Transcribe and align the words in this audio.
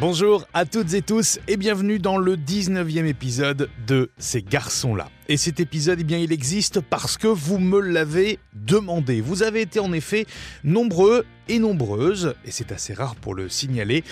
Bonjour 0.00 0.46
à 0.54 0.64
toutes 0.64 0.94
et 0.94 1.02
tous 1.02 1.40
et 1.48 1.56
bienvenue 1.56 1.98
dans 1.98 2.18
le 2.18 2.36
19e 2.36 3.04
épisode 3.04 3.68
de 3.84 4.12
Ces 4.16 4.42
garçons-là. 4.42 5.08
Et 5.28 5.36
cet 5.36 5.58
épisode, 5.58 5.98
eh 6.00 6.04
bien, 6.04 6.18
il 6.18 6.30
existe 6.32 6.80
parce 6.80 7.18
que 7.18 7.26
vous 7.26 7.58
me 7.58 7.80
l'avez 7.80 8.38
demandé. 8.54 9.20
Vous 9.20 9.42
avez 9.42 9.60
été 9.60 9.80
en 9.80 9.92
effet 9.92 10.26
nombreux 10.62 11.26
et 11.48 11.58
nombreuses, 11.58 12.36
et 12.44 12.52
c'est 12.52 12.70
assez 12.70 12.94
rare 12.94 13.16
pour 13.16 13.34
le 13.34 13.48
signaler, 13.48 14.04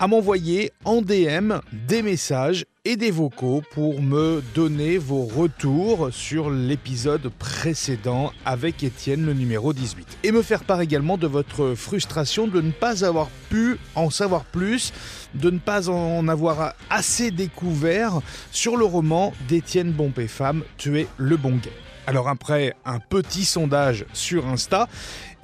à 0.00 0.06
m'envoyer 0.06 0.72
en 0.86 1.02
DM 1.02 1.52
des 1.72 2.00
messages 2.00 2.64
et 2.86 2.96
des 2.96 3.10
vocaux 3.10 3.62
pour 3.72 4.00
me 4.00 4.42
donner 4.54 4.96
vos 4.96 5.26
retours 5.26 6.08
sur 6.10 6.48
l'épisode 6.48 7.30
précédent 7.38 8.32
avec 8.46 8.82
Étienne, 8.82 9.26
le 9.26 9.34
numéro 9.34 9.74
18. 9.74 10.18
Et 10.24 10.32
me 10.32 10.40
faire 10.40 10.64
part 10.64 10.80
également 10.80 11.18
de 11.18 11.26
votre 11.26 11.74
frustration 11.74 12.48
de 12.48 12.62
ne 12.62 12.70
pas 12.70 13.04
avoir 13.04 13.28
pu 13.50 13.76
en 13.94 14.08
savoir 14.08 14.46
plus, 14.46 14.94
de 15.34 15.50
ne 15.50 15.58
pas 15.58 15.90
en 15.90 16.26
avoir 16.28 16.74
assez 16.88 17.30
découvert 17.30 18.20
sur 18.52 18.78
le 18.78 18.86
roman 18.86 19.34
d'Étienne 19.48 19.92
Bompé-Femme, 19.92 20.62
Tuer 20.78 21.08
le 21.18 21.36
bon 21.36 21.56
gay. 21.56 21.72
Alors 22.10 22.26
après 22.26 22.74
un 22.84 22.98
petit 22.98 23.44
sondage 23.44 24.04
sur 24.14 24.48
Insta, 24.48 24.88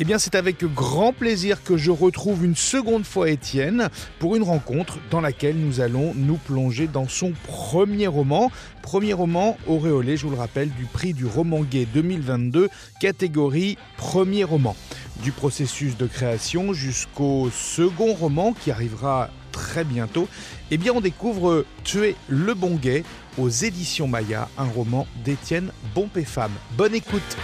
eh 0.00 0.04
bien 0.04 0.18
c'est 0.18 0.34
avec 0.34 0.64
grand 0.64 1.12
plaisir 1.12 1.62
que 1.62 1.76
je 1.76 1.92
retrouve 1.92 2.44
une 2.44 2.56
seconde 2.56 3.04
fois 3.04 3.30
Étienne 3.30 3.88
pour 4.18 4.34
une 4.34 4.42
rencontre 4.42 4.98
dans 5.12 5.20
laquelle 5.20 5.56
nous 5.56 5.80
allons 5.80 6.12
nous 6.16 6.38
plonger 6.38 6.88
dans 6.88 7.06
son 7.06 7.34
premier 7.46 8.08
roman. 8.08 8.50
Premier 8.82 9.12
roman 9.12 9.56
auréolé, 9.68 10.16
je 10.16 10.26
vous 10.26 10.32
le 10.32 10.38
rappelle, 10.38 10.70
du 10.70 10.86
prix 10.86 11.14
du 11.14 11.24
roman 11.24 11.60
gay 11.60 11.86
2022, 11.94 12.68
catégorie 13.00 13.78
premier 13.96 14.42
roman. 14.42 14.74
Du 15.22 15.30
processus 15.30 15.96
de 15.96 16.08
création 16.08 16.72
jusqu'au 16.72 17.48
second 17.50 18.12
roman 18.12 18.54
qui 18.54 18.72
arrivera 18.72 19.30
très 19.52 19.84
bientôt, 19.84 20.28
eh 20.72 20.78
bien 20.78 20.92
on 20.94 21.00
découvre 21.00 21.64
Tuer 21.84 22.16
le 22.28 22.54
bon 22.54 22.74
gay 22.74 23.04
aux 23.38 23.48
éditions 23.48 24.08
Maya, 24.08 24.48
un 24.56 24.64
roman 24.64 25.06
d'Étienne 25.24 25.70
Bompé-Femme. 25.94 26.52
Bonne 26.76 26.94
écoute 26.94 27.36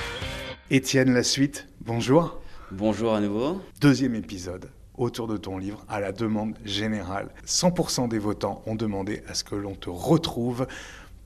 Étienne, 0.71 1.13
la 1.13 1.23
suite, 1.23 1.69
bonjour. 1.85 2.41
Bonjour 2.71 3.15
à 3.15 3.21
nouveau. 3.21 3.61
Deuxième 3.81 4.15
épisode 4.15 4.71
autour 4.97 5.27
de 5.27 5.37
ton 5.37 5.59
livre 5.59 5.85
à 5.89 6.01
la 6.01 6.13
demande 6.13 6.57
générale. 6.65 7.29
100% 7.47 8.09
des 8.09 8.19
votants 8.19 8.63
ont 8.67 8.75
demandé 8.75 9.23
à 9.29 9.35
ce 9.35 9.45
que 9.45 9.55
l'on 9.55 9.75
te 9.75 9.91
retrouve 9.91 10.67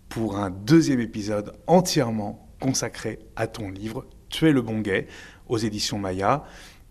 pour 0.08 0.38
un 0.38 0.50
deuxième 0.50 1.00
épisode 1.00 1.52
entièrement 1.66 2.48
consacré 2.60 3.20
à 3.36 3.46
ton 3.46 3.70
livre 3.70 4.06
Tuer 4.28 4.50
le 4.50 4.62
bon 4.62 4.80
gay 4.80 5.06
aux 5.48 5.58
éditions 5.58 5.98
Maya. 5.98 6.44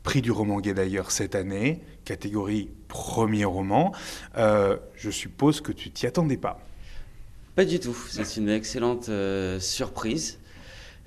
Prix 0.03 0.21
du 0.21 0.31
roman 0.31 0.61
gay 0.61 0.73
d'ailleurs 0.73 1.11
cette 1.11 1.35
année, 1.35 1.81
catégorie 2.05 2.69
premier 2.87 3.43
roman. 3.43 3.91
Euh, 4.37 4.77
je 4.95 5.09
suppose 5.09 5.59
que 5.59 5.73
tu 5.73 5.91
t'y 5.91 6.07
attendais 6.07 6.37
pas. 6.37 6.64
Pas 7.55 7.63
du 7.63 7.79
tout. 7.79 7.95
C'est 8.09 8.35
une 8.35 8.49
excellente 8.49 9.07
euh, 9.07 9.61
surprise. 9.61 10.39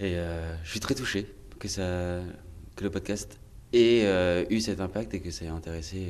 Et 0.01 0.15
euh, 0.17 0.57
je 0.65 0.71
suis 0.71 0.81
très 0.81 0.95
touché 0.95 1.27
que, 1.59 1.69
ça, 1.69 2.21
que 2.75 2.85
le 2.85 2.91
podcast 2.91 3.39
ait 3.75 4.05
euh, 4.05 4.47
eu 4.49 4.61
cet 4.61 4.81
impact 4.81 5.13
et 5.13 5.21
que 5.21 5.31
ça 5.31 5.45
ait 5.45 5.49
intéressé 5.49 6.09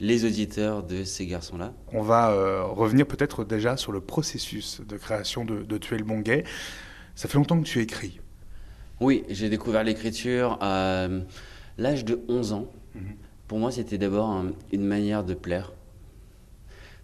les 0.00 0.26
auditeurs 0.26 0.82
de 0.82 1.04
ces 1.04 1.26
garçons-là. 1.26 1.72
On 1.92 2.02
va 2.02 2.62
revenir 2.64 3.06
peut-être 3.06 3.44
déjà 3.44 3.78
sur 3.78 3.92
le 3.92 4.00
processus 4.00 4.82
de 4.86 4.96
création 4.98 5.46
de, 5.46 5.62
de 5.62 5.78
Tuer 5.78 5.96
le 5.96 6.04
bon 6.04 6.18
gay. 6.18 6.44
Ça 7.14 7.28
fait 7.28 7.38
longtemps 7.38 7.58
que 7.58 7.66
tu 7.66 7.80
écris. 7.80 8.20
Oui, 9.00 9.24
j'ai 9.30 9.48
découvert 9.48 9.82
l'écriture 9.82 10.58
à 10.60 11.08
l'âge 11.78 12.04
de 12.04 12.20
11 12.28 12.52
ans. 12.52 12.70
Mhm. 12.94 13.02
Pour 13.48 13.58
moi, 13.58 13.70
c'était 13.70 13.98
d'abord 13.98 14.44
une 14.72 14.84
manière 14.84 15.24
de 15.24 15.32
plaire 15.32 15.72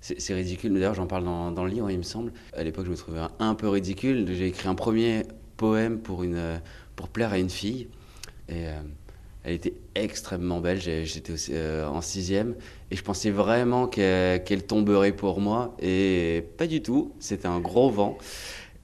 c'est 0.01 0.35
ridicule. 0.35 0.73
D'ailleurs, 0.73 0.95
j'en 0.95 1.07
parle 1.07 1.25
dans, 1.25 1.65
le 1.65 1.71
livre, 1.71 1.91
il 1.91 1.99
me 1.99 2.03
semble. 2.03 2.33
À 2.55 2.63
l'époque, 2.63 2.87
je 2.87 2.91
me 2.91 2.97
trouvais 2.97 3.21
un 3.39 3.55
peu 3.55 3.69
ridicule. 3.69 4.27
J'ai 4.33 4.47
écrit 4.47 4.69
un 4.69 4.75
premier 4.75 5.25
poème 5.57 5.99
pour, 5.99 6.23
une, 6.23 6.61
pour 6.97 7.09
plaire 7.09 7.33
à 7.33 7.39
une 7.39 7.51
fille. 7.51 7.89
Et 8.49 8.67
euh, 8.67 8.81
elle 9.45 9.55
était 9.55 9.75
extrêmement 9.95 10.61
belle. 10.61 10.81
J'étais 10.81 11.35
euh, 11.51 11.87
en 11.87 12.01
sixième. 12.01 12.55
Et 12.91 12.97
je 12.97 13.03
pensais 13.03 13.31
vraiment 13.31 13.87
qu'elle 13.87 14.67
tomberait 14.67 15.13
pour 15.13 15.41
moi. 15.41 15.77
Et 15.81 16.47
pas 16.57 16.67
du 16.67 16.83
tout. 16.83 17.13
C'était 17.19 17.47
un 17.47 17.61
gros 17.61 17.91
vent. 17.91 18.17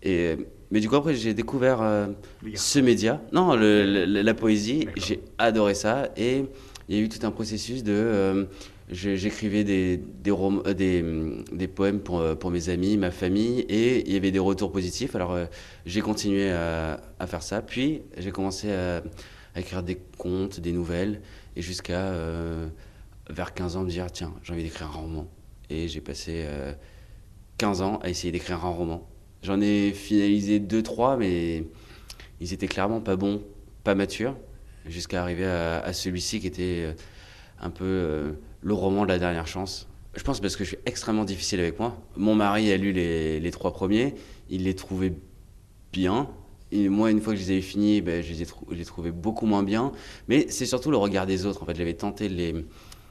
Et, 0.03 0.37
mais 0.71 0.81
du 0.81 0.89
coup, 0.89 0.97
après, 0.97 1.15
j'ai 1.15 1.33
découvert 1.33 1.81
euh, 1.81 2.09
ce 2.55 2.79
média. 2.79 3.23
Non, 3.33 3.55
la 3.57 4.35
poésie. 4.35 4.87
J'ai 4.97 5.21
adoré 5.39 5.73
ça. 5.73 6.11
Et 6.19 6.45
il 6.91 6.97
y 6.97 6.99
a 6.99 7.03
eu 7.03 7.09
tout 7.09 7.27
un 7.27 7.31
processus 7.31 7.83
de 7.83 8.47
j'écrivais 8.89 9.65
des, 9.65 9.97
des, 9.97 10.31
euh, 10.33 11.43
des, 11.53 11.69
poèmes 11.69 12.01
pour, 12.01 12.21
euh, 12.21 12.35
pour, 12.35 12.51
mes 12.51 12.69
amis, 12.69 12.97
ma 12.97 13.11
famille, 13.11 13.61
et 13.61 14.07
il 14.07 14.13
y 14.13 14.17
avait 14.17 14.31
des 14.31 14.39
retours 14.39 14.71
positifs. 14.71 15.15
Alors 15.15 15.33
euh, 15.33 15.47
j'ai 15.87 16.01
continué 16.01 16.51
à, 16.51 16.99
faire 17.27 17.43
ça, 17.43 17.63
puis 17.63 18.03
j'ai 18.17 18.31
commencé 18.31 18.73
à, 18.73 19.03
écrire 19.57 19.83
des 19.83 19.99
contes, 20.19 20.61
des 20.61 20.73
nouvelles, 20.73 21.23
et 21.57 21.63
jusqu'à 21.63 22.13
vers 23.31 23.55
15 23.55 23.77
ans 23.77 23.83
me 23.83 23.89
dire 23.89 24.11
tiens, 24.13 24.35
j'ai 24.43 24.53
envie 24.53 24.63
d'écrire 24.63 24.89
un 24.89 25.01
roman. 25.01 25.29
Et 25.71 25.89
j'ai 25.89 26.01
passé 26.01 26.45
15 27.59 27.81
ans 27.83 27.99
à 28.03 28.11
essayer 28.11 28.31
d'écrire 28.31 28.65
un 28.65 28.69
roman. 28.69 29.09
J'en 29.43 29.61
ai 29.61 29.93
finalisé 29.93 30.61
2-3, 30.61 31.17
mais 31.17 31.65
ils 32.41 32.53
étaient 32.53 32.69
clairement 32.69 33.01
pas 33.01 33.17
bons, 33.17 33.43
pas 33.83 33.95
matures, 33.95 34.37
jusqu'à 34.87 35.23
arriver 35.23 35.47
à 35.47 35.93
celui-ci 35.95 36.41
qui 36.41 36.47
était 36.47 36.95
un 37.59 37.71
peu 37.71 38.37
le 38.63 38.75
roman 38.75 39.03
de 39.03 39.09
la 39.09 39.19
dernière 39.19 39.47
chance. 39.47 39.89
Je 40.15 40.23
pense 40.23 40.41
parce 40.41 40.57
que 40.57 40.65
je 40.65 40.71
suis 40.71 40.79
extrêmement 40.87 41.25
difficile 41.25 41.61
avec 41.61 41.79
moi. 41.79 42.01
Mon 42.17 42.35
mari 42.35 42.73
a 42.73 42.77
lu 42.77 42.93
les, 42.93 43.51
trois 43.51 43.73
premiers, 43.73 44.15
il 44.49 44.65
les 44.65 44.75
trouvait 44.75 45.13
bien. 45.93 46.29
Et 46.73 46.89
moi, 46.89 47.11
une 47.11 47.21
fois 47.21 47.35
que 47.35 47.39
je 47.39 47.45
les 47.45 47.53
avais 47.53 47.61
finis, 47.61 48.01
ben, 48.01 48.23
je, 48.23 48.33
les 48.33 48.43
ai 48.43 48.47
je 48.71 48.75
les 48.75 48.85
trouvais 48.85 49.13
beaucoup 49.13 49.47
moins 49.47 49.63
bien. 49.63 49.93
Mais 50.29 50.47
c'est 50.49 50.67
surtout 50.67 50.91
le 50.91 50.97
regard 50.97 51.27
des 51.27 51.47
autres. 51.47 51.63
En 51.63 51.67
fait, 51.67 51.77
j'avais 51.77 51.95
tenté 51.95 52.29
de 52.29 52.35
les, 52.35 52.55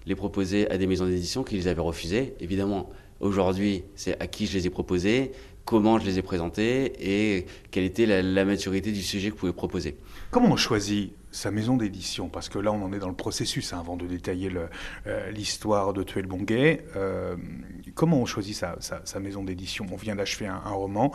les 0.06 0.16
proposer 0.16 0.70
à 0.70 0.78
des 0.78 0.88
maisons 0.88 1.06
d'édition 1.06 1.44
qui 1.44 1.56
les 1.56 1.68
avaient 1.68 1.82
refusés. 1.82 2.34
Évidemment, 2.40 2.90
aujourd'hui, 3.20 3.84
c'est 3.96 4.20
à 4.22 4.28
qui 4.28 4.48
je 4.48 4.58
les 4.58 4.68
ai 4.68 4.70
proposés, 4.70 5.32
comment 5.66 6.00
je 6.00 6.06
les 6.06 6.20
ai 6.20 6.22
présentés 6.22 6.94
et 7.00 7.48
quelle 7.72 7.84
était 7.84 8.06
la, 8.06 8.46
maturité 8.46 8.92
du 8.92 9.02
sujet 9.02 9.30
que 9.30 9.36
je 9.36 9.40
pouvais 9.40 9.54
proposer. 9.54 9.98
Comment 10.32 10.50
on 10.50 10.56
choisit 10.56 11.14
sa 11.32 11.52
maison 11.52 11.76
d'édition, 11.76 12.30
parce 12.30 12.48
que 12.48 12.60
là 12.60 12.72
on 12.72 12.82
en 12.82 12.94
est 12.94 13.00
dans 13.00 13.10
le 13.10 13.16
processus 13.16 13.74
hein, 13.74 13.80
avant 13.80 13.98
de 13.98 14.06
détailler 14.06 14.50
euh, 15.08 15.32
l'histoire 15.32 15.92
de 15.92 16.04
Tuer 16.04 16.22
le 16.22 16.30
bon 16.30 16.42
gay. 16.44 16.86
Euh, 16.96 17.36
comment 17.94 18.22
on 18.22 18.26
choisit 18.26 18.56
sa, 18.56 19.20
maison 19.20 19.44
d'édition? 19.44 19.86
On 19.92 19.98
vient 19.98 20.16
d'achever 20.16 20.48
un, 20.48 20.60
roman, 20.60 21.12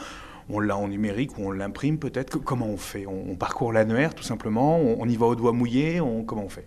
on 0.50 0.60
l'a 0.60 0.76
en 0.76 0.88
numérique 0.88 1.38
ou 1.38 1.46
on 1.46 1.52
l'imprime 1.52 1.98
peut-être? 1.98 2.38
Comment 2.38 2.66
on 2.66 2.76
fait? 2.76 3.06
On, 3.06 3.34
parcourt 3.36 3.72
l'annuaire 3.72 4.14
tout 4.14 4.24
simplement? 4.24 4.78
On, 4.78 5.08
y 5.08 5.16
va 5.16 5.26
au 5.26 5.36
doigt 5.36 5.52
mouillé? 5.52 6.02
Comment 6.26 6.44
on 6.44 6.50
fait? 6.50 6.66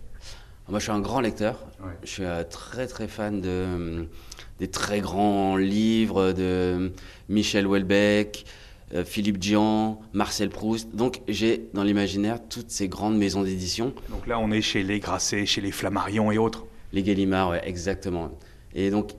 Moi 0.68 0.78
je 0.78 0.84
suis 0.84 0.92
un 0.92 1.00
grand 1.00 1.20
lecteur, 1.20 1.66
je 2.02 2.08
suis 2.08 2.24
euh, 2.24 2.42
très 2.42 2.86
très 2.86 3.06
fan 3.06 3.40
de, 3.40 4.06
des 4.58 4.68
très 4.68 5.00
grands 5.00 5.56
livres 5.56 6.32
de 6.32 6.92
Michel 7.28 7.66
Houellebecq. 7.66 8.44
Euh, 8.94 9.04
Philippe 9.04 9.38
Dian, 9.38 10.00
Marcel 10.12 10.50
Proust. 10.50 10.94
Donc 10.94 11.22
j'ai 11.26 11.68
dans 11.72 11.82
l'imaginaire 11.82 12.38
toutes 12.48 12.70
ces 12.70 12.86
grandes 12.86 13.16
maisons 13.16 13.42
d'édition. 13.42 13.94
Donc 14.10 14.26
là, 14.26 14.38
on 14.38 14.50
est 14.50 14.60
chez 14.60 14.82
les 14.82 15.00
Grasset, 15.00 15.46
chez 15.46 15.60
les 15.60 15.72
Flammarion 15.72 16.30
et 16.30 16.38
autres. 16.38 16.64
Les 16.92 17.02
Gallimard, 17.02 17.56
exactement. 17.64 18.30
Et 18.74 18.90
donc 18.90 19.12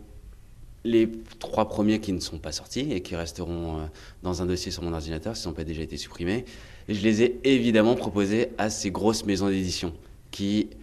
les 0.86 1.10
trois 1.40 1.68
premiers 1.68 2.00
qui 2.00 2.14
ne 2.14 2.20
sont 2.20 2.38
pas 2.38 2.52
sortis 2.52 2.92
et 2.92 3.02
qui 3.02 3.16
resteront 3.16 3.80
euh, 3.80 3.86
dans 4.22 4.42
un 4.42 4.46
dossier 4.46 4.72
sur 4.72 4.84
mon 4.84 4.94
ordinateur, 4.94 5.36
s'ils 5.36 5.50
n'ont 5.50 5.56
pas 5.56 5.64
déjà 5.64 5.82
été 5.82 5.98
supprimés, 5.98 6.46
et 6.88 6.94
je 6.94 7.02
les 7.02 7.24
ai 7.24 7.40
évidemment 7.44 7.96
proposés 7.96 8.50
à 8.60 8.70
ces 8.70 8.92
grosses 8.92 9.26
maisons 9.26 9.50
d'édition 9.50 9.94
qui, 10.30 10.70
euh, 10.72 10.76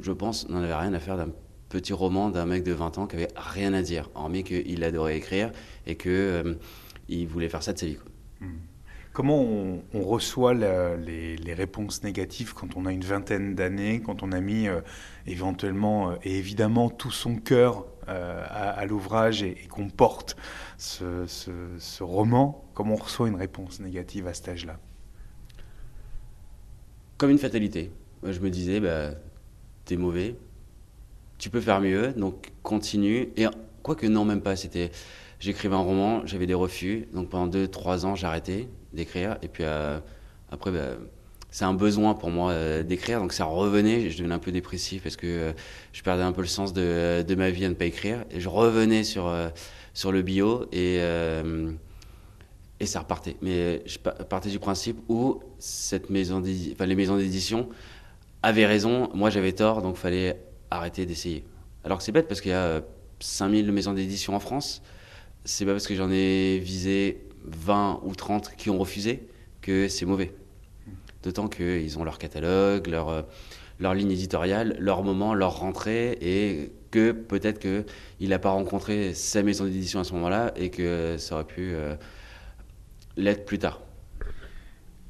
je 0.00 0.12
pense, 0.12 0.48
n'en 0.48 0.62
avaient 0.62 0.74
rien 0.74 0.92
à 0.92 1.00
faire 1.00 1.16
d'un 1.16 1.30
petit 1.68 1.92
roman 1.92 2.30
d'un 2.30 2.46
mec 2.46 2.62
de 2.62 2.72
20 2.72 2.98
ans 2.98 3.06
qui 3.06 3.16
avait 3.16 3.28
rien 3.36 3.74
à 3.74 3.82
dire, 3.82 4.10
hormis 4.14 4.44
qu'il 4.44 4.82
adorait 4.84 5.16
écrire 5.16 5.52
et 5.86 5.96
que 5.96 6.56
il 7.08 7.26
voulait 7.26 7.48
faire 7.48 7.62
ça 7.62 7.72
de 7.72 7.78
sa 7.78 7.86
vie. 7.86 7.98
Hmm. 8.40 8.58
Comment 9.18 9.42
on, 9.42 9.82
reçoit 10.00 10.54
les, 10.54 11.54
réponses 11.54 12.04
négatives 12.04 12.54
quand 12.54 12.76
on 12.76 12.86
a 12.86 12.92
une 12.92 13.02
vingtaine 13.02 13.56
d'années, 13.56 14.00
quand 14.00 14.22
on 14.22 14.30
a 14.30 14.40
mis 14.40 14.68
euh, 14.68 14.80
éventuellement 15.26 16.10
euh, 16.10 16.16
et 16.22 16.38
évidemment 16.38 16.88
tout 16.88 17.10
son 17.10 17.34
cœur 17.34 17.86
euh, 18.08 18.44
à, 18.48 18.86
l'ouvrage 18.86 19.42
et, 19.42 19.56
qu'on 19.68 19.88
porte 19.88 20.36
ce, 20.76 22.00
roman? 22.00 22.64
Comment 22.74 22.94
on 22.94 22.96
reçoit 22.96 23.26
une 23.26 23.34
réponse 23.34 23.80
négative 23.80 24.28
à 24.28 24.34
cet 24.34 24.50
âge-là? 24.50 24.78
Comme 27.16 27.30
une 27.30 27.38
fatalité. 27.38 27.90
Je 28.22 28.40
me 28.40 28.50
disais, 28.50 28.80
bah, 28.80 29.10
t'es 29.84 29.96
mauvais, 29.96 30.36
tu 31.38 31.50
peux 31.50 31.60
faire 31.60 31.80
mieux, 31.80 32.12
donc 32.12 32.52
continue. 32.62 33.28
Et 33.36 33.46
quoique 33.82 34.06
non, 34.06 34.24
même 34.24 34.42
pas. 34.42 34.56
C'était 34.56 34.90
J'écrivais 35.40 35.76
un 35.76 35.80
roman, 35.80 36.26
j'avais 36.26 36.46
des 36.46 36.54
refus. 36.54 37.06
Donc 37.12 37.28
pendant 37.28 37.46
deux, 37.46 37.68
trois 37.68 38.06
ans, 38.06 38.16
j'arrêtais 38.16 38.68
d'écrire. 38.92 39.38
Et 39.42 39.48
puis 39.48 39.62
euh, 39.64 39.98
après, 40.50 40.72
bah, 40.72 40.96
c'est 41.50 41.64
un 41.64 41.74
besoin 41.74 42.14
pour 42.14 42.30
moi 42.30 42.82
d'écrire, 42.82 43.20
donc 43.20 43.32
ça 43.32 43.44
revenait, 43.44 44.10
je 44.10 44.18
devenais 44.18 44.34
un 44.34 44.38
peu 44.38 44.52
dépressif 44.52 45.02
parce 45.02 45.16
que 45.16 45.54
je 45.92 46.02
perdais 46.02 46.22
un 46.22 46.32
peu 46.32 46.42
le 46.42 46.46
sens 46.46 46.74
de, 46.74 47.34
ma 47.36 47.50
vie 47.50 47.64
à 47.64 47.70
ne 47.70 47.74
pas 47.74 47.86
écrire, 47.86 48.24
et 48.30 48.38
je 48.38 48.50
revenais 48.50 49.02
sur, 49.02 49.32
le 49.32 50.22
bio, 50.22 50.66
et, 50.72 51.00
ça 52.84 53.00
repartait. 53.00 53.36
Mais 53.40 53.82
je 53.86 53.98
partais 53.98 54.50
du 54.50 54.58
principe 54.58 54.98
où 55.08 55.40
les 55.94 56.00
maisons 56.10 56.40
d'édition 57.16 57.68
avaient 58.42 58.66
raison, 58.66 59.10
moi 59.14 59.30
j'avais 59.30 59.52
tort, 59.52 59.82
donc 59.82 59.96
fallait 59.96 60.40
arrêter 60.70 61.06
d'essayer. 61.06 61.44
Alors 61.84 61.98
que 61.98 62.04
c'est 62.04 62.12
bête 62.12 62.28
parce 62.28 62.40
qu'il 62.40 62.50
y 62.50 62.54
a 62.54 62.82
5000 63.20 63.70
maisons 63.72 63.92
d'édition 63.92 64.34
en 64.34 64.40
France, 64.40 64.82
c'est 65.44 65.64
pas 65.64 65.72
parce 65.72 65.86
que 65.86 65.94
j'en 65.94 66.10
ai 66.10 66.58
visé 66.58 67.26
20 67.44 68.00
ou 68.04 68.14
30 68.14 68.54
qui 68.56 68.70
ont 68.70 68.78
refusé 68.78 69.28
que 69.60 69.88
c'est 69.88 70.06
mauvais. 70.06 70.34
D'autant 71.22 71.48
qu'ils 71.48 71.98
ont 71.98 72.04
leur 72.04 72.18
catalogue, 72.18 72.86
leur, 72.86 73.08
euh, 73.08 73.22
leur 73.80 73.94
ligne 73.94 74.10
éditoriale, 74.10 74.76
leur 74.78 75.02
moment, 75.02 75.34
leur 75.34 75.58
rentrée, 75.58 76.16
et 76.20 76.72
que 76.90 77.12
peut-être 77.12 77.58
qu'il 77.58 78.28
n'a 78.28 78.38
pas 78.38 78.50
rencontré 78.50 79.14
sa 79.14 79.42
maison 79.42 79.64
d'édition 79.64 80.00
à 80.00 80.04
ce 80.04 80.12
moment-là 80.14 80.52
et 80.56 80.70
que 80.70 81.16
ça 81.18 81.34
aurait 81.34 81.44
pu 81.44 81.72
euh, 81.74 81.94
l'être 83.16 83.44
plus 83.44 83.58
tard. 83.58 83.82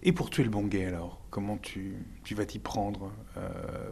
Et 0.02 0.12
pour 0.12 0.30
tuer 0.30 0.44
le 0.44 0.50
bon 0.50 0.62
gay 0.62 0.86
alors? 0.86 1.17
Comment 1.30 1.58
tu, 1.58 1.94
tu 2.24 2.34
vas 2.34 2.46
t'y 2.46 2.58
prendre 2.58 3.12
euh, 3.36 3.48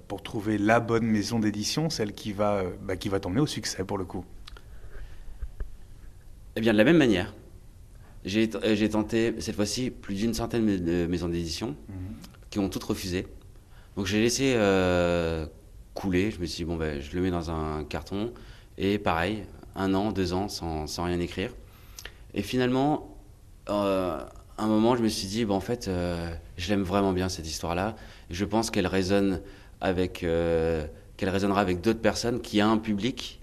pour 0.09 0.23
trouver 0.23 0.57
la 0.57 0.81
bonne 0.81 1.05
maison 1.05 1.39
d'édition, 1.39 1.91
celle 1.91 2.13
qui 2.13 2.33
va, 2.33 2.63
bah, 2.83 2.97
qui 2.97 3.09
va 3.09 3.21
t'emmener 3.21 3.41
au 3.41 3.47
succès 3.47 3.85
pour 3.85 3.99
le 3.99 4.05
coup? 4.05 4.25
Eh 6.57 6.61
bien 6.61 6.73
de 6.73 6.79
la 6.79 6.85
même 6.85 6.97
manière. 6.97 7.35
J'ai 8.25 8.51
euh, 8.57 8.89
tenté 8.89 9.35
cette 9.39 9.55
fois-ci 9.55 9.91
plus 9.91 10.15
d'une 10.15 10.35
centaine 10.35 10.65
de 10.85 11.07
maisons 11.07 11.29
d'édition 11.29 11.77
mhm. 11.89 12.17
qui 12.51 12.59
ont 12.59 12.69
toutes 12.69 12.83
refusé. 12.85 13.27
Donc 13.97 14.07
j'ai 14.07 14.21
laissé 14.21 14.55
euh, 14.57 15.47
couler. 15.95 16.31
Je 16.31 16.41
me 16.41 16.47
suis 16.47 16.65
dit, 16.65 16.65
bon, 16.65 16.77
ben, 16.77 17.01
je 17.01 17.15
le 17.15 17.23
mets 17.23 17.31
dans 17.31 17.51
un 17.51 17.85
carton. 17.85 18.33
Et 18.79 18.99
pareil, 18.99 19.45
un 19.75 19.95
an, 19.95 20.13
deux 20.13 20.33
ans 20.33 20.49
sans, 20.49 20.87
sans 20.87 21.05
rien 21.05 21.21
écrire. 21.21 21.55
Et 22.35 22.43
finalement, 22.43 23.17
euh, 23.69 24.21
un 24.65 24.67
moment, 24.67 24.97
je 24.97 25.03
me 25.03 25.09
suis 25.09 25.27
dit, 25.27 25.45
bon, 25.45 25.55
en 25.55 25.61
fait, 25.61 25.91
je 26.57 26.69
l'aime 26.69 26.83
vraiment 26.83 27.13
bien 27.13 27.29
cette 27.29 27.47
histoire-là. 27.47 27.97
Je 28.31 28.45
pense 28.45 28.71
qu'elle 28.71 28.87
résonne 28.87 29.41
avec, 29.81 30.21
qu'elle 30.21 31.29
résonnera 31.29 31.61
avec 31.61 31.81
d'autres 31.81 32.01
personnes, 32.01 32.41
qui 32.41 32.61
a 32.61 32.69
un 32.69 32.79
public 32.79 33.41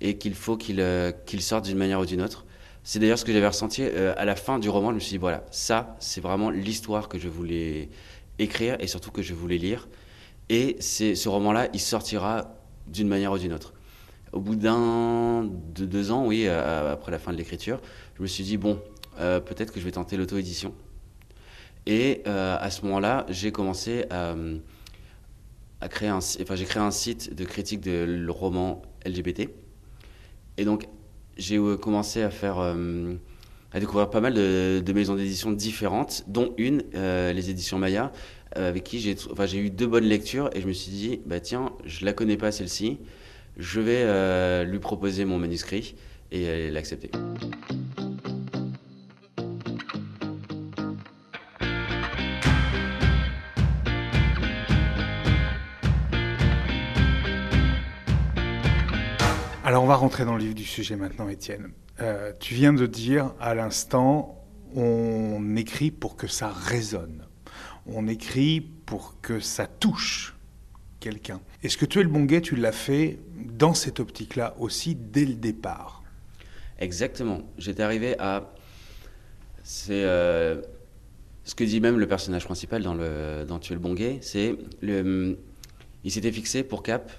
et 0.00 0.18
qu'il 0.18 0.34
faut 0.34 0.56
qu'il 0.56 0.84
qu'il 1.26 1.42
sorte 1.42 1.64
d'une 1.64 1.78
manière 1.78 2.00
ou 2.00 2.06
d'une 2.06 2.22
autre. 2.22 2.44
C'est 2.84 2.98
d'ailleurs 2.98 3.18
ce 3.18 3.24
que 3.24 3.32
j'avais 3.32 3.46
ressenti 3.46 3.82
euh, 3.82 4.12
à 4.16 4.24
la 4.24 4.34
fin 4.34 4.58
du 4.58 4.68
roman. 4.68 4.90
Je 4.90 4.94
me 4.96 5.00
suis 5.00 5.12
dit, 5.12 5.18
voilà, 5.18 5.44
ça, 5.50 5.96
c'est 6.00 6.20
vraiment 6.20 6.50
l'histoire 6.50 7.08
que 7.08 7.18
je 7.18 7.28
voulais 7.28 7.88
écrire 8.38 8.76
et 8.80 8.88
surtout 8.88 9.12
que 9.12 9.22
je 9.22 9.34
voulais 9.34 9.58
lire. 9.58 9.88
Et 10.48 10.76
ce 10.80 11.28
roman-là, 11.28 11.68
il 11.72 11.80
sortira 11.80 12.56
d'une 12.88 13.06
manière 13.06 13.32
ou 13.32 13.38
d'une 13.38 13.52
autre. 13.52 13.72
Au 14.32 14.40
bout 14.40 14.56
d'un, 14.56 15.44
de 15.44 15.84
deux 15.84 16.10
ans, 16.10 16.26
oui, 16.26 16.46
euh, 16.46 16.92
après 16.92 17.12
la 17.12 17.18
fin 17.18 17.32
de 17.32 17.36
l'écriture, 17.36 17.80
je 18.16 18.22
me 18.22 18.26
suis 18.26 18.42
dit, 18.42 18.56
bon, 18.56 18.80
euh, 19.22 19.40
peut-être 19.40 19.72
que 19.72 19.80
je 19.80 19.84
vais 19.84 19.92
tenter 19.92 20.16
l'auto-édition. 20.16 20.74
Et 21.86 22.22
à 22.26 22.70
ce 22.70 22.82
moment-là, 22.82 23.26
j'ai 23.28 23.50
commencé 23.50 24.04
à, 24.08 24.36
à 25.80 25.88
créer 25.88 26.08
un, 26.08 26.18
enfin, 26.18 26.54
j'ai 26.54 26.64
créé 26.64 26.80
un 26.80 26.92
site 26.92 27.34
de 27.34 27.44
critique 27.44 27.80
de 27.80 28.28
roman 28.28 28.82
LGBT. 29.04 29.48
Et 30.58 30.64
donc, 30.64 30.86
j'ai 31.36 31.56
euh, 31.56 31.76
commencé 31.76 32.22
à 32.22 32.30
faire 32.30 32.58
euh, 32.58 33.14
à 33.72 33.80
découvrir 33.80 34.10
pas 34.10 34.20
mal 34.20 34.34
de, 34.34 34.92
maisons 34.92 35.16
d'édition 35.16 35.50
différentes, 35.50 36.24
dont 36.28 36.54
une, 36.58 36.84
euh, 36.94 37.32
les 37.32 37.50
éditions 37.50 37.78
Maya, 37.78 38.12
avec 38.54 38.84
qui 38.84 39.00
j'ai 39.00 39.16
enfin, 39.30 39.46
eu 39.46 39.70
deux 39.70 39.86
bonnes 39.86 40.04
lectures 40.04 40.50
et 40.52 40.60
je 40.60 40.68
me 40.68 40.74
suis 40.74 40.92
dit, 40.92 41.20
bah 41.24 41.40
tiens, 41.40 41.72
je 41.86 42.04
la 42.04 42.12
connais 42.12 42.36
pas 42.36 42.52
celle-ci, 42.52 42.98
je 43.56 43.80
vais 43.80 44.64
lui 44.66 44.78
proposer 44.78 45.24
mon 45.24 45.38
manuscrit 45.38 45.94
et 46.32 46.70
l'accepter. 46.70 47.10
Alors 59.72 59.84
on 59.84 59.86
va 59.86 59.96
rentrer 59.96 60.26
dans 60.26 60.36
le 60.36 60.44
vif 60.44 60.54
du 60.54 60.64
sujet 60.64 60.96
maintenant, 60.96 61.30
Étienne. 61.30 61.70
Euh, 62.02 62.34
tu 62.38 62.52
viens 62.52 62.74
de 62.74 62.84
dire 62.84 63.32
à 63.40 63.54
l'instant, 63.54 64.38
on 64.74 65.56
écrit 65.56 65.90
pour 65.90 66.16
que 66.16 66.26
ça 66.26 66.52
résonne. 66.52 67.24
On 67.86 68.06
écrit 68.06 68.60
pour 68.60 69.18
que 69.22 69.40
ça 69.40 69.66
touche 69.66 70.36
quelqu'un. 71.00 71.40
Est-ce 71.62 71.78
que 71.78 71.86
tu 71.86 72.00
es 72.00 72.02
le 72.02 72.10
bon 72.10 72.26
Tu 72.26 72.54
l'as 72.54 72.70
fait 72.70 73.18
dans 73.34 73.72
cette 73.72 73.98
optique-là 73.98 74.54
aussi 74.58 74.94
dès 74.94 75.24
le 75.24 75.36
départ 75.36 76.02
Exactement. 76.78 77.40
J'étais 77.56 77.82
arrivé 77.82 78.14
à... 78.18 78.52
C'est 79.64 80.04
euh, 80.04 80.60
ce 81.44 81.54
que 81.54 81.64
dit 81.64 81.80
même 81.80 81.98
le 81.98 82.06
personnage 82.06 82.44
principal 82.44 82.82
dans, 82.82 82.92
le, 82.92 83.46
dans 83.48 83.58
le 83.70 83.78
bon. 83.78 83.96
C'est 84.20 84.54
le... 84.82 85.38
Il 86.04 86.10
s'était 86.12 86.30
fixé 86.30 86.62
pour 86.62 86.82
Cap 86.82 87.10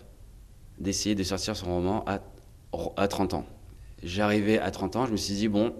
d'essayer 0.78 1.16
de 1.16 1.24
sortir 1.24 1.56
son 1.56 1.66
roman 1.66 2.04
à 2.06 2.20
à 2.98 3.08
30 3.08 3.34
ans. 3.34 3.46
J'arrivais 4.04 4.60
à 4.60 4.72
30 4.72 4.96
ans, 4.96 5.06
je 5.06 5.12
me 5.12 5.18
suis 5.18 5.34
dit, 5.34 5.48
bon, 5.48 5.74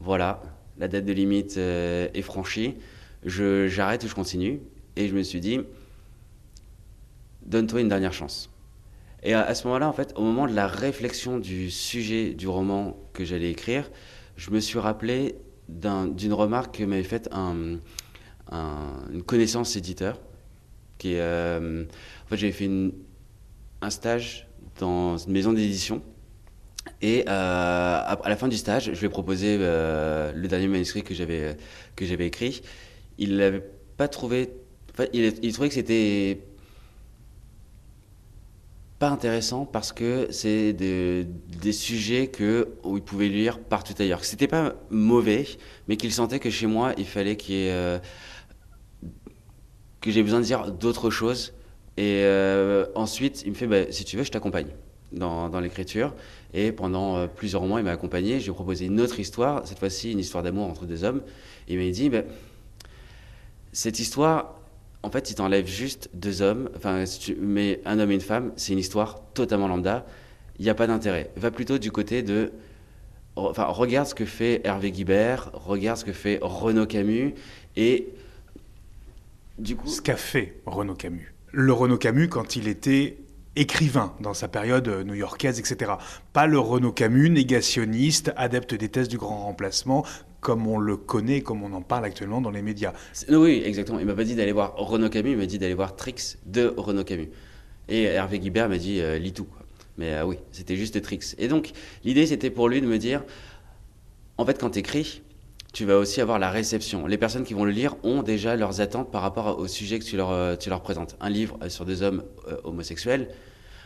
voilà, 0.00 0.42
la 0.78 0.88
date 0.88 1.04
de 1.04 1.12
limite 1.12 1.56
euh, 1.56 2.08
est 2.14 2.22
franchie, 2.22 2.76
j'arrête 3.24 4.04
ou 4.04 4.08
je 4.08 4.14
continue. 4.14 4.60
Et 4.96 5.08
je 5.08 5.14
me 5.14 5.22
suis 5.22 5.40
dit, 5.40 5.60
donne-toi 7.46 7.80
une 7.80 7.88
dernière 7.88 8.12
chance. 8.12 8.50
Et 9.22 9.34
à, 9.34 9.54
ce 9.54 9.66
moment-là, 9.66 9.88
en 9.88 9.92
fait, 9.92 10.12
au 10.16 10.22
moment 10.22 10.46
de 10.46 10.54
la 10.54 10.66
réflexion 10.66 11.38
du 11.38 11.70
sujet 11.70 12.34
du 12.34 12.46
roman 12.46 12.96
que 13.12 13.24
j'allais 13.24 13.50
écrire, 13.50 13.90
je 14.36 14.50
me 14.50 14.60
suis 14.60 14.78
rappelé 14.78 15.34
d'une 15.68 16.32
remarque 16.32 16.78
que 16.78 16.84
m'avait 16.84 17.02
faite 17.02 17.28
un, 17.32 17.78
une 18.52 19.22
connaissance 19.24 19.76
éditeur. 19.76 20.20
Qui, 20.98 21.14
euh, 21.16 21.84
en 21.84 22.28
fait, 22.28 22.36
j'avais 22.36 22.52
fait 22.52 22.70
un 23.80 23.90
stage 23.90 24.48
dans 24.80 25.16
une 25.16 25.32
maison 25.32 25.52
d'édition 25.52 26.02
et 27.02 27.24
euh, 27.28 27.32
à 27.32 28.28
la 28.28 28.36
fin 28.36 28.48
du 28.48 28.56
stage, 28.56 28.90
je 28.92 28.98
lui 28.98 29.06
ai 29.06 29.08
proposé 29.08 29.56
euh, 29.60 30.32
le 30.34 30.48
dernier 30.48 30.68
manuscrit 30.68 31.02
que 31.02 31.14
j'avais 31.14 31.56
que 31.96 32.04
j'avais 32.04 32.26
écrit. 32.26 32.62
Il 33.18 33.36
l'avait 33.36 33.62
pas 33.96 34.08
trouvé. 34.08 34.50
il, 35.12 35.34
il 35.42 35.52
trouvait 35.52 35.68
que 35.68 35.74
c'était 35.74 36.40
pas 38.98 39.10
intéressant 39.10 39.64
parce 39.64 39.92
que 39.92 40.26
c'est 40.30 40.72
des, 40.72 41.72
sujets 41.72 42.26
que 42.26 42.68
où 42.82 42.96
il 42.96 43.02
pouvait 43.02 43.28
lire 43.28 43.60
partout 43.60 43.94
ailleurs. 43.98 44.24
C'était 44.24 44.48
pas 44.48 44.74
mauvais, 44.90 45.46
mais 45.86 45.96
qu'il 45.96 46.12
sentait 46.12 46.40
que 46.40 46.50
chez 46.50 46.66
moi, 46.66 46.94
il 46.98 47.06
fallait 47.06 47.38
euh, 47.50 47.98
que 50.00 50.10
j'ai 50.10 50.22
besoin 50.22 50.40
de 50.40 50.44
dire 50.44 50.72
d'autres 50.72 51.10
choses. 51.10 51.54
Et 51.96 52.24
ensuite, 52.94 53.42
il 53.44 53.50
me 53.50 53.54
fait, 53.56 53.66
bah, 53.66 53.90
si 53.90 54.04
tu 54.04 54.16
veux, 54.16 54.22
je 54.22 54.30
t'accompagne 54.30 54.68
dans, 55.12 55.60
l'écriture. 55.60 56.14
Et 56.54 56.72
pendant 56.72 57.16
euh, 57.16 57.26
plusieurs 57.26 57.62
mois, 57.62 57.80
il 57.80 57.84
m'a 57.84 57.92
accompagné. 57.92 58.40
J'ai 58.40 58.52
proposé 58.52 58.86
une 58.86 59.00
autre 59.00 59.20
histoire, 59.20 59.66
cette 59.66 59.78
fois-ci 59.78 60.12
une 60.12 60.18
histoire 60.18 60.42
d'amour 60.42 60.68
entre 60.68 60.86
deux 60.86 61.04
hommes. 61.04 61.22
Et 61.68 61.74
il 61.74 61.78
m'a 61.78 61.90
dit, 61.90 62.08
ben, 62.08 62.24
cette 63.72 63.98
histoire, 63.98 64.54
en 65.02 65.10
fait, 65.10 65.30
il 65.30 65.34
t'enlève 65.34 65.66
juste 65.66 66.10
deux 66.14 66.42
hommes. 66.42 66.70
Enfin, 66.76 67.06
si 67.06 67.20
tu 67.20 67.34
mets 67.36 67.80
un 67.84 67.98
homme 67.98 68.10
et 68.10 68.14
une 68.14 68.20
femme, 68.20 68.52
c'est 68.56 68.72
une 68.72 68.78
histoire 68.78 69.22
totalement 69.34 69.68
lambda. 69.68 70.06
Il 70.58 70.64
n'y 70.64 70.70
a 70.70 70.74
pas 70.74 70.86
d'intérêt. 70.86 71.30
Va 71.36 71.50
plutôt 71.50 71.78
du 71.78 71.92
côté 71.92 72.22
de 72.22 72.52
enfin, 73.36 73.64
regarde 73.64 74.08
ce 74.08 74.14
que 74.14 74.24
fait 74.24 74.60
Hervé 74.64 74.90
Guibert, 74.90 75.50
regarde 75.52 75.98
ce 75.98 76.04
que 76.04 76.12
fait 76.12 76.38
Renaud 76.42 76.86
Camus, 76.86 77.34
et 77.76 78.08
du 79.58 79.76
coup... 79.76 79.88
Ce 79.88 80.02
qu'a 80.02 80.16
fait 80.16 80.56
Renaud 80.66 80.94
Camus. 80.94 81.32
Le 81.52 81.72
Renaud 81.72 81.98
Camus, 81.98 82.28
quand 82.28 82.56
il 82.56 82.68
était 82.68 83.16
écrivain 83.58 84.14
dans 84.20 84.34
sa 84.34 84.48
période 84.48 84.86
euh, 84.88 85.04
new-yorkaise, 85.04 85.58
etc. 85.58 85.92
Pas 86.32 86.46
le 86.46 86.58
Renaud 86.58 86.92
Camus, 86.92 87.30
négationniste, 87.30 88.32
adepte 88.36 88.74
des 88.74 88.88
thèses 88.88 89.08
du 89.08 89.18
grand 89.18 89.44
remplacement, 89.44 90.04
comme 90.40 90.66
on 90.66 90.78
le 90.78 90.96
connaît, 90.96 91.40
comme 91.40 91.62
on 91.62 91.72
en 91.72 91.82
parle 91.82 92.04
actuellement 92.04 92.40
dans 92.40 92.50
les 92.50 92.62
médias. 92.62 92.92
Oui, 93.28 93.62
exactement. 93.64 93.98
Il 93.98 94.06
m'a 94.06 94.14
pas 94.14 94.24
dit 94.24 94.36
d'aller 94.36 94.52
voir 94.52 94.76
Renaud 94.76 95.08
Camus, 95.08 95.32
il 95.32 95.36
m'a 95.36 95.46
dit 95.46 95.58
d'aller 95.58 95.74
voir 95.74 95.96
Trix 95.96 96.38
de 96.46 96.72
Renaud 96.76 97.04
Camus. 97.04 97.30
Et 97.88 98.04
Hervé 98.04 98.38
Guibert 98.38 98.68
m'a 98.68 98.78
dit 98.78 99.00
euh, 99.00 99.18
lis 99.18 99.32
tout. 99.32 99.48
Mais 99.96 100.14
euh, 100.14 100.24
oui, 100.24 100.36
c'était 100.52 100.76
juste 100.76 101.00
Trix. 101.02 101.34
Et 101.38 101.48
donc, 101.48 101.72
l'idée, 102.04 102.26
c'était 102.26 102.50
pour 102.50 102.68
lui 102.68 102.80
de 102.80 102.86
me 102.86 102.98
dire 102.98 103.24
en 104.36 104.46
fait, 104.46 104.60
quand 104.60 104.70
tu 104.70 104.78
écris, 104.78 105.22
tu 105.72 105.84
vas 105.84 105.98
aussi 105.98 106.20
avoir 106.20 106.38
la 106.38 106.50
réception. 106.50 107.06
Les 107.06 107.18
personnes 107.18 107.42
qui 107.42 107.54
vont 107.54 107.64
le 107.64 107.72
lire 107.72 107.96
ont 108.04 108.22
déjà 108.22 108.54
leurs 108.54 108.80
attentes 108.80 109.10
par 109.10 109.22
rapport 109.22 109.58
au 109.58 109.66
sujet 109.66 109.98
que 109.98 110.04
tu 110.04 110.16
leur, 110.16 110.56
leur 110.66 110.82
présentes. 110.82 111.16
Un 111.20 111.28
livre 111.28 111.58
sur 111.68 111.84
des 111.84 112.02
hommes 112.02 112.22
homosexuels, 112.62 113.28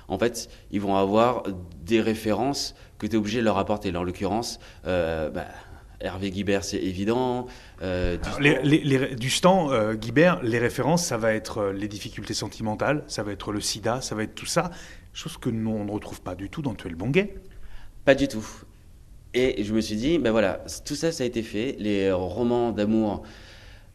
en 0.09 0.19
fait, 0.19 0.49
ils 0.71 0.81
vont 0.81 0.97
avoir 0.97 1.45
des 1.85 2.01
références 2.01 2.75
que 2.99 3.07
tu 3.07 3.15
es 3.15 3.19
obligé 3.19 3.41
de 3.41 3.45
leur 3.45 3.59
apporter. 3.59 3.95
En 3.97 4.05
l'occurrence, 4.05 4.59
euh, 4.87 5.31
bah, 5.31 5.47
Hervé 6.01 6.31
Guibert, 6.31 6.65
c'est 6.65 6.79
évident. 6.79 7.47
Euh, 7.83 8.17
du 9.17 9.31
Stan, 9.31 9.71
euh, 9.71 9.95
Guibert, 9.95 10.43
les 10.43 10.59
références, 10.59 11.05
ça 11.05 11.17
va 11.17 11.33
être 11.33 11.73
les 11.73 11.89
difficultés 11.89 12.35
sentimentales, 12.35 13.05
ça 13.07 13.23
va 13.23 13.33
être 13.33 13.53
le 13.53 13.61
sida, 13.61 14.01
ça 14.01 14.15
va 14.15 14.23
être 14.25 14.35
tout 14.35 14.47
ça. 14.47 14.71
Chose 15.13 15.37
que 15.37 15.51
nous, 15.51 15.71
on 15.71 15.85
ne 15.85 15.91
retrouve 15.91 16.23
pas 16.23 16.35
du 16.35 16.49
tout 16.49 16.63
dans 16.63 16.75
Tuel 16.75 16.95
Bonguet. 16.95 17.35
Pas 18.05 18.15
du 18.15 18.29
tout. 18.29 18.47
Et 19.35 19.65
je 19.65 19.73
me 19.73 19.81
suis 19.81 19.97
dit, 19.97 20.19
ben 20.19 20.31
voilà, 20.31 20.65
tout 20.85 20.95
ça, 20.95 21.13
ça 21.13 21.25
a 21.25 21.27
été 21.27 21.43
fait. 21.43 21.77
Les 21.79 22.13
romans 22.13 22.73
d'amour, 22.73 23.23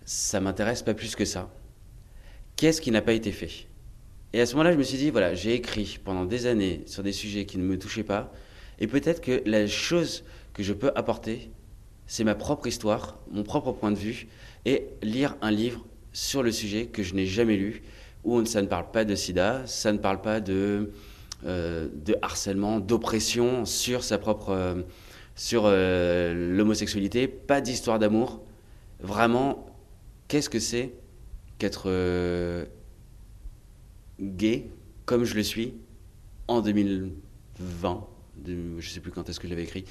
ça 0.06 0.40
m'intéresse 0.40 0.82
pas 0.82 0.94
plus 0.94 1.16
que 1.16 1.26
ça. 1.26 1.50
Qu'est-ce 2.56 2.82
qui 2.82 2.92
n'a 2.92 3.02
pas 3.02 3.14
été 3.14 3.32
fait? 3.32 3.68
Et 4.34 4.41
à 4.41 4.46
ce 4.46 4.53
moment-là, 4.53 4.74
je 4.74 4.77
me 4.77 4.84
suis 4.84 4.98
dit, 4.98 5.10
voilà, 5.10 5.34
j'ai 5.36 5.53
écrit 5.53 6.00
pendant 6.03 6.25
des 6.25 6.46
années 6.46 6.84
sur 6.86 7.01
des 7.03 7.13
sujets 7.13 7.46
qui 7.46 7.57
ne 7.57 7.63
me 7.63 7.77
touchaient 7.79 8.03
pas. 8.03 8.31
Et 8.79 8.88
peut-être 8.88 9.22
que 9.22 9.41
la 9.46 9.67
chose 9.67 10.24
que 10.53 10.63
je 10.63 10.74
peux 10.74 10.91
apporter, 10.96 11.50
c'est 12.07 12.24
ma 12.24 12.36
propre 12.36 12.67
histoire, 12.67 13.19
mon 13.31 13.43
propre 13.43 13.72
point 13.72 13.91
de 13.91 13.98
vue, 13.98 14.27
et 14.65 14.88
lire 15.01 15.36
un 15.41 15.51
livre 15.51 15.86
sur 16.13 16.43
le 16.43 16.51
sujet 16.51 16.88
que 16.88 17.03
je 17.03 17.15
n'ai 17.15 17.25
jamais 17.25 17.55
lu, 17.55 17.84
où 18.24 18.43
ça 18.46 18.62
ne 18.62 18.67
parle 18.67 18.91
pas 18.91 19.05
de 19.05 19.15
sida, 19.15 19.65
ça 19.65 19.93
ne 19.93 19.98
parle 19.98 20.22
pas 20.22 20.39
de, 20.39 20.91
euh, 21.46 21.88
de 21.93 22.15
harcèlement, 22.22 22.79
d'oppression 22.79 23.65
sur 23.65 24.03
sa 24.03 24.17
propre... 24.17 24.50
Euh, 24.50 24.81
sur 25.39 25.65
euh, 25.65 26.34
l'homosexualité, 26.34 27.27
pas 27.27 27.62
d'histoire 27.62 28.00
d'amour. 28.00 28.41
Vraiment, 29.00 29.67
qu'est-ce 30.27 30.50
que 30.50 30.57
c'est 30.57 30.93
qu'être 31.60 31.91
gay 34.19 34.69
comme 35.05 35.24
je 35.24 35.36
le 35.36 35.43
suis 35.43 35.74
en 36.47 36.62
2020 36.62 38.07
Je 38.45 38.51
ne 38.51 38.81
sais 38.81 39.00
plus 39.00 39.12
quand 39.12 39.29
est-ce 39.29 39.39
que 39.39 39.47
j'avais 39.47 39.63
écrit. 39.63 39.86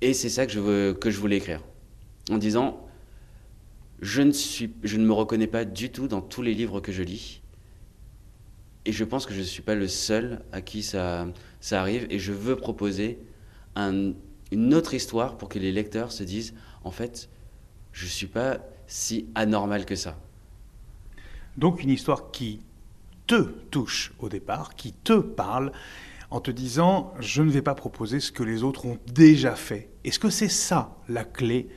Et 0.00 0.14
c'est 0.14 0.28
ça 0.28 0.46
que 0.46 0.52
je, 0.52 0.94
je 1.10 1.18
voulais 1.18 1.36
écrire. 1.36 1.62
En 2.30 2.38
disant, 2.38 2.86
je 4.00 4.22
ne, 4.22 4.32
je 4.82 4.96
me 4.96 5.12
reconnais 5.12 5.46
pas 5.46 5.64
du 5.64 5.90
tout 5.90 6.08
dans 6.08 6.20
tous 6.20 6.42
les 6.42 6.54
livres 6.54 6.80
que 6.80 6.92
je 6.92 7.02
lis. 7.02 7.42
Et 8.84 8.92
je 8.92 9.04
pense 9.04 9.26
que 9.26 9.34
je 9.34 9.40
ne 9.40 9.44
suis 9.44 9.62
pas 9.62 9.74
le 9.74 9.88
seul 9.88 10.42
à 10.52 10.60
qui 10.60 10.82
ça, 10.82 11.26
arrive. 11.72 12.06
Et 12.10 12.18
je 12.18 12.32
veux 12.32 12.56
proposer 12.56 13.18
un, 13.74 14.12
une 14.52 14.74
autre 14.74 14.94
histoire 14.94 15.36
pour 15.36 15.48
que 15.48 15.58
les 15.58 15.72
lecteurs 15.72 16.12
se 16.12 16.22
disent, 16.22 16.54
en 16.84 16.90
fait, 16.90 17.28
je 17.92 18.04
ne 18.04 18.10
suis 18.10 18.26
pas 18.28 18.60
si 18.86 19.26
anormal 19.34 19.84
que 19.84 19.96
ça. 19.96 20.18
Donc 21.56 21.82
une 21.82 21.90
histoire 21.90 22.30
qui 22.30 22.60
te 23.28 23.42
touche 23.70 24.12
au 24.18 24.28
départ, 24.28 24.74
qui 24.74 24.92
te 24.92 25.20
parle, 25.20 25.70
en 26.30 26.40
te 26.40 26.50
disant 26.50 27.14
je 27.20 27.42
ne 27.42 27.50
vais 27.50 27.62
pas 27.62 27.76
proposer 27.76 28.18
ce 28.18 28.32
que 28.32 28.42
les 28.42 28.64
autres 28.64 28.86
ont 28.86 28.98
déjà 29.06 29.54
fait. 29.54 29.90
Est-ce 30.02 30.18
que 30.18 30.30
c'est 30.30 30.48
ça 30.48 30.96
la 31.08 31.24
clé 31.24 31.68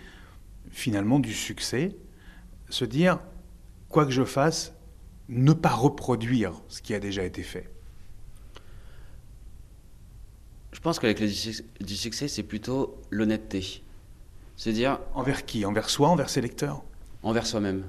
finalement 0.71 1.19
du 1.19 1.33
succès? 1.33 1.95
Se 2.69 2.85
dire 2.85 3.19
quoi 3.89 4.05
que 4.05 4.11
je 4.11 4.23
fasse, 4.23 4.73
ne 5.29 5.53
pas 5.53 5.75
reproduire 5.75 6.53
ce 6.67 6.81
qui 6.81 6.93
a 6.93 6.99
déjà 6.99 7.23
été 7.23 7.43
fait. 7.43 7.69
Je 10.71 10.79
pense 10.79 10.99
que 10.99 11.05
la 11.05 11.13
clé 11.13 11.27
du 11.27 11.95
succès, 11.95 12.27
c'est 12.27 12.43
plutôt 12.43 12.99
l'honnêteté. 13.11 13.83
Se 14.55 14.69
dire. 14.69 14.99
Envers 15.13 15.45
qui? 15.45 15.65
Envers 15.65 15.89
soi, 15.89 16.07
envers 16.07 16.29
ses 16.29 16.41
lecteurs? 16.41 16.83
Envers 17.23 17.45
soi-même. 17.45 17.83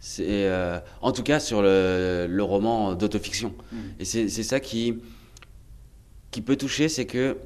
C'est 0.00 0.48
euh, 0.48 0.80
en 1.02 1.12
tout 1.12 1.22
cas 1.22 1.40
sur 1.40 1.62
le, 1.62 2.40
roman 2.40 2.94
d'autofiction. 2.94 3.54
Mmh. 3.70 3.76
Et 4.00 4.04
c'est 4.04 4.42
ça 4.42 4.58
qui, 4.58 4.98
qui 6.30 6.40
peut 6.40 6.56
toucher, 6.56 6.88
c'est 6.88 7.06
que 7.06 7.36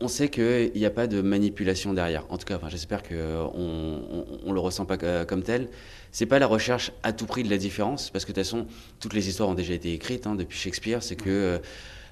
on 0.00 0.08
sait 0.08 0.28
qu'il 0.28 0.72
n'y 0.74 0.86
a 0.86 0.90
pas 0.90 1.06
de 1.06 1.20
manipulation 1.20 1.92
derrière. 1.92 2.24
En 2.28 2.38
tout 2.38 2.44
cas, 2.44 2.56
enfin, 2.56 2.68
j'espère 2.68 3.02
qu'on 3.02 3.14
ne 3.14 4.52
le 4.52 4.60
ressent 4.60 4.84
pas 4.84 4.96
comme 5.24 5.42
tel. 5.42 5.68
C'est 6.12 6.26
pas 6.26 6.38
la 6.38 6.46
recherche 6.46 6.92
à 7.02 7.12
tout 7.12 7.26
prix 7.26 7.42
de 7.42 7.50
la 7.50 7.58
différence, 7.58 8.10
parce 8.10 8.24
que 8.24 8.32
de 8.32 8.36
toute 8.36 8.44
façon, 8.44 8.66
toutes 9.00 9.14
les 9.14 9.28
histoires 9.28 9.48
ont 9.48 9.54
déjà 9.54 9.74
été 9.74 9.92
écrites 9.92 10.26
hein, 10.26 10.34
depuis 10.34 10.58
Shakespeare. 10.58 11.02
C'est 11.02 11.16
que 11.16 11.28
euh, 11.28 11.58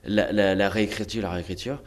la, 0.04 0.68
réécriture, 0.68 1.22
la 1.22 1.30
réécriture. 1.30 1.82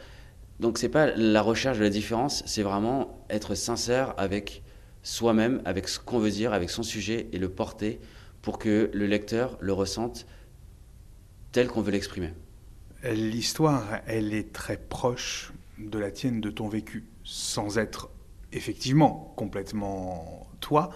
Donc 0.58 0.78
c'est 0.78 0.88
pas 0.88 1.10
la 1.16 1.42
recherche 1.42 1.78
de 1.78 1.82
la 1.82 1.90
différence, 1.90 2.42
c'est 2.46 2.62
vraiment 2.62 3.24
être 3.30 3.54
sincère 3.54 4.14
avec 4.18 4.62
soi-même, 5.02 5.62
avec 5.64 5.88
ce 5.88 5.98
qu'on 5.98 6.18
veut 6.18 6.30
dire, 6.30 6.52
avec 6.52 6.70
son 6.70 6.82
sujet 6.82 7.28
et 7.32 7.38
le 7.38 7.48
porter 7.48 8.00
pour 8.42 8.58
que 8.58 8.90
le 8.92 9.06
lecteur 9.06 9.56
le 9.60 9.72
ressente 9.72 10.26
tel 11.52 11.68
qu'on 11.68 11.82
veut 11.82 11.92
l'exprimer. 11.92 12.32
L'histoire, 13.02 13.84
elle 14.06 14.34
est 14.34 14.52
très 14.52 14.76
proche 14.76 15.52
de 15.78 15.98
la 15.98 16.10
tienne, 16.10 16.40
de 16.40 16.50
ton 16.50 16.68
vécu, 16.68 17.06
sans 17.24 17.78
être 17.78 18.10
effectivement 18.52 19.32
complètement 19.36 20.46
toi. 20.60 20.90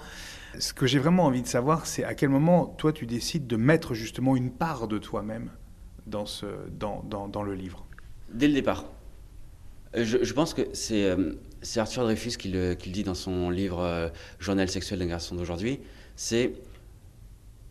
Ce 0.58 0.72
que 0.72 0.86
j'ai 0.86 0.98
vraiment 0.98 1.24
envie 1.24 1.42
de 1.42 1.46
savoir, 1.46 1.86
c'est 1.86 2.04
à 2.04 2.14
quel 2.14 2.28
moment 2.28 2.66
toi 2.66 2.92
tu 2.92 3.06
décides 3.06 3.46
de 3.46 3.56
mettre 3.56 3.94
justement 3.94 4.36
une 4.36 4.50
part 4.50 4.86
de 4.86 4.98
toi-même 4.98 5.50
dans, 6.06 6.26
ce, 6.26 6.46
dans, 6.70 7.02
dans, 7.02 7.42
le 7.42 7.54
livre? 7.54 7.86
Dès 8.32 8.48
le 8.48 8.54
départ. 8.54 8.84
Euh, 9.96 10.04
je, 10.04 10.22
je 10.22 10.32
pense 10.34 10.54
que 10.54 10.62
c'est 10.72 11.04
euh, 11.04 11.32
Arthur 11.76 12.04
Dreyfus 12.04 12.36
qui 12.36 12.48
le, 12.48 12.74
qui 12.74 12.88
le, 12.88 12.94
dit 12.94 13.04
dans 13.04 13.14
son 13.14 13.50
livre 13.50 13.80
euh, 13.80 14.08
Journal 14.38 14.68
sexuel 14.68 14.98
d'un 14.98 15.06
garçon 15.06 15.34
d'aujourd'hui. 15.34 15.80
C'est 16.16 16.52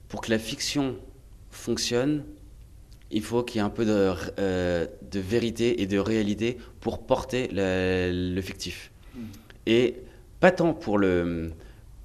pour 0.09 0.21
que 0.21 0.31
la 0.31 0.39
fiction 0.39 0.95
fonctionne, 1.51 2.23
il 3.11 3.23
faut 3.23 3.43
qu'il 3.43 3.57
y 3.57 3.59
ait 3.59 3.65
un 3.65 3.69
peu 3.69 3.85
de, 3.85 4.13
euh, 4.39 4.87
de, 5.11 5.19
vérité 5.19 5.81
et 5.81 5.87
de 5.87 5.97
réalité 5.97 6.57
pour 6.81 7.05
porter 7.05 7.49
le, 7.51 8.41
fictif. 8.41 8.91
Hmm. 9.15 9.25
Et 9.65 9.95
pas 10.39 10.51
tant 10.51 10.73
pour 10.73 10.97
le, 10.97 11.51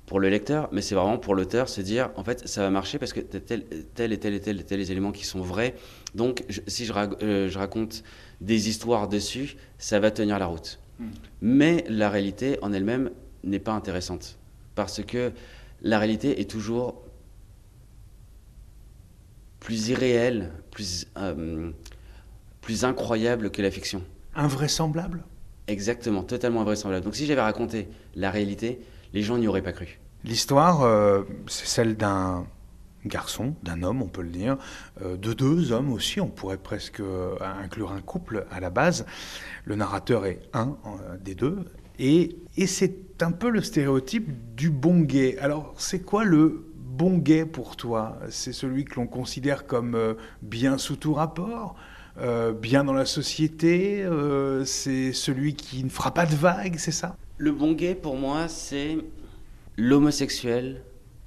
pour 0.07 0.21
le 0.21 0.28
lecteur, 0.28 0.68
mais 0.73 0.80
c'est 0.80 0.95
vraiment 0.95 1.18
pour 1.18 1.35
l'auteur 1.35 1.68
se 1.68 1.80
dire, 1.80 2.11
en 2.16 2.25
fait, 2.25 2.49
ça 2.49 2.62
va 2.62 2.71
marcher 2.71 2.99
parce 2.99 3.12
que 3.12 3.21
tel, 3.21 3.64
tel 3.95 4.12
et 4.12 4.18
tel 4.18 4.35
et 4.35 4.40
tel 4.40 4.61
et 4.61 4.64
tel 4.64 4.78
les 4.78 4.90
éléments 4.90 5.12
qui 5.12 5.25
sont 5.25 5.40
vrais. 5.40 5.75
Donc, 6.14 6.45
si 6.66 6.87
je, 6.87 6.92
euh, 6.95 7.49
je, 7.49 7.59
raconte 7.59 8.02
des 8.40 8.68
histoires 8.68 9.09
dessus, 9.09 9.57
ça 9.76 10.00
va 10.00 10.11
tenir 10.11 10.38
la 10.38 10.47
route. 10.47 10.78
Hmm. 10.99 11.09
Mais 11.40 11.85
la 11.88 12.11
réalité 12.11 12.59
en 12.62 12.73
elle-même 12.73 13.11
n'est 13.45 13.59
pas 13.59 13.73
intéressante. 13.73 14.38
Parce 14.75 15.02
que 15.02 15.33
la 15.83 15.99
réalité 15.99 16.40
est 16.40 16.50
toujours 16.50 17.02
plus 19.61 19.88
irréel, 19.88 20.50
plus, 20.71 21.07
euh, 21.17 21.71
plus 22.61 22.85
incroyable 22.85 23.50
que 23.50 23.62
la 23.62 23.71
fiction. 23.71 24.02
Invraisemblable? 24.35 25.25
Exactement, 25.67 26.23
totalement 26.23 26.62
invraisemblable. 26.62 27.05
Donc 27.05 27.17
si 27.17 27.26
j'avais 27.26 27.40
raconté 27.40 27.88
la 28.14 28.31
réalité, 28.31 28.81
les 29.12 29.23
gens 29.23 29.37
n'y 29.37 29.49
auraient 29.49 29.62
pas 29.62 29.73
cru. 29.73 29.99
L'histoire, 30.25 30.83
euh, 30.83 31.23
c'est 31.47 31.67
celle 31.67 31.97
d'un 31.97 32.47
garçon, 33.07 33.55
d'un 33.62 33.83
homme, 33.83 34.02
on 34.02 34.09
peut 34.09 34.23
le 34.23 34.31
dire, 34.31 34.57
euh, 35.02 35.17
de 35.17 35.33
deux 35.33 35.73
hommes 35.73 35.93
aussi, 35.93 36.21
on 36.21 36.28
pourrait 36.28 36.59
presque 36.59 37.02
inclure 37.40 37.93
un 37.93 38.00
couple 38.00 38.47
à 38.50 38.61
la 38.61 38.71
base. 38.71 39.07
Le 39.64 39.76
narrateur 39.76 40.26
est 40.26 40.40
un 40.52 40.76
des 41.25 41.35
deux, 41.35 41.64
et, 41.99 42.37
et 42.57 42.67
c'est 42.67 43.23
un 43.23 43.33
peu 43.33 43.50
le 43.50 43.62
stéréotype 43.62 44.55
du 44.55 44.71
bon 44.71 45.00
gay. 45.00 45.37
Alors, 45.38 45.75
c'est 45.76 46.00
quoi 46.00 46.25
le 46.25 46.64
bon 46.75 47.19
gay 47.19 47.45
pour 47.45 47.76
toi? 47.76 48.19
C'est 48.31 48.52
celui 48.52 48.85
que 48.85 48.97
l'on 48.97 49.07
considère 49.07 49.67
comme 49.67 49.95
euh, 49.95 50.14
bien 50.43 50.78
sous 50.78 50.97
tout 50.97 51.14
rapport 51.14 51.76
euh, 52.21 52.52
bien 52.52 52.83
dans 52.83 52.93
la 52.93 53.07
société, 53.07 54.02
euh, 54.02 54.64
c'est 54.64 55.12
celui 55.12 55.55
qui 55.55 55.85
ne 55.85 55.88
fera 55.88 56.12
pas 56.12 56.26
de 56.26 56.35
vagues, 56.35 56.76
c'est 56.78 56.90
ça? 56.90 57.17
Le 57.37 57.52
bon 57.52 57.73
gay 57.73 57.95
pour 57.95 58.17
moi, 58.17 58.49
c'est 58.49 58.99
l'homosexuel 59.76 60.83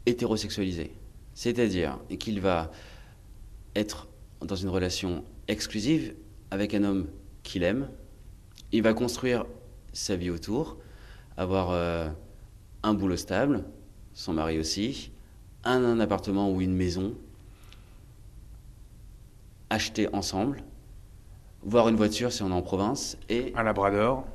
hétérosexualisé. 0.05 0.91
C'est-à-dire 1.33 1.99
qu'il 2.19 2.41
va 2.41 2.71
être 3.75 4.07
dans 4.41 4.55
une 4.55 4.69
relation 4.69 5.23
exclusive 5.47 6.15
avec 6.49 6.73
un 6.73 6.83
homme 6.83 7.07
qu'il 7.43 7.63
aime, 7.63 7.89
il 8.71 8.83
va 8.83 8.93
construire 8.93 9.45
sa 9.93 10.15
vie 10.15 10.29
autour, 10.29 10.77
avoir 11.37 11.71
un 12.83 12.93
boulot 12.93 13.17
stable, 13.17 13.63
son 14.13 14.33
mari 14.33 14.59
aussi, 14.59 15.11
un, 15.63 15.99
appartement 15.99 16.51
ou 16.51 16.61
une 16.61 16.75
maison 16.75 17.13
acheté 19.69 20.07
ensemble, 20.13 20.63
voir 21.63 21.87
une 21.87 21.95
voiture 21.95 22.31
si 22.31 22.43
on 22.43 22.49
est 22.49 22.53
en 22.53 22.61
province 22.61 23.17
et 23.29 23.53
un 23.55 23.63
labrador. 23.63 24.25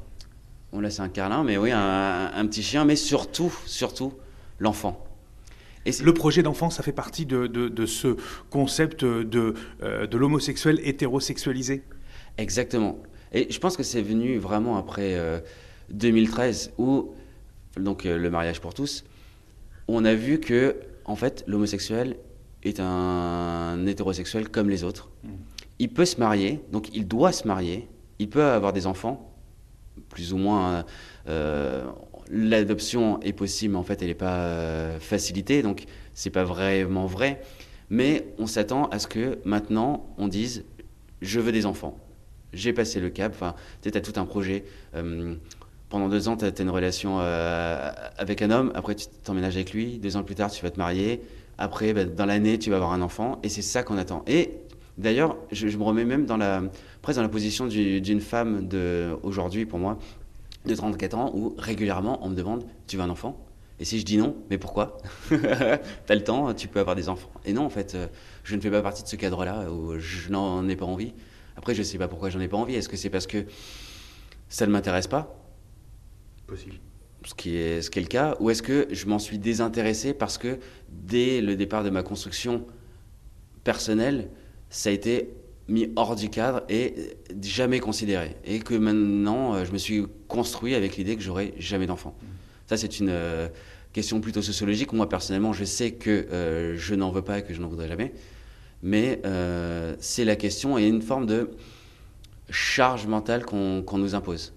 On 0.72 0.80
laisse 0.80 1.00
un 1.00 1.08
carlin, 1.08 1.44
mais 1.44 1.56
oui, 1.56 1.70
un, 1.72 2.46
petit 2.46 2.62
chien, 2.62 2.84
mais 2.84 2.96
surtout, 2.96 3.52
surtout 3.66 4.12
l'enfant. 4.58 5.05
Et 5.86 5.92
le 6.02 6.12
projet 6.12 6.42
d'enfant, 6.42 6.68
ça 6.68 6.82
fait 6.82 6.92
partie 6.92 7.26
de, 7.26 7.46
de, 7.46 7.86
ce 7.86 8.16
concept 8.50 9.04
de, 9.04 9.54
euh, 9.82 10.06
de 10.08 10.16
l'homosexuel 10.18 10.80
hétérosexualisé 10.82 11.84
Exactement. 12.38 12.98
Et 13.32 13.50
je 13.50 13.58
pense 13.60 13.76
que 13.76 13.84
c'est 13.84 14.02
venu 14.02 14.38
vraiment 14.38 14.76
après 14.76 15.16
2013, 15.90 16.72
euh, 16.78 16.82
où, 16.82 17.14
donc 17.78 18.04
euh, 18.04 18.18
le 18.18 18.30
mariage 18.30 18.60
pour 18.60 18.74
tous, 18.74 19.04
on 19.86 20.04
a 20.04 20.14
vu 20.14 20.40
que 20.40 20.76
en 21.04 21.14
fait, 21.14 21.44
l'homosexuel 21.46 22.16
est 22.64 22.80
un 22.80 23.86
hétérosexuel 23.86 24.48
comme 24.48 24.68
les 24.68 24.82
autres. 24.82 25.08
Mm. 25.22 25.28
Il 25.78 25.90
peut 25.90 26.04
se 26.04 26.18
marier, 26.18 26.60
donc 26.72 26.88
il 26.94 27.06
doit 27.06 27.30
se 27.30 27.46
marier, 27.46 27.88
il 28.18 28.28
peut 28.28 28.42
avoir 28.42 28.72
des 28.72 28.88
enfants, 28.88 29.32
plus 30.08 30.32
ou 30.32 30.36
moins 30.36 30.84
l'adoption 32.30 33.20
est 33.20 33.32
possible, 33.32 33.72
mais 33.72 33.78
en 33.78 33.82
fait, 33.82 34.02
elle 34.02 34.08
n'est 34.08 34.14
pas 34.14 34.98
facilitée, 35.00 35.62
donc 35.62 35.84
c'est 36.14 36.30
pas 36.30 36.44
vraiment 36.44 37.06
vrai. 37.06 37.40
Mais 37.90 38.26
on 38.38 38.46
s'attend 38.46 38.86
à 38.86 38.98
ce 38.98 39.06
que 39.06 39.38
maintenant, 39.44 40.06
on 40.18 40.28
dise 40.28 40.64
je 41.22 41.40
veux 41.40 41.52
des 41.52 41.66
enfants. 41.66 41.98
J'ai 42.52 42.72
passé 42.72 43.00
le 43.00 43.10
cap. 43.10 43.32
Enfin, 43.34 43.54
tu 43.82 43.90
as 43.94 44.00
tout 44.00 44.18
un 44.18 44.24
projet. 44.24 44.64
pendant 45.88 46.08
deux 46.08 46.28
ans, 46.28 46.36
tu 46.36 46.44
as, 46.44 46.60
une 46.60 46.70
relation 46.70 47.18
avec 47.18 48.42
un 48.42 48.50
homme. 48.50 48.72
Après, 48.74 48.94
tu 48.94 49.06
t'emménages 49.24 49.56
avec 49.56 49.72
lui. 49.72 49.98
Deux 49.98 50.16
ans 50.16 50.22
plus 50.22 50.34
tard, 50.34 50.50
tu 50.50 50.62
vas 50.62 50.70
te 50.70 50.78
marier. 50.78 51.22
Après, 51.58 51.92
bah, 51.92 52.04
dans 52.04 52.26
l'année, 52.26 52.58
tu 52.58 52.70
vas 52.70 52.76
avoir 52.76 52.92
un 52.92 53.02
enfant. 53.02 53.38
Et 53.42 53.48
c'est 53.48 53.62
ça 53.62 53.82
qu'on 53.82 53.98
attend. 53.98 54.24
Et 54.26 54.52
d'ailleurs, 54.98 55.36
je, 55.52 55.66
me 55.76 55.82
remets 55.82 56.04
même 56.04 56.26
dans 56.26 56.36
la, 56.36 56.62
presque 57.02 57.16
dans 57.16 57.22
la 57.22 57.28
position 57.28 57.66
d'une 57.66 58.20
femme 58.20 58.68
aujourd'hui, 59.22 59.66
pour 59.66 59.78
moi, 59.78 59.98
de 60.66 60.74
34 60.74 61.14
ans, 61.14 61.32
où 61.34 61.54
régulièrement, 61.58 62.18
on 62.22 62.28
me 62.28 62.34
demande 62.34 62.64
Tu 62.86 62.96
veux 62.96 63.02
un 63.02 63.10
enfant? 63.10 63.44
Et 63.78 63.84
si 63.84 63.98
je 63.98 64.04
dis 64.04 64.16
non, 64.16 64.36
mais 64.48 64.58
pourquoi 64.58 64.98
Tu 65.28 65.36
as 65.36 66.14
le 66.14 66.24
temps, 66.24 66.54
tu 66.54 66.66
peux 66.68 66.80
avoir 66.80 66.96
des 66.96 67.08
enfants. 67.08 67.30
Et 67.44 67.52
non, 67.52 67.64
en 67.64 67.70
fait, 67.70 67.94
euh, 67.94 68.06
je 68.42 68.56
ne 68.56 68.60
fais 68.60 68.70
pas 68.70 68.82
partie 68.82 69.02
de 69.02 69.08
ce 69.08 69.16
cadre-là 69.16 69.70
où 69.70 69.98
je 69.98 70.30
n'en 70.30 70.66
ai 70.68 70.76
pas 70.76 70.86
envie. 70.86 71.12
Après, 71.56 71.74
je 71.74 71.80
ne 71.80 71.84
sais 71.84 71.98
pas 71.98 72.08
pourquoi 72.08 72.30
j'en 72.30 72.40
ai 72.40 72.48
pas 72.48 72.56
envie. 72.56 72.74
Est-ce 72.74 72.88
que 72.88 72.96
c'est 72.96 73.10
parce 73.10 73.26
que 73.26 73.44
ça 74.48 74.66
ne 74.66 74.72
m'intéresse 74.72 75.06
pas? 75.06 75.38
Possible 76.46 76.76
ce 77.26 77.34
qui 77.34 77.56
est, 77.56 77.82
ce 77.82 77.90
qui 77.90 77.98
est 77.98 78.02
le 78.02 78.08
cas, 78.08 78.36
ou 78.40 78.50
est-ce 78.50 78.62
que 78.62 78.86
je 78.90 79.06
m'en 79.06 79.18
suis 79.18 79.38
désintéressé 79.38 80.14
parce 80.14 80.38
que 80.38 80.58
dès 80.88 81.40
le 81.40 81.56
départ 81.56 81.82
de 81.82 81.90
ma 81.90 82.02
construction 82.02 82.64
personnelle, 83.64 84.30
ça 84.70 84.90
a 84.90 84.92
été 84.92 85.34
mis 85.68 85.92
hors 85.96 86.14
du 86.14 86.30
cadre 86.30 86.62
et 86.68 87.16
jamais 87.42 87.80
considéré. 87.80 88.36
Et 88.44 88.60
que 88.60 88.74
maintenant, 88.74 89.54
euh, 89.54 89.64
je 89.64 89.72
me 89.72 89.78
suis 89.78 90.04
construit 90.28 90.74
avec 90.74 90.96
l'idée 90.96 91.16
que 91.16 91.22
j'aurai 91.22 91.54
jamais 91.58 91.86
d'enfant. 91.86 92.16
Ça, 92.66 92.76
c'est 92.76 93.00
une 93.00 93.10
euh, 93.10 93.48
question 93.92 94.20
plutôt 94.20 94.42
sociologique. 94.42 94.92
Moi, 94.92 95.08
personnellement, 95.08 95.52
je 95.52 95.64
sais 95.64 95.92
que 95.92 96.10
euh, 96.10 96.76
je 96.76 96.94
n'en 96.94 97.10
veux 97.10 97.22
pas 97.22 97.38
et 97.38 97.42
que 97.42 97.54
je 97.54 97.60
n'en 97.60 97.68
voudrais 97.68 97.88
jamais. 97.88 98.12
Mais 98.82 99.20
c'est 99.98 100.24
la 100.24 100.36
question 100.36 100.78
et 100.78 100.86
une 100.86 101.02
forme 101.02 101.26
de 101.26 101.50
charge 102.50 103.06
mentale 103.06 103.44
qu'on 103.44 103.98
nous 103.98 104.14
impose. 104.14 104.52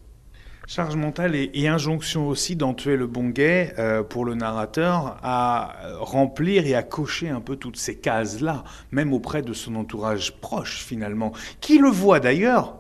Charge 0.69 0.95
mentale 0.97 1.33
et, 1.35 1.67
injonction 1.67 2.27
aussi 2.27 2.55
d'entuer 2.55 2.95
le 2.95 3.07
bon 3.07 3.29
guet 3.29 3.73
euh, 3.79 4.03
pour 4.03 4.23
le 4.23 4.35
narrateur 4.35 5.17
à 5.23 5.73
remplir 5.99 6.67
et 6.67 6.75
à 6.75 6.83
cocher 6.83 7.27
un 7.27 7.41
peu 7.41 7.55
toutes 7.55 7.75
ces 7.75 7.97
cases-là, 7.97 8.63
même 8.91 9.11
auprès 9.11 9.41
de 9.41 9.51
son 9.51 9.73
entourage 9.73 10.37
proche 10.39 10.83
finalement, 10.85 11.31
qui 11.59 11.79
le 11.79 11.89
voit 11.89 12.19
d'ailleurs 12.19 12.77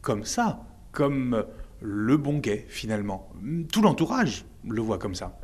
comme 0.00 0.24
ça, 0.24 0.60
comme 0.92 1.44
le 1.82 2.16
bon 2.16 2.38
guet 2.38 2.64
finalement. 2.70 3.28
Tout 3.70 3.82
l'entourage 3.82 4.46
le 4.66 4.80
voit 4.80 4.96
comme 4.96 5.14
ça. 5.14 5.38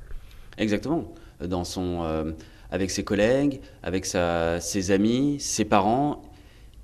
Exactement. 0.57 1.13
Dans 1.47 1.65
son, 1.65 2.05
euh, 2.05 2.33
avec 2.71 2.91
ses 2.91 3.05
collègues, 3.05 3.61
avec 3.83 4.07
ses 4.07 4.91
amis, 4.93 5.41
ses 5.41 5.67
parents, 5.67 6.23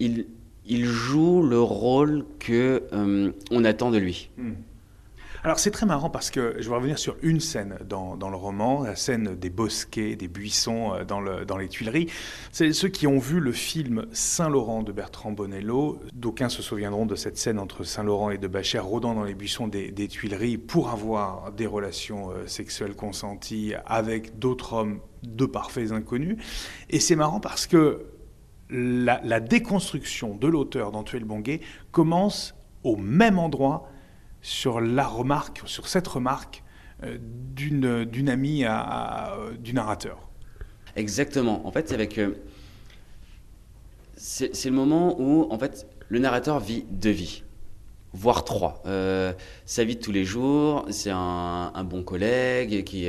il, 0.01 0.27
il 0.67 0.85
joue 0.85 1.43
le 1.43 1.63
rôle 1.63 2.27
que 2.39 2.83
euh, 2.93 3.33
on 3.51 3.65
attend 3.65 3.91
de 3.91 3.97
lui. 3.97 4.29
Hmm. 4.37 4.53
Alors 5.45 5.61
c'est 5.61 5.71
très 5.71 5.87
marrant 5.87 6.11
parce 6.11 6.31
que 6.31 6.57
je 6.59 6.69
vais 6.69 6.75
revenir 6.75 6.99
sur 6.99 7.17
une 7.23 7.39
scène 7.39 7.79
dans, 7.89 8.17
le 8.17 8.37
roman, 8.37 8.83
la 8.83 8.97
scène 8.97 9.37
des 9.37 9.51
bosquets, 9.51 10.17
des 10.17 10.27
buissons 10.27 10.95
euh, 10.95 11.05
dans, 11.05 11.21
le, 11.21 11.45
dans 11.45 11.57
les 11.57 11.69
Tuileries. 11.69 12.09
C'est 12.51 12.73
ceux 12.73 12.89
qui 12.89 13.07
ont 13.07 13.19
vu 13.19 13.39
le 13.39 13.53
film 13.53 14.07
Saint-Laurent 14.11 14.83
de 14.83 14.91
Bertrand 14.91 15.31
Bonello. 15.31 16.01
D'aucuns 16.13 16.49
se 16.49 16.61
souviendront 16.61 17.07
de 17.07 17.15
cette 17.15 17.39
scène 17.39 17.61
entre 17.61 17.85
Saint-Laurent 17.85 18.31
et 18.31 18.39
de 18.39 18.49
Bachère 18.49 18.85
rôdant 18.85 19.15
dans 19.15 19.25
les 19.25 19.35
buissons 19.35 19.69
des, 19.69 20.09
Tuileries 20.09 20.59
pour 20.59 20.91
avoir 20.91 21.53
des 21.53 21.67
relations 21.67 22.31
euh, 22.31 22.47
sexuelles 22.47 22.95
consenties 22.95 23.75
avec 23.87 24.39
d'autres 24.39 24.73
hommes 24.73 25.01
de 25.23 25.47
parfaits 25.47 25.93
inconnus. 25.93 26.37
Et 26.91 26.99
c'est 26.99 27.17
marrant 27.17 27.41
parce 27.41 27.67
que 27.67 28.07
la, 28.71 29.21
la 29.23 29.41
déconstruction 29.41 30.35
de 30.35 30.49
l'auteur 30.49 30.91
d'Antuel 30.91 31.25
Bonguet 31.25 31.61
commence 31.93 32.55
au 32.83 32.97
même 32.97 33.39
endroit 33.39 33.89
sur 34.43 34.81
la 34.81 35.07
remarque, 35.07 35.63
sur 35.67 35.89
cette 35.89 36.09
remarque 36.09 36.63
euh, 37.05 37.19
d'une 37.21 38.29
amie 38.29 38.65
à, 38.65 39.37
du 39.59 39.73
narrateur. 39.73 40.29
Exactement. 40.97 41.67
En 41.67 41.71
fait, 41.71 41.89
c'est 41.89 41.95
avec. 41.95 42.19
Euh, 42.19 42.35
c'est 44.17 44.65
le 44.65 44.73
moment 44.73 45.21
où, 45.21 45.47
en 45.51 45.59
fait, 45.59 45.87
le 46.09 46.19
narrateur 46.19 46.59
vit 46.59 46.85
deux 46.91 47.11
vies, 47.11 47.45
voire 48.13 48.45
trois. 48.45 48.83
Euh, 48.87 49.33
sa 49.65 49.85
vie 49.85 49.95
de 49.95 50.01
tous 50.01 50.11
les 50.11 50.25
jours, 50.25 50.87
c'est 50.91 51.13
un, 51.13 51.85
bon 51.85 52.03
collègue 52.03 52.83
qui, 52.83 53.09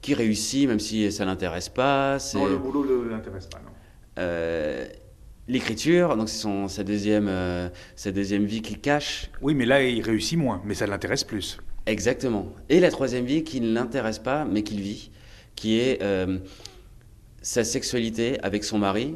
qui 0.00 0.14
réussit, 0.14 0.66
même 0.66 0.80
si 0.80 1.12
ça 1.12 1.26
l'intéresse 1.26 1.68
pas. 1.68 2.16
Non, 2.34 2.46
le 2.46 2.56
boulot 2.56 3.04
ne 3.04 3.10
l'intéresse 3.10 3.48
pas, 3.48 3.58
non 3.58 3.72
l'écriture, 5.48 6.16
donc 6.16 6.28
c'est 6.28 6.48
sa 6.68 6.84
deuxième, 6.84 7.28
euh, 7.28 7.68
sa 7.94 8.12
deuxième 8.12 8.44
vie 8.44 8.62
qu'il 8.62 8.80
cache. 8.80 9.30
Oui, 9.40 9.54
mais 9.54 9.66
là, 9.66 9.82
il 9.82 10.02
réussit 10.02 10.38
moins, 10.38 10.60
mais 10.64 10.74
ça 10.74 10.86
l'intéresse 10.86 11.24
plus. 11.24 11.58
Exactement. 11.86 12.48
Et 12.68 12.80
la 12.80 12.90
troisième 12.90 13.24
vie 13.24 13.44
qui 13.44 13.60
ne 13.60 13.72
l'intéresse 13.72 14.18
pas, 14.18 14.44
mais 14.44 14.62
qu'il 14.62 14.80
vit, 14.80 15.10
qui 15.54 15.78
est 15.78 16.02
euh, 16.02 16.38
sa 17.42 17.62
sexualité 17.62 18.40
avec 18.42 18.64
son 18.64 18.78
mari 18.78 19.14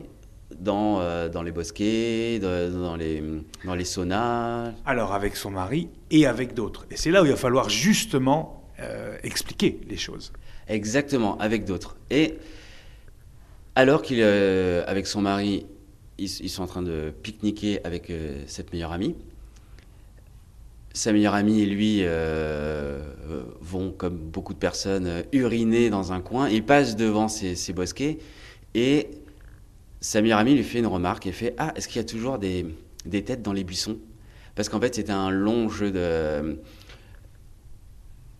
dans, 0.58 1.00
euh, 1.00 1.28
dans 1.28 1.42
les 1.42 1.52
bosquets, 1.52 2.38
dans, 2.38 2.96
les, 2.96 3.22
dans 3.64 3.74
les 3.74 3.84
saunas. 3.84 4.72
Alors, 4.86 5.12
avec 5.12 5.36
son 5.36 5.50
mari 5.50 5.88
et 6.10 6.26
avec 6.26 6.54
d'autres. 6.54 6.86
Et 6.90 6.96
c'est 6.96 7.10
là 7.10 7.22
où 7.22 7.24
il 7.24 7.30
va 7.32 7.36
falloir 7.36 7.68
justement 7.68 8.56
expliquer 9.22 9.78
les 9.90 9.98
choses. 9.98 10.32
Exactement, 10.66 11.36
avec 11.36 11.66
d'autres. 11.66 11.98
Et 12.08 12.38
alors 13.74 14.00
qu'il, 14.00 14.22
avec 14.22 15.06
son 15.06 15.20
mari, 15.20 15.66
ils, 16.20 16.48
sont 16.48 16.62
en 16.62 16.66
train 16.66 16.82
de 16.82 17.12
pique-niquer 17.22 17.84
avec 17.84 18.10
euh, 18.10 18.42
cette 18.46 18.72
meilleure 18.72 18.92
amie. 18.92 19.14
Sa 20.92 21.12
meilleure 21.12 21.34
amie 21.34 21.60
et 21.60 21.66
lui 21.66 22.02
euh, 22.02 23.00
euh, 23.28 23.42
vont, 23.60 23.92
comme 23.92 24.16
beaucoup 24.16 24.52
de 24.52 24.58
personnes, 24.58 25.24
uriner 25.32 25.88
dans 25.88 26.12
un 26.12 26.20
coin. 26.20 26.48
Ils 26.48 26.64
passent 26.64 26.96
devant 26.96 27.28
ces, 27.28 27.72
bosquets 27.72 28.18
et 28.74 29.08
sa 30.00 30.20
meilleure 30.20 30.38
amie 30.38 30.54
lui 30.54 30.64
fait 30.64 30.80
une 30.80 30.86
remarque 30.86 31.26
et 31.26 31.32
fait 31.32 31.54
Ah, 31.58 31.72
est-ce 31.76 31.88
qu'il 31.88 31.96
y 31.96 32.04
a 32.04 32.08
toujours 32.08 32.38
des, 32.38 32.66
des 33.06 33.22
têtes 33.22 33.42
dans 33.42 33.52
les 33.52 33.64
buissons? 33.64 33.98
Parce 34.54 34.68
qu'en 34.68 34.80
fait, 34.80 34.94
c'était 34.94 35.12
un 35.12 35.30
long 35.30 35.68
jeu 35.68 35.90
de. 35.90 36.58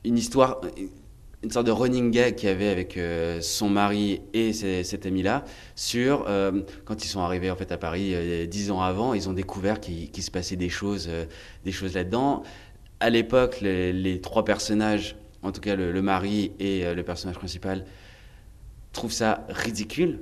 Une 0.02 0.16
histoire, 0.16 0.62
une 1.42 1.50
sorte 1.50 1.66
de 1.66 1.72
running 1.72 2.10
gag 2.10 2.34
qu'il 2.34 2.48
y 2.48 2.52
avait 2.52 2.68
avec 2.68 2.96
euh, 2.96 3.40
son 3.40 3.70
mari 3.70 4.20
et 4.34 4.52
cet 4.52 5.06
ami-là 5.06 5.44
sur 5.74 6.26
euh, 6.28 6.62
quand 6.84 7.04
ils 7.04 7.08
sont 7.08 7.20
arrivés 7.20 7.50
en 7.50 7.56
fait 7.56 7.72
à 7.72 7.78
Paris 7.78 8.12
euh, 8.14 8.46
dix 8.46 8.70
ans 8.70 8.82
avant, 8.82 9.14
ils 9.14 9.28
ont 9.28 9.32
découvert 9.32 9.80
qu'il 9.80 10.22
se 10.22 10.30
passait 10.30 10.56
des 10.56 10.68
choses, 10.68 11.08
des 11.64 11.72
choses 11.72 11.94
là-dedans. 11.94 12.42
À 13.00 13.08
l'époque, 13.08 13.60
les, 13.62 14.20
trois 14.20 14.44
personnages, 14.44 15.16
en 15.42 15.52
tout 15.52 15.62
cas 15.62 15.76
le, 15.76 16.02
mari 16.02 16.52
et 16.60 16.94
le 16.94 17.02
personnage 17.02 17.36
principal, 17.36 17.86
trouvent 18.92 19.12
ça 19.12 19.46
ridicule. 19.48 20.20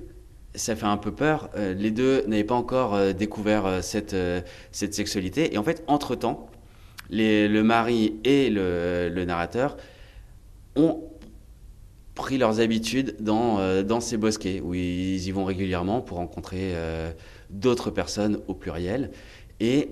Ça 0.55 0.77
fait 0.77 0.87
un 0.87 0.97
peu 0.97 1.11
peur. 1.11 1.51
les 1.57 1.91
deux 1.91 2.25
n'avaient 2.27 2.45
pas 2.45 2.55
encore 2.55 3.15
découvert 3.15 3.83
cette, 3.83 4.15
cette 4.71 4.95
sexualité. 4.95 5.53
Et 5.53 5.59
en 5.59 5.65
fait, 5.65 5.83
entre-temps, 5.89 6.49
le 7.11 7.63
mari 7.63 8.15
et 8.23 8.49
le, 8.49 9.11
le 9.13 9.25
narrateur 9.25 9.77
ont 10.79 11.03
pris 12.15 12.37
leurs 12.37 12.61
habitudes 12.61 13.17
dans, 13.21 13.59
euh, 13.59 13.83
dans 13.83 14.01
ces 14.01 14.17
bosquets, 14.17 14.61
où 14.61 14.75
ils 14.75 15.25
y 15.25 15.31
vont 15.31 15.45
régulièrement 15.45 16.01
pour 16.01 16.17
rencontrer 16.17 16.73
euh, 16.75 17.13
d'autres 17.51 17.91
personnes 17.91 18.41
au 18.49 18.55
pluriel. 18.55 19.13
Et 19.61 19.91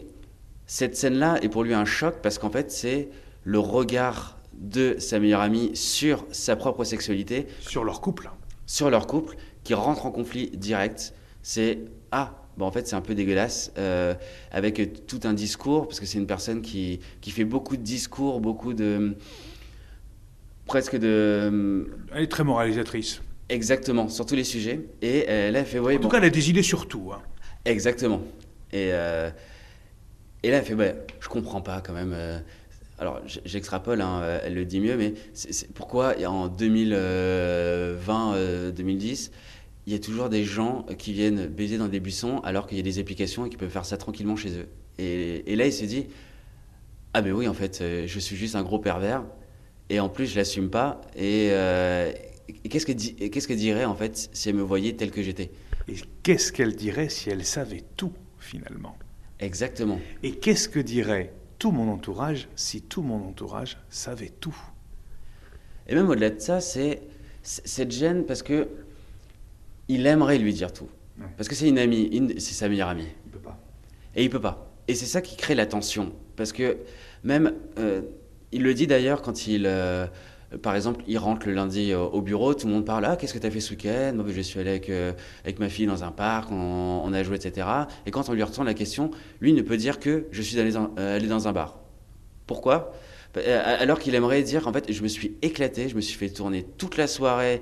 cette 0.66 0.96
scène-là 0.96 1.38
est 1.42 1.48
pour 1.48 1.62
lui 1.62 1.72
un 1.72 1.84
choc 1.84 2.16
parce 2.22 2.38
qu'en 2.38 2.50
fait, 2.50 2.70
c'est 2.72 3.08
le 3.44 3.60
regard 3.60 4.38
de 4.52 4.96
sa 4.98 5.20
meilleure 5.20 5.40
amie 5.40 5.70
sur 5.76 6.24
sa 6.32 6.56
propre 6.56 6.82
sexualité. 6.82 7.46
Sur 7.60 7.84
leur 7.84 8.00
couple. 8.00 8.30
Sur 8.66 8.90
leur 8.90 9.06
couple, 9.06 9.36
qui 9.62 9.74
rentre 9.74 10.06
en 10.06 10.10
conflit 10.10 10.50
direct. 10.50 11.14
C'est 11.42 11.78
Ah, 12.10 12.34
bon, 12.56 12.66
en 12.66 12.72
fait, 12.72 12.88
c'est 12.88 12.96
un 12.96 13.00
peu 13.00 13.14
dégueulasse, 13.14 13.72
euh, 13.78 14.14
avec 14.50 15.06
tout 15.06 15.20
un 15.22 15.32
discours, 15.32 15.86
parce 15.86 16.00
que 16.00 16.06
c'est 16.06 16.18
une 16.18 16.26
personne 16.26 16.62
qui, 16.62 16.98
qui 17.20 17.30
fait 17.30 17.44
beaucoup 17.44 17.76
de 17.76 17.82
discours, 17.82 18.40
beaucoup 18.40 18.74
de 18.74 19.16
presque 20.66 20.96
de. 20.96 21.88
Elle 22.14 22.24
est 22.24 22.28
très 22.28 22.44
moralisatrice. 22.44 23.22
Exactement, 23.48 24.08
sur 24.08 24.26
tous 24.26 24.34
les 24.34 24.44
sujets. 24.44 24.80
Et 25.02 25.24
elle 25.26 25.56
a 25.56 25.64
fait. 25.64 25.78
Ouais, 25.78 25.96
en 25.96 26.00
tout 26.00 26.08
cas, 26.08 26.18
elle 26.18 26.24
a 26.24 26.30
des 26.30 26.50
idées 26.50 26.62
sur 26.62 26.88
tout. 26.88 27.12
Hein. 27.12 27.22
Exactement. 27.64 28.22
Et, 28.72 28.90
euh, 28.92 29.30
et 30.42 30.50
là, 30.50 30.58
elle 30.58 30.64
fait 30.64 30.74
ouais, 30.74 30.96
Je 31.20 31.28
comprends 31.28 31.60
pas 31.60 31.80
quand 31.80 31.92
même. 31.92 32.12
Euh, 32.14 32.40
alors, 32.98 33.20
j'extrapole, 33.44 34.00
hein, 34.00 34.40
elle 34.42 34.54
le 34.54 34.64
dit 34.64 34.80
mieux, 34.80 34.96
mais 34.96 35.12
pourquoi 35.74 36.14
en 36.26 36.48
2020-2010, 36.48 39.30
il 39.86 39.92
y 39.92 39.96
a 39.96 39.98
toujours 39.98 40.30
des 40.30 40.44
gens 40.44 40.86
qui 40.96 41.12
viennent 41.12 41.46
baiser 41.46 41.76
dans 41.76 41.88
des 41.88 42.00
buissons 42.00 42.40
alors 42.40 42.66
qu'il 42.66 42.78
y 42.78 42.80
a 42.80 42.82
des 42.82 42.98
applications 42.98 43.44
et 43.44 43.50
qui 43.50 43.58
peuvent 43.58 43.68
faire 43.68 43.84
ça 43.84 43.98
tranquillement 43.98 44.34
chez 44.34 44.58
eux. 44.58 44.66
Et, 44.98 45.52
et 45.52 45.56
là, 45.56 45.66
il 45.66 45.72
s'est 45.72 45.86
dit 45.86 46.06
Ah 47.12 47.20
mais 47.20 47.32
oui, 47.32 47.46
en 47.48 47.54
fait, 47.54 47.80
euh, 47.82 48.04
je 48.06 48.18
suis 48.18 48.34
juste 48.34 48.56
un 48.56 48.62
gros 48.62 48.78
pervers. 48.78 49.24
Et 49.88 50.00
en 50.00 50.08
plus, 50.08 50.26
je 50.26 50.36
l'assume 50.36 50.70
pas. 50.70 51.00
Et, 51.14 51.48
euh, 51.50 52.12
et 52.64 52.68
qu'est-ce 52.68 52.86
qu'elle 52.86 52.96
qu'est-ce 53.30 53.46
qu'elle 53.48 53.56
dirait, 53.56 53.84
en 53.84 53.94
fait, 53.94 54.28
si 54.32 54.48
elle 54.48 54.56
me 54.56 54.62
voyait 54.62 54.94
tel 54.94 55.10
que 55.10 55.22
j'étais? 55.22 55.50
Et 55.88 55.94
qu'est-ce 56.22 56.52
qu'elle 56.52 56.74
dirait 56.74 57.08
si 57.08 57.30
elle 57.30 57.44
savait 57.44 57.84
tout, 57.96 58.12
finalement? 58.38 58.96
Exactement. 59.38 60.00
Et 60.22 60.32
qu'est-ce 60.32 60.68
que 60.68 60.80
dirait 60.80 61.32
tout 61.58 61.70
mon 61.70 61.90
entourage 61.90 62.48
si 62.56 62.82
tout 62.82 63.02
mon 63.02 63.28
entourage 63.28 63.78
savait 63.88 64.32
tout? 64.40 64.56
Et 65.88 65.94
même 65.94 66.08
au-delà 66.08 66.30
de 66.30 66.40
ça, 66.40 66.60
c'est 66.60 67.02
c'est 67.42 67.66
cette 67.66 67.92
gêne 67.92 68.24
parce 68.24 68.42
que 68.42 68.68
il 69.88 70.04
aimerait 70.06 70.38
lui 70.38 70.52
dire 70.52 70.72
tout. 70.72 70.88
Ouais. 71.18 71.26
Parce 71.36 71.48
que 71.48 71.54
c'est 71.54 71.68
une 71.68 71.78
amie, 71.78 72.34
c'est 72.38 72.54
sa 72.54 72.68
meilleure 72.68 72.88
amie. 72.88 73.06
Il 73.26 73.30
peut 73.30 73.38
pas. 73.38 73.60
Et 74.16 74.24
il 74.24 74.30
peut 74.30 74.40
pas. 74.40 74.72
Et 74.88 74.94
c'est 74.94 75.06
ça 75.06 75.20
qui 75.20 75.36
crée 75.36 75.54
la 75.54 75.66
tension. 75.66 76.12
Parce 76.34 76.52
que 76.52 76.78
même, 77.22 77.54
euh, 77.78 78.02
il 78.56 78.62
le 78.62 78.72
dit 78.72 78.86
d'ailleurs 78.86 79.20
quand 79.20 79.46
il, 79.46 79.64
euh, 79.66 80.06
par 80.62 80.74
exemple, 80.74 81.04
il 81.06 81.18
rentre 81.18 81.46
le 81.46 81.52
lundi 81.52 81.92
au, 81.94 82.04
au 82.06 82.22
bureau, 82.22 82.54
tout 82.54 82.66
le 82.66 82.72
monde 82.72 82.86
parle, 82.86 83.04
ah, 83.04 83.16
qu'est-ce 83.16 83.34
que 83.34 83.38
tu 83.38 83.46
as 83.46 83.50
fait 83.50 83.60
ce 83.60 83.70
week-end? 83.72 84.16
Je 84.26 84.40
suis 84.40 84.58
allé 84.58 84.70
avec, 84.70 84.88
euh, 84.88 85.12
avec 85.44 85.58
ma 85.58 85.68
fille 85.68 85.86
dans 85.86 86.04
un 86.04 86.10
parc, 86.10 86.50
on, 86.50 87.12
a 87.12 87.22
joué, 87.22 87.36
etc. 87.36 87.68
Et 88.06 88.10
quand 88.10 88.30
on 88.30 88.32
lui 88.32 88.42
retourne 88.42 88.66
la 88.66 88.72
question, 88.72 89.10
lui 89.42 89.52
ne 89.52 89.60
peut 89.60 89.76
dire 89.76 90.00
que 90.00 90.24
je 90.30 90.40
suis 90.40 90.58
allé 90.58 90.72
dans, 90.72 90.90
euh, 90.98 91.20
un 91.44 91.52
bar. 91.52 91.78
Pourquoi? 92.46 92.94
Euh, 93.36 93.76
alors 93.78 93.98
qu'il 93.98 94.14
aimerait 94.14 94.42
dire, 94.42 94.66
en 94.66 94.72
fait, 94.72 94.90
je 94.90 95.02
me 95.02 95.08
suis 95.08 95.36
éclaté, 95.42 95.90
je 95.90 95.96
me 95.96 96.00
suis 96.00 96.16
fait 96.16 96.30
tourner 96.30 96.64
toute 96.78 96.96
la 96.96 97.06
soirée 97.06 97.60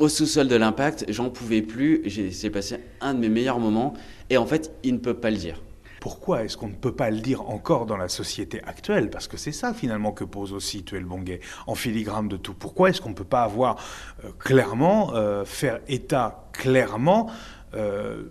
au 0.00 0.08
sous-sol 0.08 0.48
de 0.48 0.56
l'impact, 0.56 1.04
j'en 1.08 1.30
pouvais 1.30 1.62
plus, 1.62 2.02
j'ai- 2.06 2.50
passé 2.50 2.78
un 3.00 3.14
de 3.14 3.20
mes 3.20 3.28
meilleurs 3.28 3.60
moments, 3.60 3.94
et 4.28 4.38
en 4.38 4.46
fait, 4.46 4.72
il 4.82 4.94
ne 4.94 4.98
peut 4.98 5.14
pas 5.14 5.30
le 5.30 5.36
dire. 5.36 5.62
Pourquoi 6.04 6.44
est-ce 6.44 6.58
qu'on 6.58 6.68
ne 6.68 6.74
peut 6.74 6.94
pas 6.94 7.10
le 7.10 7.18
dire 7.18 7.48
encore 7.48 7.86
dans 7.86 7.96
la 7.96 8.10
société 8.10 8.62
actuelle? 8.64 9.08
Parce 9.08 9.26
que 9.26 9.38
c'est 9.38 9.52
ça 9.52 9.72
finalement 9.72 10.12
que 10.12 10.22
pose 10.22 10.52
aussi 10.52 10.84
Tuel 10.84 11.06
Bonguet, 11.06 11.40
en 11.66 11.74
filigrane 11.74 12.28
de 12.28 12.36
tout. 12.36 12.52
Pourquoi 12.52 12.90
est-ce 12.90 13.00
qu'on 13.00 13.08
ne 13.08 13.14
peut 13.14 13.24
pas 13.24 13.42
avoir 13.42 13.76
euh, 14.22 14.28
clairement, 14.38 15.14
euh, 15.14 15.46
faire 15.46 15.80
état 15.88 16.50
clairement 16.52 17.30
euh, 17.72 18.24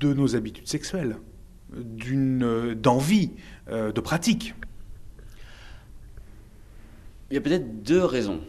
de 0.00 0.14
nos 0.14 0.36
habitudes 0.36 0.68
sexuelles, 0.68 1.18
d'une 1.70 2.72
d'envie, 2.72 3.32
de 3.68 4.00
pratique? 4.00 4.54
Il 7.30 7.34
y 7.34 7.36
a 7.36 7.42
peut-être 7.42 7.82
deux 7.82 8.06
raisons. 8.06 8.40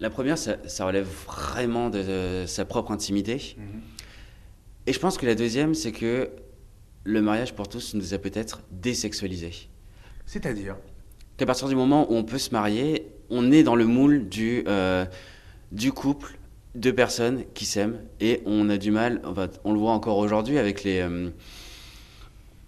La 0.00 0.10
première, 0.10 0.38
ça, 0.38 0.56
ça 0.66 0.86
relève 0.86 1.06
vraiment 1.28 1.88
de, 1.88 2.42
de 2.42 2.46
sa 2.46 2.64
propre 2.64 2.90
intimité. 2.90 3.56
Et 4.88 4.92
je 4.92 4.98
pense 4.98 5.18
que 5.18 5.26
la 5.26 5.36
deuxième, 5.36 5.72
c'est 5.74 5.92
que 5.92 6.32
le 7.06 7.22
mariage 7.22 7.54
pour 7.54 7.68
tous 7.68 7.94
nous 7.94 8.12
a 8.14 8.18
peut-être 8.18 8.62
désexualisés. 8.70 9.68
C'est-à-dire 10.26 10.76
Qu'à 11.36 11.46
partir 11.46 11.68
du 11.68 11.76
moment 11.76 12.10
où 12.10 12.16
on 12.16 12.24
peut 12.24 12.38
se 12.38 12.50
marier, 12.50 13.06
on 13.30 13.52
est 13.52 13.62
dans 13.62 13.76
le 13.76 13.84
moule 13.84 14.28
du, 14.28 14.64
euh, 14.66 15.04
du 15.70 15.92
couple, 15.92 16.38
deux 16.74 16.94
personnes 16.94 17.44
qui 17.54 17.64
s'aiment, 17.64 18.00
et 18.20 18.42
on 18.46 18.68
a 18.70 18.78
du 18.78 18.90
mal, 18.90 19.20
on 19.64 19.72
le 19.72 19.78
voit 19.78 19.92
encore 19.92 20.18
aujourd'hui 20.18 20.58
avec 20.58 20.82
les... 20.82 21.00
euh, 21.00 21.30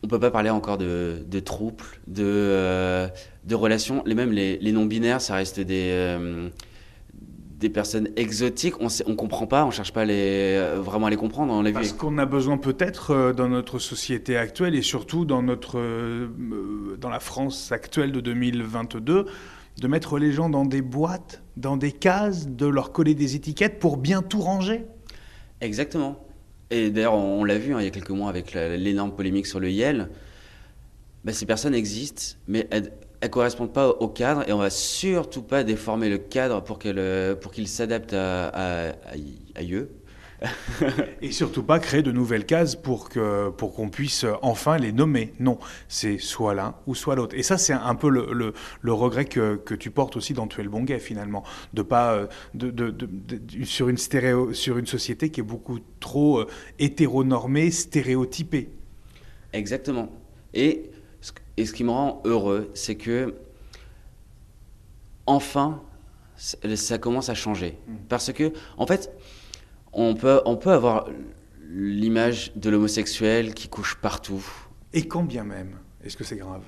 on 0.03 0.07
peut 0.07 0.21
pas 0.21 0.31
parler 0.31 0.51
encore 0.51 0.79
de, 0.79 1.25
de 1.27 1.41
trouble, 1.41 1.85
de, 2.07 2.23
euh, 2.25 3.09
de 3.45 3.55
relations. 3.57 4.03
Les, 4.07 4.15
même 4.15 4.31
les, 4.33 4.57
les 4.59 4.71
non-binaires, 4.73 5.21
ça 5.21 5.35
reste 5.35 5.59
des, 5.59 5.91
euh, 5.91 6.49
des 7.59 7.71
personnes 7.71 8.09
exotiques. 8.17 8.81
On 8.81 8.89
on 9.07 9.17
comprend 9.17 9.47
pas, 9.47 9.65
on 9.65 9.71
cherche 9.71 9.93
pas 9.93 10.05
les, 10.05 10.57
euh, 10.57 10.81
vraiment 10.81 11.07
à 11.07 11.11
les 11.11 11.17
comprendre. 11.17 11.53
On. 11.53 11.73
Parce 11.73 11.93
qu'on 11.93 12.19
a 12.19 12.27
besoin 12.27 12.57
peut-être 12.57 13.11
euh, 13.11 13.33
dans 13.33 13.49
notre 13.49 13.79
société 13.79 14.37
actuelle 14.37 14.75
et 14.75 14.83
surtout 14.83 15.25
dans, 15.25 15.43
notre, 15.43 15.79
euh, 15.79 16.29
dans 17.01 17.09
la 17.09 17.21
France 17.21 17.73
actuelle 17.73 18.13
de 18.13 18.21
2022 18.21 19.27
de 19.81 19.89
mettre 19.89 20.19
les 20.19 20.33
gens 20.33 20.49
dans 20.49 20.65
des 20.65 20.83
boîtes, 20.83 21.43
dans 21.57 21.77
des 21.77 21.93
cases, 21.93 22.49
de 22.49 22.67
leur 22.67 22.93
coller 22.93 23.15
des 23.15 23.37
étiquettes 23.37 23.79
pour 23.79 23.97
bien 23.97 24.23
tout 24.23 24.41
ranger. 24.41 24.85
Exactement. 25.61 26.25
Et 26.71 26.91
d'ailleurs, 26.91 27.15
on, 27.15 27.41
on 27.41 27.45
l'a 27.45 27.59
vu 27.59 27.75
hein, 27.75 27.81
il 27.81 27.85
y 27.85 27.89
a 27.89 27.91
quelques 27.91 28.11
mois 28.11 28.29
avec 28.29 28.55
l'énorme 28.55 29.15
polémique 29.15 29.47
sur 29.47 29.61
le 29.61 29.71
YEL. 29.71 30.09
Bah, 31.25 31.33
ces 31.33 31.47
personnes 31.47 31.75
existent, 31.75 32.37
mais 32.47 32.67
elles 32.71 32.93
ne 33.23 33.29
correspondent 33.29 33.73
pas 33.73 33.89
au 33.89 34.09
cadre 34.09 34.49
et 34.49 34.53
on 34.53 34.59
va 34.59 34.71
surtout 34.71 35.43
pas 35.43 35.65
déformer 35.65 36.09
le 36.09 36.19
cadre 36.19 36.63
pour 36.63 36.79
qu'il 36.79 37.69
s'adapte 37.69 38.13
à, 38.13 38.49
à, 38.91 39.63
eux. 39.71 39.91
Et 41.21 41.33
surtout 41.33 41.65
pas 41.65 41.81
créer 41.81 42.03
de 42.03 42.13
nouvelles 42.13 42.47
cases 42.47 42.77
pour 42.77 43.09
que 43.09 43.51
pour 43.51 43.75
qu'on 43.75 43.89
puisse 43.91 44.25
enfin 44.43 44.79
les 44.79 44.93
nommer. 44.93 45.33
Non, 45.41 45.59
c'est 45.89 46.19
soit 46.19 46.55
l'un 46.55 46.77
ou 46.87 46.95
soit 46.95 47.17
l'autre. 47.17 47.37
Et 47.37 47.43
ça, 47.43 47.59
c'est 47.59 47.73
un 47.73 47.95
peu 47.97 48.09
le, 48.09 48.29
le, 48.33 48.53
le 48.81 48.93
regret 48.93 49.25
que, 49.25 49.57
que 49.57 49.75
tu 49.75 49.91
portes 49.91 50.17
aussi 50.17 50.35
dans 50.35 50.47
Tuel 50.47 50.69
Bonguet 50.69 51.01
finalement, 51.01 51.43
de 51.75 51.83
pas 51.83 52.13
euh, 52.15 52.27
de, 52.55 52.71
de, 52.71 52.91
de- 52.91 53.07
de- 53.07 53.65
sur 53.65 53.89
une 53.89 53.99
stéréo, 53.99 54.53
sur 54.53 54.79
une 54.79 54.87
société 54.87 55.31
qui 55.31 55.41
est 55.41 55.43
beaucoup 55.43 55.81
trop 55.99 56.39
euh, 56.41 56.47
hétéronormée, 56.79 57.73
stéréotypée. 57.73 58.71
Exactement. 59.53 60.09
Et 60.55 60.91
et 61.59 61.67
ce 61.67 61.73
qui 61.73 61.83
me 61.83 61.91
rend 61.91 62.23
heureux, 62.25 62.71
c'est 62.75 62.95
que 62.95 63.35
enfin, 65.27 65.83
ça 66.37 66.99
commence 66.99 67.29
à 67.29 67.35
changer. 67.35 67.77
Parce 68.09 68.33
que, 68.33 68.53
en 68.77 68.87
fait, 68.87 69.13
on 69.93 70.15
peut, 70.15 70.41
on 70.45 70.57
peut 70.57 70.71
avoir 70.71 71.09
l'image 71.69 72.53
de 72.55 72.71
l'homosexuel 72.71 73.55
qui 73.55 73.69
couche 73.69 73.97
partout. 73.97 74.45
Et 74.93 75.09
quand 75.09 75.25
bien 75.25 75.43
même, 75.43 75.79
est-ce 76.05 76.17
que 76.17 76.23
c'est 76.23 76.37
grave? 76.37 76.63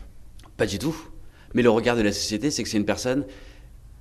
Pas 0.56 0.66
du 0.66 0.78
tout. 0.78 0.96
Mais 1.54 1.62
le 1.62 1.70
regard 1.70 1.96
de 1.96 2.02
la 2.02 2.12
société, 2.12 2.50
c'est 2.50 2.64
que 2.64 2.68
c'est 2.68 2.76
une 2.76 2.84
personne 2.84 3.24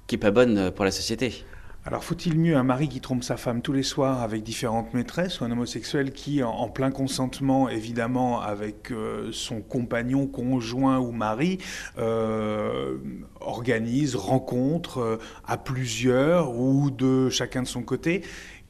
qui 0.08 0.16
est 0.16 0.20
pas 0.20 0.32
bonne 0.32 0.72
pour 0.72 0.86
la 0.86 0.92
société. 0.92 1.46
Alors, 1.90 2.04
faut-il 2.04 2.38
mieux 2.38 2.56
un 2.56 2.62
mari 2.62 2.88
qui 2.88 3.02
trompe 3.02 3.24
sa 3.24 3.36
femme 3.36 3.64
tous 3.64 3.74
les 3.74 3.82
soirs 3.82 4.22
avec 4.22 4.44
différentes 4.44 4.94
maîtresses 4.94 5.42
ou 5.42 5.46
un 5.46 5.52
homosexuel 5.52 6.12
qui, 6.12 6.44
en, 6.44 6.70
plein 6.70 6.92
consentement, 6.92 7.68
évidemment, 7.68 8.42
avec 8.42 8.92
euh, 8.92 9.32
son 9.32 9.62
compagnon, 9.62 10.28
conjoint 10.28 11.00
ou 11.00 11.12
mari, 11.12 11.58
euh, 11.98 13.00
organise, 13.42 14.16
rencontre 14.16 15.00
euh, 15.00 15.18
à 15.48 15.58
plusieurs 15.58 16.56
ou 16.56 16.92
de 16.92 17.32
chacun 17.32 17.64
de 17.64 17.68
son 17.68 17.82
côté 17.82 18.22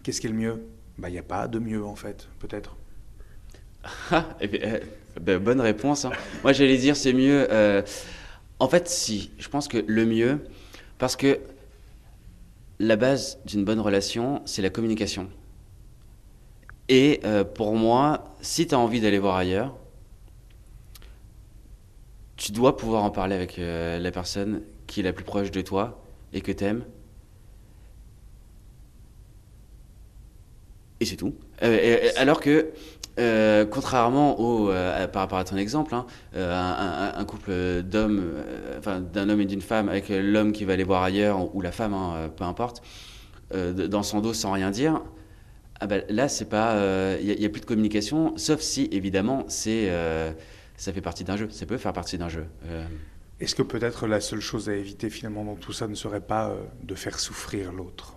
Qu'est-ce 0.01 0.21
qui 0.21 0.27
est 0.27 0.29
le 0.29 0.37
mieux? 0.37 0.63
Bah, 0.97 1.09
il 1.09 1.11
n'y 1.11 1.19
a 1.19 1.23
pas 1.23 1.49
de 1.49 1.59
mieux, 1.59 1.83
en 1.83 1.97
fait, 1.97 2.29
peut-être. 2.39 2.77
Ah, 4.11 4.29
eh 4.39 4.49
euh, 4.63 4.79
ben, 5.19 5.39
bonne 5.39 5.59
réponse. 5.59 6.05
hein. 6.05 6.11
Moi, 6.43 6.53
j'allais 6.53 6.77
dire 6.77 6.95
c'est 6.95 7.11
mieux. 7.11 7.49
en 8.59 8.69
fait, 8.69 8.87
si. 8.87 9.31
Je 9.39 9.49
pense 9.49 9.67
que 9.67 9.83
le 9.85 10.05
mieux, 10.05 10.39
parce 10.97 11.17
que 11.17 11.37
la 12.79 12.95
base 12.95 13.39
d'une 13.45 13.65
bonne 13.65 13.79
relation, 13.79 14.41
c'est 14.45 14.61
la 14.61 14.69
communication. 14.69 15.29
Et 16.87 17.19
euh, 17.23 17.43
pour 17.43 17.75
moi, 17.75 18.35
si 18.41 18.65
tu 18.65 18.73
as 18.73 18.79
envie 18.79 19.01
d'aller 19.01 19.19
voir 19.19 19.35
ailleurs, 19.35 19.75
tu 22.35 22.51
dois 22.51 22.77
pouvoir 22.77 23.03
en 23.03 23.11
parler 23.11 23.35
avec 23.35 23.59
euh, 23.59 23.99
la 23.99 24.11
personne 24.11 24.61
qui 24.87 25.01
est 25.01 25.03
la 25.03 25.13
plus 25.13 25.25
proche 25.25 25.51
de 25.51 25.61
toi 25.61 26.01
et 26.33 26.41
que 26.41 26.51
tu 26.51 26.63
aimes. 26.63 26.85
Et 31.01 31.05
c'est 31.05 31.17
tout. 31.17 31.35
Euh, 31.63 32.09
alors 32.17 32.39
que, 32.39 32.71
euh, 33.19 33.65
contrairement 33.65 34.39
au, 34.39 34.71
euh, 34.71 35.07
par 35.07 35.21
rapport 35.23 35.37
à 35.39 35.43
ton 35.43 35.57
exemple, 35.57 35.93
hein, 35.93 36.05
euh, 36.35 36.53
un, 36.53 37.13
un- 37.17 37.19
un 37.19 37.25
couple 37.25 37.83
d'hommes, 37.83 38.33
enfin 38.77 39.01
d'un 39.01 39.29
homme 39.29 39.41
et 39.41 39.45
d'une 39.45 39.61
femme, 39.61 39.89
avec 39.89 40.09
l'homme 40.09 40.51
qui 40.51 40.65
va 40.65 40.73
aller 40.73 40.83
voir 40.83 41.03
ailleurs 41.03 41.53
ou 41.55 41.61
la 41.61 41.71
femme, 41.71 41.93
hein, 41.93 42.29
peu 42.35 42.43
importe, 42.45 42.81
dans 43.53 44.03
son 44.03 44.21
dos 44.21 44.33
sans 44.33 44.51
rien 44.51 44.71
dire, 44.71 45.01
ah 45.79 45.87
ben, 45.87 46.03
là 46.09 46.27
c'est 46.29 46.49
pas, 46.49 46.75
il 47.21 47.35
n'y 47.39 47.45
a, 47.45 47.49
plus 47.49 47.61
de 47.61 47.65
communication, 47.65 48.33
sauf 48.37 48.61
si 48.61 48.89
évidemment 48.91 49.45
c'est, 49.47 49.89
ça 50.77 50.93
fait 50.93 51.01
partie 51.01 51.23
d'un 51.23 51.37
jeu, 51.37 51.49
ça 51.51 51.65
peut 51.65 51.77
faire 51.77 51.93
partie 51.93 52.17
d'un 52.17 52.29
jeu. 52.29 52.45
Est-ce 53.39 53.55
que 53.55 53.63
peut-être 53.63 54.07
la 54.07 54.21
seule 54.21 54.41
chose 54.41 54.69
à 54.69 54.75
éviter, 54.75 55.09
finalement, 55.09 55.43
dans 55.45 55.55
tout 55.55 55.73
ça 55.73 55.87
ne 55.87 55.95
serait 55.95 56.21
pas 56.21 56.55
de 56.83 56.95
faire 56.95 57.19
souffrir 57.19 57.71
l'autre? 57.71 58.15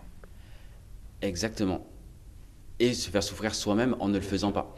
Exactement. 1.22 1.86
Et 2.78 2.94
se 2.94 3.11
faire 3.11 3.22
souffrir 3.22 3.54
soi-même 3.54 3.94
en 4.00 4.08
ne 4.08 4.14
le 4.14 4.20
faisant 4.20 4.52
pas. 4.52 4.74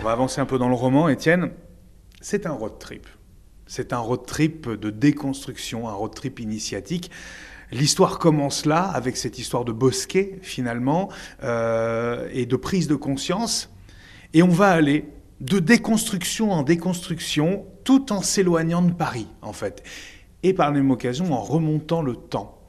On 0.00 0.04
va 0.04 0.12
avancer 0.12 0.40
un 0.40 0.46
peu 0.46 0.56
dans 0.58 0.68
le 0.68 0.74
roman, 0.74 1.08
Étienne. 1.08 1.50
C'est 2.20 2.46
un 2.46 2.52
road 2.52 2.78
trip. 2.78 3.08
C'est 3.66 3.92
un 3.92 3.98
road 3.98 4.24
trip 4.24 4.68
de 4.68 4.90
déconstruction, 4.90 5.88
un 5.88 5.92
road 5.92 6.14
trip 6.14 6.38
initiatique. 6.38 7.10
L'histoire 7.72 8.20
commence 8.20 8.64
là, 8.64 8.82
avec 8.82 9.16
cette 9.16 9.40
histoire 9.40 9.64
de 9.64 9.72
bosquet, 9.72 10.38
finalement, 10.42 11.10
euh, 11.42 12.28
et 12.32 12.46
de 12.46 12.54
prise 12.54 12.86
de 12.86 12.94
conscience. 12.94 13.68
Et 14.34 14.44
on 14.44 14.48
va 14.48 14.68
aller 14.68 15.08
de 15.40 15.58
déconstruction 15.58 16.52
en 16.52 16.62
déconstruction, 16.62 17.66
tout 17.84 18.12
en 18.12 18.22
s'éloignant 18.22 18.82
de 18.82 18.92
Paris, 18.92 19.28
en 19.42 19.52
fait. 19.52 19.82
Et 20.42 20.54
par 20.54 20.70
la 20.70 20.78
même 20.78 20.90
occasion, 20.90 21.32
en 21.32 21.40
remontant 21.40 22.02
le 22.02 22.16
temps. 22.16 22.62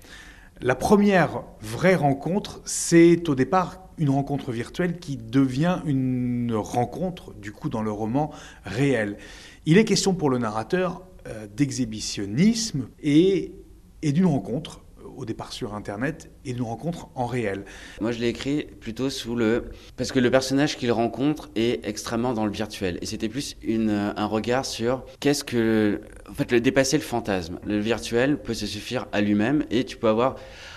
La 0.62 0.76
première 0.76 1.44
vraie 1.62 1.96
rencontre, 1.96 2.62
c'est 2.66 3.30
au 3.30 3.36
départ 3.36 3.84
une 3.98 4.10
rencontre 4.10 4.52
virtuelle 4.52 5.00
qui 5.00 5.18
devient 5.18 5.80
une 5.86 6.54
rencontre, 6.56 7.34
du 7.36 7.52
coup, 7.52 7.70
dans 7.70 7.82
le 7.82 7.92
roman 7.92 8.32
réel. 8.64 9.18
Il 9.66 9.78
est 9.78 9.86
question 9.86 10.14
pour 10.14 10.30
le 10.30 10.38
narrateur 10.38 11.04
euh, 11.28 11.48
d'exhibitionnisme 11.56 12.88
et, 13.02 13.54
et 14.02 14.12
d'une 14.12 14.26
rencontre 14.26 14.82
au 15.18 15.26
départ 15.26 15.52
sur 15.52 15.74
Internet 15.74 16.30
et 16.46 16.54
d'une 16.54 16.64
rencontre 16.64 17.10
en 17.16 17.26
réel. 17.26 17.66
Moi, 18.00 18.12
je 18.12 18.20
l'ai 18.20 18.28
écrit 18.28 18.64
plutôt 18.80 19.10
sous 19.10 19.36
le... 19.36 19.66
Parce 19.98 20.12
que 20.12 20.20
le 20.20 20.32
personnage 20.32 20.78
qu'il 20.78 20.92
rencontre 20.92 21.50
est 21.56 21.86
extrêmement 21.86 22.34
dans 22.34 22.46
le 22.46 22.52
virtuel. 22.52 23.00
Et 23.02 23.06
c'était 23.06 23.28
plus 23.28 23.58
une, 23.64 23.90
un 23.90 24.26
regard 24.26 24.66
sur 24.66 25.04
qu'est-ce 25.20 25.44
que... 25.44 26.02
En 26.30 26.34
fait, 26.34 26.52
le 26.52 26.62
dépasser 26.62 26.98
le 26.98 27.04
fantasme. 27.04 27.60
Le 27.66 27.80
virtuel 27.80 28.38
peut 28.38 28.54
se 28.54 28.68
suffire 28.68 29.08
à 29.12 29.22
lui-même 29.22 29.66
et 29.72 29.84
tu 29.84 29.98
peux 29.98 30.08
avoir... 30.08 30.36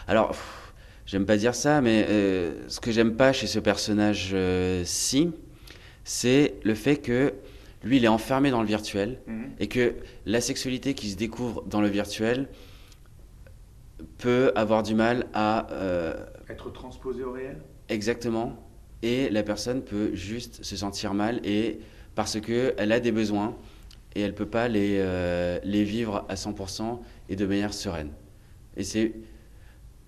Alors, 0.08 0.34
j'aime 1.06 1.26
pas 1.26 1.36
dire 1.36 1.54
ça, 1.54 1.82
mais 1.82 2.06
euh, 2.08 2.54
ce 2.68 2.80
que 2.80 2.90
j'aime 2.90 3.16
pas 3.16 3.32
chez 3.32 3.46
ce 3.46 3.58
personnage-ci, 3.58 5.30
c'est 6.02 6.54
le 6.64 6.74
fait 6.74 6.96
que 6.96 7.34
lui, 7.82 7.98
il 7.98 8.04
est 8.04 8.08
enfermé 8.08 8.50
dans 8.50 8.60
le 8.62 8.66
virtuel 8.66 9.20
mmh. 9.26 9.42
et 9.58 9.68
que 9.68 9.94
la 10.26 10.40
sexualité 10.40 10.94
qui 10.94 11.10
se 11.10 11.16
découvre 11.16 11.62
dans 11.66 11.80
le 11.80 11.88
virtuel 11.88 12.48
peut 14.18 14.52
avoir 14.54 14.82
du 14.82 14.94
mal 14.94 15.26
à... 15.34 15.70
Euh, 15.72 16.14
Être 16.48 16.70
transposée 16.72 17.24
au 17.24 17.32
réel? 17.32 17.58
Exactement. 17.88 18.56
Et 19.02 19.30
la 19.30 19.42
personne 19.42 19.82
peut 19.82 20.14
juste 20.14 20.62
se 20.62 20.76
sentir 20.76 21.14
mal 21.14 21.40
et 21.44 21.80
parce 22.14 22.40
qu'elle 22.40 22.92
a 22.92 23.00
des 23.00 23.12
besoins 23.12 23.56
et 24.14 24.20
elle 24.20 24.32
ne 24.32 24.36
peut 24.36 24.46
pas 24.46 24.68
les, 24.68 24.96
euh, 24.98 25.58
les 25.64 25.84
vivre 25.84 26.24
à 26.28 26.34
100% 26.34 26.98
et 27.28 27.36
de 27.36 27.46
manière 27.46 27.72
sereine. 27.72 28.10
Et 28.76 28.84
c'est, 28.84 29.14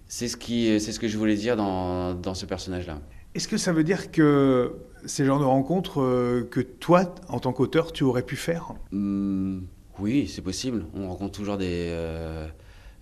c'est, 0.08 0.28
ce, 0.28 0.36
qui, 0.36 0.78
c'est 0.80 0.92
ce 0.92 1.00
que 1.00 1.08
je 1.08 1.16
voulais 1.16 1.36
dire 1.36 1.56
dans, 1.56 2.14
dans 2.14 2.34
ce 2.34 2.44
personnage-là. 2.46 3.00
Est-ce 3.34 3.48
que 3.48 3.56
ça 3.56 3.72
veut 3.72 3.84
dire 3.84 4.10
que 4.10 4.74
c'est 5.06 5.22
le 5.22 5.28
genre 5.28 5.40
de 5.40 5.44
rencontre 5.44 6.02
euh, 6.02 6.46
que 6.50 6.60
toi, 6.60 7.14
en 7.28 7.38
tant 7.40 7.52
qu'auteur, 7.52 7.92
tu 7.92 8.04
aurais 8.04 8.22
pu 8.22 8.36
faire? 8.36 8.74
Mmh, 8.90 9.60
Oui, 9.98 10.28
c'est 10.28 10.42
possible. 10.42 10.84
On 10.94 11.08
rencontre 11.08 11.32
toujours 11.32 11.56
des, 11.56 11.88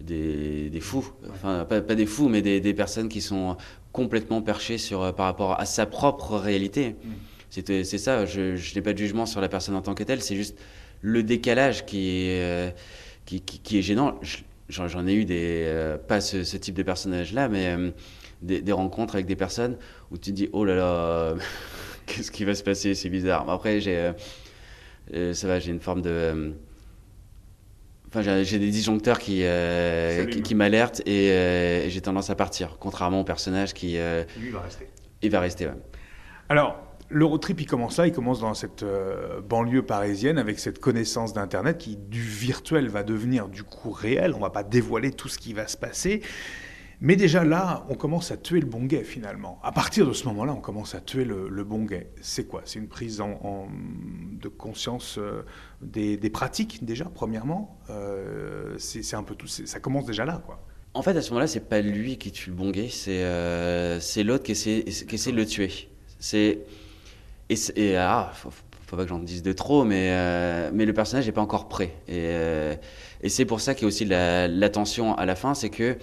des, 0.01 0.81
fous, 0.81 1.13
enfin 1.31 1.65
pas, 1.65 1.81
des 1.81 2.07
fous, 2.07 2.29
mais 2.29 2.43
des, 2.43 2.75
personnes 2.75 3.09
qui 3.09 3.21
sont 3.21 3.57
complètement 3.93 4.43
perchées 4.43 4.79
sur, 4.79 5.15
par 5.15 5.27
rapport 5.27 5.61
à 5.61 5.67
sa 5.67 5.87
propre 5.87 6.37
réalité. 6.37 6.97
Mm. 7.03 7.09
C'est 7.51 7.99
ça, 7.99 8.27
je, 8.27 8.75
n'ai 8.75 8.81
pas 8.81 8.93
de 8.93 8.99
jugement 8.99 9.27
sur 9.27 9.41
la 9.41 9.49
personne 9.49 9.75
en 9.75 9.83
tant 9.83 9.95
que 9.95 10.05
telle, 10.05 10.23
c'est 10.23 10.37
juste 10.37 10.57
le 11.03 11.23
décalage 11.23 11.85
qui 11.85 12.27
est, 12.27 12.43
euh, 12.43 12.71
qui, 13.27 13.41
qui, 13.41 13.79
est 13.79 13.83
gênant. 13.83 14.21
J'en 14.69 15.07
ai 15.07 15.15
eu 15.15 15.25
des, 15.25 15.65
euh, 15.67 15.99
pas 15.99 16.21
ce, 16.21 16.57
type 16.57 16.77
de 16.77 16.85
personnage-là, 16.85 17.49
mais 17.49 17.67
euh, 17.67 17.91
des, 18.43 18.73
rencontres 18.73 19.15
avec 19.15 19.27
des 19.27 19.35
personnes 19.35 19.77
où 20.13 20.19
tu 20.19 20.31
te 20.31 20.37
dis, 20.37 20.49
oh 20.53 20.65
là 20.65 20.77
là, 20.77 21.35
qu'est-ce 22.07 22.31
qui 22.31 22.45
va 22.45 22.55
se 22.55 22.63
passer, 22.63 22.95
c'est 22.95 23.11
bizarre. 23.11 23.51
Après, 23.51 23.81
j'ai, 23.81 24.13
ça 25.33 25.49
va, 25.49 25.59
j'ai 25.59 25.73
une 25.73 25.81
forme 25.81 26.03
de 26.03 26.53
Enfin, 28.13 28.43
j'ai 28.43 28.59
des 28.59 28.71
disjoncteurs 28.71 29.21
qui, 29.21 29.43
euh, 29.45 30.27
qui, 30.27 30.55
m'alertent 30.57 31.01
euh, 31.07 31.87
et, 31.87 31.91
j'ai 31.91 32.01
tendance 32.01 32.29
à 32.29 32.35
partir, 32.35 32.77
contrairement 32.81 33.21
au 33.21 33.25
personnage 33.25 33.73
qui. 33.73 33.99
Euh, 33.99 34.25
Lui, 34.41 34.51
va 34.51 34.61
rester. 34.61 34.89
Il 35.23 35.31
va 35.31 35.39
rester, 35.39 35.67
ouais. 35.67 35.75
Alors, 36.49 36.83
le 37.09 37.25
road 37.25 37.41
trip, 37.41 37.61
il 37.61 37.67
commence 37.67 37.99
là, 37.99 38.09
il 38.09 38.13
commence 38.13 38.41
dans 38.41 38.55
cette 38.55 38.85
banlieue 39.49 39.83
parisienne 39.83 40.39
avec 40.39 40.59
cette 40.59 40.81
connaissance 40.81 41.35
d'Internet 41.35 41.79
qui, 41.79 41.97
du 41.97 42.23
virtuel, 42.23 42.89
va 42.89 43.05
devenir 43.05 43.47
du 43.49 43.63
coup 43.63 43.93
réel. 43.93 44.33
On 44.35 44.39
ne 44.39 44.43
va 44.43 44.51
pas 44.51 44.65
dévoiler 44.65 45.13
tout 45.13 45.29
ce 45.29 45.39
qui 45.39 45.53
va 45.53 45.69
se 45.69 45.77
passer. 45.77 46.21
Mais 47.03 47.17
déjà 47.17 47.45
là, 47.45 47.87
on 47.89 47.95
commence 47.95 48.31
à 48.31 48.37
tuer 48.37 48.61
le 48.61 48.67
bon 48.67 48.85
guet 48.85 49.05
finalement. 49.05 49.59
À 49.63 49.73
partir 49.73 50.07
de 50.07 50.13
ce 50.13 50.27
moment-là, 50.27 50.53
on 50.53 50.61
commence 50.61 50.95
à 50.95 51.01
tuer 51.01 51.25
le, 51.25 51.65
bon 51.65 51.85
guet. 51.85 52.11
C'est 52.21 52.47
quoi? 52.47 52.61
C'est 52.67 52.79
une 52.79 52.89
prise 52.89 53.23
en, 53.23 53.69
de 54.33 54.49
conscience 54.49 55.17
euh, 55.19 55.43
des, 55.81 56.19
pratiques 56.31 56.85
déjà, 56.85 57.07
premièrement. 57.07 57.79
Euh, 57.89 58.75
c'est 58.77 59.17
un 59.17 59.23
peu 59.23 59.35
tout. 59.35 59.47
Ça 59.47 59.81
commence 59.81 60.05
déjà 60.05 60.27
là, 60.27 60.43
quoi. 60.45 60.63
En 60.93 61.03
fait, 61.03 61.17
à 61.17 61.23
ce 61.23 61.31
moment-là, 61.31 61.47
c'est 61.47 61.69
pas 61.69 61.81
lui 61.81 62.19
qui 62.19 62.33
tue 62.33 62.51
le 62.51 62.57
bon 62.57 62.71
guet, 62.71 62.89
c'est 62.91 63.23
euh, 63.23 63.99
l'autre 64.25 64.43
qui 64.43 64.53
essaie, 64.53 64.85
qui 64.85 65.15
essaie 65.15 65.31
de 65.31 65.37
le 65.37 65.47
tuer. 65.47 65.89
C'est 66.19 66.59
et, 67.49 67.55
et 67.77 67.97
ah, 67.97 68.31
faut, 68.35 68.51
faut 68.51 68.97
pas 68.97 69.05
que 69.05 69.09
j'en 69.09 69.21
dise 69.21 69.43
de 69.43 69.53
trop, 69.53 69.85
mais 69.85 70.71
mais 70.73 70.85
le 70.85 70.93
personnage 70.93 71.25
n'est 71.25 71.33
pas 71.33 71.41
encore 71.41 71.69
prêt. 71.69 71.95
Et, 72.09 72.35
et 73.23 73.29
c'est 73.31 73.45
pour 73.47 73.61
ça 73.61 73.75
qu'il 73.75 73.85
y 73.85 73.87
a 73.87 73.89
aussi 73.89 74.05
la, 74.05 74.49
la 74.49 74.69
tension 74.69 75.15
à 75.15 75.25
la 75.25 75.37
fin, 75.37 75.55
c'est 75.55 75.71
que 75.71 75.97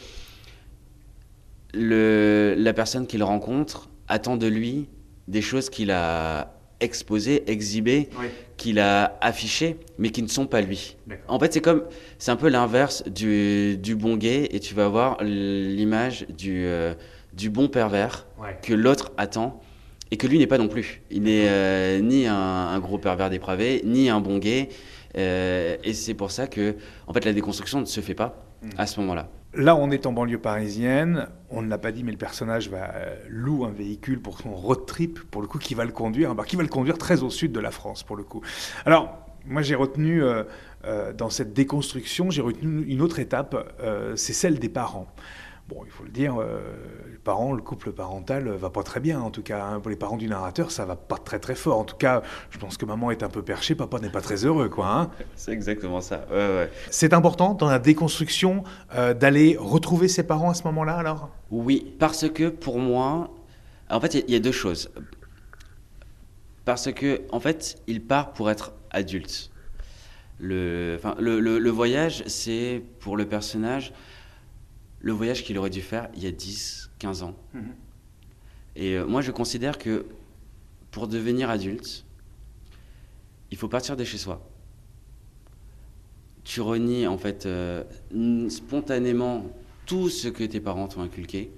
le, 1.78 2.56
la 2.58 2.74
personne 2.74 3.08
qu'il 3.08 3.24
rencontre 3.24 3.90
attend 4.08 4.38
de 4.38 4.48
lui 4.48 4.88
des 5.28 5.42
choses 5.42 5.70
qu'il 5.70 5.92
a 5.92 6.54
exposées, 6.80 7.50
exhibées, 7.50 8.10
qu'il 8.56 8.80
a 8.80 9.18
affichées, 9.22 9.78
mais 9.98 10.10
qui 10.10 10.22
ne 10.22 10.28
sont 10.28 10.46
pas 10.46 10.62
lui. 10.62 10.96
En 11.28 11.40
fait, 11.40 11.54
c'est 11.54 11.62
comme, 11.62 11.84
c'est 12.20 12.32
un 12.32 12.36
peu 12.36 12.50
l'inverse 12.50 13.04
du, 13.08 13.78
du, 13.78 13.96
bon 13.96 14.16
gay, 14.16 14.48
et 14.52 14.60
tu 14.60 14.74
vas 14.74 14.86
avoir 14.86 15.24
l'image 15.24 16.28
du, 16.30 16.66
euh, 16.66 16.94
du 17.34 17.50
bon 17.50 17.68
pervers 17.68 18.28
que 18.62 18.74
l'autre 18.74 19.12
attend, 19.18 19.62
et 20.12 20.18
que 20.18 20.28
lui 20.28 20.38
n'est 20.38 20.48
pas 20.48 20.58
non 20.58 20.68
plus. 20.68 21.02
Il 21.12 21.24
n'est 21.24 21.48
euh, 21.50 22.00
ni 22.00 22.28
un, 22.28 22.80
gros 22.80 22.98
pervers 22.98 23.30
dépravé, 23.30 23.82
ni 23.84 24.10
un 24.10 24.22
bon 24.22 24.38
gay, 24.38 24.70
euh, 25.18 25.78
et 25.84 25.94
c'est 25.94 26.14
pour 26.14 26.32
ça 26.32 26.48
que, 26.48 26.76
en 27.08 27.14
fait, 27.14 27.26
la 27.26 27.34
déconstruction 27.34 27.80
ne 27.80 27.86
se 27.86 28.02
fait 28.02 28.14
pas 28.14 28.46
hmm. 28.62 28.70
à 28.78 28.86
ce 28.86 29.00
moment-là. 29.00 29.30
Là, 29.58 29.76
on 29.76 29.90
est 29.90 30.06
en 30.06 30.12
banlieue 30.12 30.38
parisienne. 30.38 31.30
On 31.50 31.64
ne 31.64 31.68
l'a 31.68 31.80
pas 31.80 31.92
dit, 31.92 32.04
mais 32.04 32.12
le 32.12 32.18
personnage 32.18 32.70
va 32.70 32.94
euh, 32.94 33.16
loue 33.28 33.66
un 33.66 33.72
véhicule 33.72 34.22
pour 34.22 34.38
son 34.38 34.54
road 34.54 34.86
trip, 34.86 35.20
pour 35.32 35.42
le 35.42 35.48
coup, 35.48 35.58
qui 35.58 35.74
va 35.74 35.84
le 35.84 35.92
conduire, 35.92 36.36
bah, 36.36 36.44
qui 36.46 36.56
va 36.56 36.62
le 36.62 36.70
conduire 36.70 37.00
très 37.00 37.24
au 37.24 37.32
sud 37.32 37.54
de 37.54 37.60
la 37.60 37.72
France, 37.72 38.04
pour 38.04 38.16
le 38.16 38.24
coup. 38.24 38.42
Alors, 38.86 39.18
moi, 39.48 39.64
j'ai 39.64 39.74
retenu 39.74 40.22
euh, 40.22 40.44
euh, 40.86 41.12
dans 41.12 41.32
cette 41.32 41.54
déconstruction, 41.54 42.30
j'ai 42.30 42.44
retenu 42.44 42.86
une 42.86 43.02
autre 43.02 43.18
étape, 43.18 43.56
c'est 44.16 44.34
celle 44.34 44.60
des 44.60 44.70
parents. 44.70 45.08
Bon, 45.68 45.82
il 45.84 45.92
faut 45.92 46.06
le 46.06 46.12
dire, 46.12 46.38
euh, 46.40 46.62
les 47.12 47.18
parents, 47.18 47.52
le 47.52 47.62
couple 47.62 47.92
parental 47.92 48.48
va 48.48 48.70
pas 48.70 48.84
très 48.84 49.02
bien, 49.02 49.20
en 49.20 49.32
tout 49.32 49.44
cas. 49.44 49.66
Hein. 49.66 49.80
pour 49.82 49.90
les 49.90 49.98
parents 49.98 50.16
du 50.16 50.28
narrateur, 50.28 50.72
ça 50.72 50.86
va 50.86 50.96
pas 50.96 51.18
très 51.18 51.40
très 51.40 51.56
fort. 51.56 51.78
En 51.80 51.84
tout 51.84 51.98
cas, 51.98 52.22
je 52.52 52.58
pense 52.58 52.78
que 52.78 52.86
maman 52.86 53.12
est 53.12 53.22
un 53.22 53.28
peu 53.28 53.42
perchée, 53.42 53.76
papa 53.76 54.00
n'est 54.00 54.10
pas 54.10 54.22
très 54.22 54.46
heureux, 54.46 54.70
quoi. 54.70 54.88
Hein. 54.88 55.12
C'est 55.36 55.52
exactement 55.52 56.00
ça. 56.00 56.26
Ouais, 56.32 56.38
ouais. 56.38 56.72
C'est 56.90 57.14
important 57.14 57.54
dans 57.54 57.70
la 57.70 57.80
déconstruction 57.80 58.64
euh, 58.96 59.14
d'aller 59.14 59.58
retrouver 59.60 60.08
ses 60.08 60.24
parents 60.24 60.52
à 60.52 60.54
ce 60.54 60.64
moment-là, 60.64 60.96
alors? 60.96 61.32
Oui, 61.52 61.94
parce 62.00 62.30
que 62.30 62.48
pour 62.48 62.80
moi, 62.80 63.30
en 63.90 64.00
fait, 64.00 64.14
il 64.14 64.32
y, 64.32 64.38
a 64.38 64.40
deux 64.40 64.54
choses. 64.54 64.90
Parce 66.64 66.94
que, 66.94 67.24
en 67.34 67.42
fait, 67.42 67.76
il 67.88 68.02
part 68.02 68.32
pour 68.32 68.50
être 68.50 68.72
adulte. 68.90 69.52
Le, 70.40 70.96
enfin, 70.98 71.16
le, 71.20 71.42
le 71.42 71.70
voyage, 71.70 72.24
c'est 72.28 72.84
pour 73.02 73.18
le 73.18 73.26
personnage 73.26 73.92
le 75.00 75.12
voyage 75.12 75.44
qu'il 75.44 75.58
aurait 75.58 75.70
dû 75.70 75.82
faire 75.82 76.10
il 76.16 76.24
y 76.24 76.28
a 76.28 76.32
10, 76.32 76.92
15 77.00 77.24
ans. 77.24 77.36
Mhm. 77.54 77.76
Et 78.76 78.94
euh, 78.94 79.06
moi, 79.06 79.22
je 79.22 79.32
considère 79.32 79.78
que 79.78 80.06
pour 80.92 81.08
devenir 81.08 81.50
adulte, 81.50 82.06
il 83.52 83.58
faut 83.58 83.68
partir 83.68 83.96
de 83.96 84.04
chez 84.04 84.18
soi. 84.18 84.48
Tu 86.44 86.62
renies 86.62 87.08
en 87.08 87.18
fait 87.18 87.46
euh, 87.46 87.84
spontanément 88.50 89.46
tout 89.86 90.10
ce 90.10 90.28
que 90.28 90.44
tes 90.44 90.60
parents 90.60 90.88
t'ont 90.88 91.02
inculqué, 91.02 91.52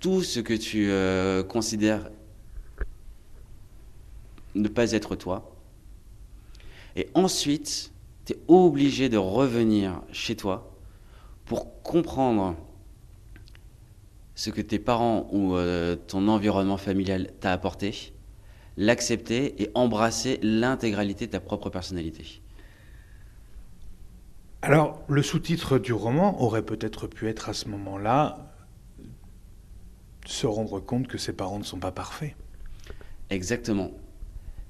tout 0.00 0.22
ce 0.22 0.40
que 0.40 0.54
tu 0.54 0.90
euh, 0.90 1.42
considères 1.42 2.10
ne 4.54 4.68
pas 4.68 4.92
être 4.92 5.16
toi. 5.16 5.54
Et 6.96 7.08
ensuite, 7.14 7.92
tu 8.26 8.34
es 8.34 8.38
obligé 8.48 9.08
de 9.08 9.16
revenir 9.16 10.02
chez 10.12 10.36
toi 10.36 10.71
pour 11.52 11.82
comprendre 11.82 12.56
ce 14.34 14.48
que 14.48 14.62
tes 14.62 14.78
parents 14.78 15.28
ou 15.32 15.54
euh, 15.54 15.96
ton 15.96 16.26
environnement 16.28 16.78
familial 16.78 17.30
t'a 17.40 17.52
apporté, 17.52 18.14
l'accepter 18.78 19.62
et 19.62 19.70
embrasser 19.74 20.40
l'intégralité 20.42 21.26
de 21.26 21.32
ta 21.32 21.40
propre 21.40 21.68
personnalité. 21.68 22.40
Alors, 24.62 25.02
le 25.08 25.22
sous-titre 25.22 25.78
du 25.78 25.92
roman 25.92 26.40
aurait 26.40 26.64
peut-être 26.64 27.06
pu 27.06 27.28
être 27.28 27.50
à 27.50 27.52
ce 27.52 27.68
moment-là 27.68 28.54
se 30.24 30.46
rendre 30.46 30.80
compte 30.80 31.06
que 31.06 31.18
ses 31.18 31.34
parents 31.34 31.58
ne 31.58 31.64
sont 31.64 31.80
pas 31.80 31.92
parfaits. 31.92 32.34
Exactement. 33.28 33.90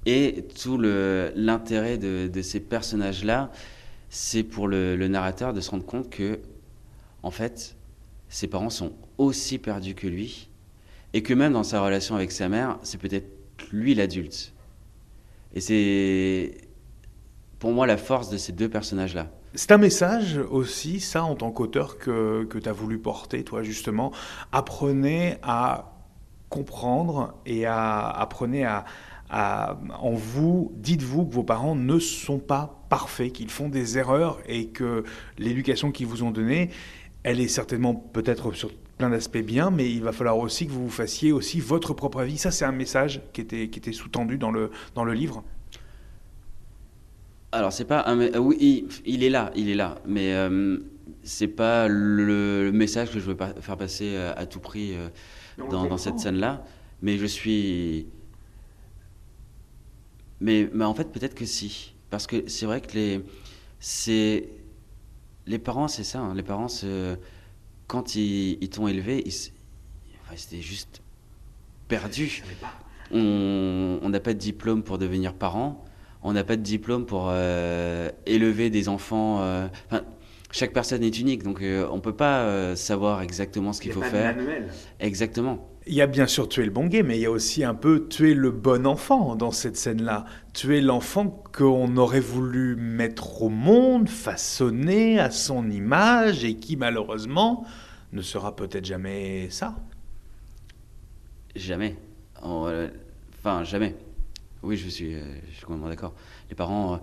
Et 0.05 0.47
tout 0.61 0.77
l'intérêt 0.77 1.97
de, 1.97 2.27
de, 2.27 2.41
ces 2.41 2.59
personnages-là, 2.59 3.51
c'est 4.09 4.43
pour 4.43 4.67
le, 4.67 4.97
le 4.97 5.07
narrateur 5.07 5.53
de 5.53 5.61
se 5.61 5.71
rendre 5.71 5.85
compte 5.85 6.09
que 6.09 6.41
en 7.23 7.31
fait, 7.31 7.75
ses 8.29 8.47
parents 8.47 8.69
sont 8.69 8.93
aussi 9.17 9.57
perdus 9.57 9.95
que 9.95 10.07
lui, 10.07 10.49
et 11.13 11.23
que 11.23 11.33
même 11.33 11.53
dans 11.53 11.63
sa 11.63 11.81
relation 11.81 12.15
avec 12.15 12.31
sa 12.31 12.49
mère, 12.49 12.77
c'est 12.83 12.99
peut-être 12.99 13.27
lui 13.71 13.95
l'adulte. 13.95 14.53
Et 15.53 15.61
c'est 15.61 16.57
pour 17.59 17.71
moi 17.71 17.87
la 17.87 17.97
force 17.97 18.29
de 18.29 18.37
ces 18.37 18.51
deux 18.51 18.69
personnages-là. 18.69 19.31
C'est 19.55 19.71
un 19.71 19.77
message 19.77 20.39
aussi, 20.49 20.99
ça, 20.99 21.23
en 21.23 21.35
tant 21.35 21.51
qu'auteur, 21.51 21.99
que, 21.99 22.43
que 22.45 22.57
tu 22.57 22.67
as 22.67 22.73
voulu 22.73 22.97
porter, 22.97 23.43
toi, 23.43 23.61
justement. 23.61 24.11
Apprenez 24.51 25.37
à 25.43 25.93
comprendre 26.49 27.35
et 27.45 27.67
à, 27.67 28.09
apprenez 28.09 28.65
à, 28.65 28.85
à 29.29 29.77
en 29.99 30.11
vous, 30.11 30.71
dites-vous 30.77 31.25
que 31.25 31.33
vos 31.33 31.43
parents 31.43 31.75
ne 31.75 31.99
sont 31.99 32.39
pas 32.39 32.83
parfaits, 32.89 33.31
qu'ils 33.31 33.49
font 33.49 33.69
des 33.69 33.97
erreurs 33.97 34.39
et 34.47 34.67
que 34.67 35.03
l'éducation 35.37 35.91
qu'ils 35.91 36.07
vous 36.07 36.23
ont 36.23 36.31
donnée, 36.31 36.69
elle 37.23 37.39
est 37.39 37.47
certainement 37.47 37.95
peut-être 37.95 38.53
sur 38.53 38.71
plein 38.97 39.09
d'aspects 39.09 39.37
bien, 39.37 39.71
mais 39.71 39.89
il 39.89 40.03
va 40.03 40.11
falloir 40.11 40.37
aussi 40.37 40.67
que 40.67 40.71
vous 40.71 40.83
vous 40.83 40.89
fassiez 40.89 41.31
aussi 41.31 41.59
votre 41.59 41.93
propre 41.93 42.19
avis. 42.19 42.37
Ça, 42.37 42.51
c'est 42.51 42.65
un 42.65 42.71
message 42.71 43.21
qui 43.31 43.41
était, 43.41 43.69
qui 43.69 43.79
était 43.79 43.93
sous-tendu 43.93 44.37
dans 44.37 44.51
le, 44.51 44.71
dans 44.93 45.03
le 45.03 45.13
livre. 45.13 45.43
Alors, 47.51 47.71
c'est 47.71 47.85
pas 47.85 48.03
un. 48.07 48.19
Euh, 48.19 48.37
oui, 48.37 48.87
il, 49.05 49.23
est 49.23 49.29
là, 49.29 49.51
il 49.55 49.69
est 49.69 49.75
là. 49.75 49.95
Mais 50.05 50.33
euh, 50.33 50.79
c'est 51.21 51.47
pas 51.47 51.87
le, 51.87 52.71
message 52.73 53.11
que 53.11 53.19
je 53.19 53.25
veux 53.25 53.37
pas 53.37 53.53
faire 53.61 53.77
passer 53.77 54.15
euh, 54.15 54.33
à 54.35 54.45
tout 54.45 54.59
prix 54.59 54.95
dans, 55.69 55.85
dans, 55.85 55.97
cette 55.97 56.19
scène-là. 56.19 56.65
Mais 57.01 57.17
je 57.17 57.25
suis. 57.25 58.07
Mais, 60.41 60.67
mais 60.73 60.83
en 60.83 60.95
fait, 60.95 61.11
peut-être 61.11 61.35
que 61.35 61.45
si. 61.45 61.93
Parce 62.09 62.27
que 62.27 62.47
c'est 62.49 62.65
vrai 62.65 62.81
que 62.81 62.93
les. 62.93 63.21
C'est. 63.79 64.49
Les 65.45 65.59
parents, 65.59 65.87
c'est 65.87 66.03
ça. 66.03 66.19
Hein. 66.19 66.35
Les 66.35 66.43
parents, 66.43 66.67
quand 67.87 68.15
ils, 68.15 68.69
t'ont 68.69 68.87
élevé, 68.87 69.23
ils, 69.25 69.51
enfin, 70.21 70.35
c'était 70.35 70.61
juste 70.61 71.01
perdu. 71.87 72.43
On 73.11 74.09
n'a 74.09 74.19
pas 74.19 74.33
de 74.33 74.39
diplôme 74.39 74.83
pour 74.83 74.97
devenir 74.97 75.33
parent 75.33 75.83
on 76.23 76.33
n'a 76.33 76.43
pas 76.43 76.55
de 76.55 76.61
diplôme 76.61 77.05
pour 77.05 77.27
euh, 77.29 78.09
élever 78.25 78.69
des 78.69 78.89
enfants. 78.89 79.41
Euh, 79.41 79.67
chaque 80.51 80.71
personne 80.71 81.03
est 81.03 81.19
unique, 81.19 81.43
donc 81.43 81.61
euh, 81.61 81.87
on 81.91 81.97
ne 81.97 82.01
peut 82.01 82.15
pas 82.15 82.75
savoir 82.75 83.21
exactement 83.21 83.73
ce 83.73 83.81
qu'il 83.81 83.91
faut 83.91 84.01
faire. 84.01 84.35
Manuel. 84.35 84.69
Exactement. 84.99 85.67
Il 85.85 85.93
y 85.93 86.01
a 86.01 86.07
bien 86.07 86.27
sûr 86.27 86.47
tuer 86.47 86.63
le 86.63 86.71
bon 86.71 86.87
gay, 86.87 87.03
mais 87.03 87.17
il 87.17 87.21
y 87.21 87.25
a 87.25 87.31
aussi 87.31 87.65
un 87.65 87.75
peu 87.75 88.07
tuer 88.07 88.35
le 88.35 88.51
bon 88.51 88.87
enfant 88.87 89.35
dans 89.35 89.51
cette 89.51 89.75
scène-là. 89.75 90.23
Tuer 90.53 90.79
l'enfant 90.79 91.43
qu'on 91.51 91.97
aurait 91.97 92.21
voulu 92.21 92.77
mettre 92.77 93.41
au 93.41 93.49
monde, 93.49 94.07
façonner 94.07 95.19
à 95.19 95.29
son 95.29 95.69
image 95.69 96.45
et 96.45 96.55
qui 96.55 96.77
malheureusement 96.77 97.65
ne 98.13 98.21
sera 98.21 98.55
peut-être 98.55 98.85
jamais 98.85 99.49
ça. 99.49 99.75
Jamais. 101.53 101.97
Enfin, 102.41 103.65
jamais. 103.65 103.95
Oui, 104.61 104.77
je 104.77 104.87
suis, 104.87 105.15
euh, 105.15 105.23
je 105.49 105.55
suis 105.55 105.65
complètement 105.65 105.89
d'accord. 105.89 106.13
Les 106.49 106.55
parents, 106.55 106.93
euh, 106.93 106.97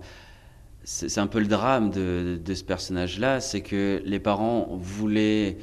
c'est 0.83 1.19
un 1.19 1.27
peu 1.27 1.39
le 1.39 1.45
drame 1.45 1.91
de 1.91 2.53
ce 2.53 2.63
personnage-là, 2.63 3.41
c'est 3.41 3.61
que 3.61 4.01
les 4.03 4.19
parents 4.19 4.69
voulaient. 4.71 5.59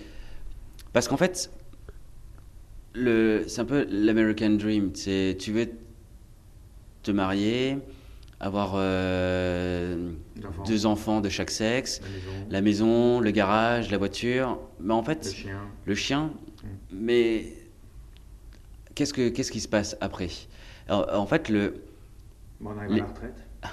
Parce 0.93 1.09
qu'en 1.09 1.17
fait, 1.17 1.51
c'est 3.47 3.61
un 3.61 3.65
peu 3.65 3.87
l'American 3.91 4.51
Dream. 4.51 4.91
C'est 4.95 5.37
tu 5.39 5.53
veux 5.53 5.69
te 7.03 7.11
marier, 7.11 7.79
avoir 8.41 8.73
euh, 8.77 10.11
deux 10.67 10.87
enfants 10.87 11.21
de 11.21 11.29
chaque 11.29 11.51
sexe, 11.51 12.01
la 12.51 12.61
maison. 12.61 13.21
le 13.21 13.31
garage, 13.31 13.91
la 13.91 13.99
voiture, 13.99 14.59
mais 14.81 14.95
en 14.95 15.03
fait, 15.03 15.25
le 15.25 15.31
chien. 15.33 15.61
Le 15.87 15.95
chien 15.95 16.25
mm. 16.25 16.67
Mais 16.93 17.53
qu'est-ce 18.95 19.13
que 19.13 19.29
qu'est-ce 19.29 19.53
qui 19.53 19.61
se 19.61 19.69
passe 19.69 19.97
après? 20.01 20.29
En 20.89 21.27
fait, 21.27 21.49
le 21.49 21.83
on 22.65 22.77
arrive 22.77 22.93
à 22.93 22.97
la 22.97 23.05
retraite 23.05 23.45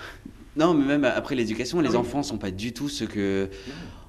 Non, 0.56 0.74
mais 0.74 0.86
même 0.86 1.04
après 1.04 1.36
l'éducation, 1.36 1.82
les 1.82 1.96
ah 1.96 2.00
enfants 2.00 2.24
sont 2.24 2.38
pas 2.38 2.52
du 2.52 2.72
tout 2.72 2.88
ce 2.88 3.04
que. 3.04 3.50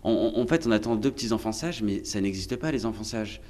en 0.04 0.46
fait, 0.46 0.66
on 0.66 0.70
attend 0.70 0.94
deux 0.94 1.10
petits 1.10 1.32
enfants 1.32 1.52
sages, 1.52 1.82
mais 1.82 2.04
ça 2.04 2.20
n'existe 2.20 2.56
pas 2.56 2.70
les 2.70 2.86
enfants 2.86 3.04
sages. 3.04 3.40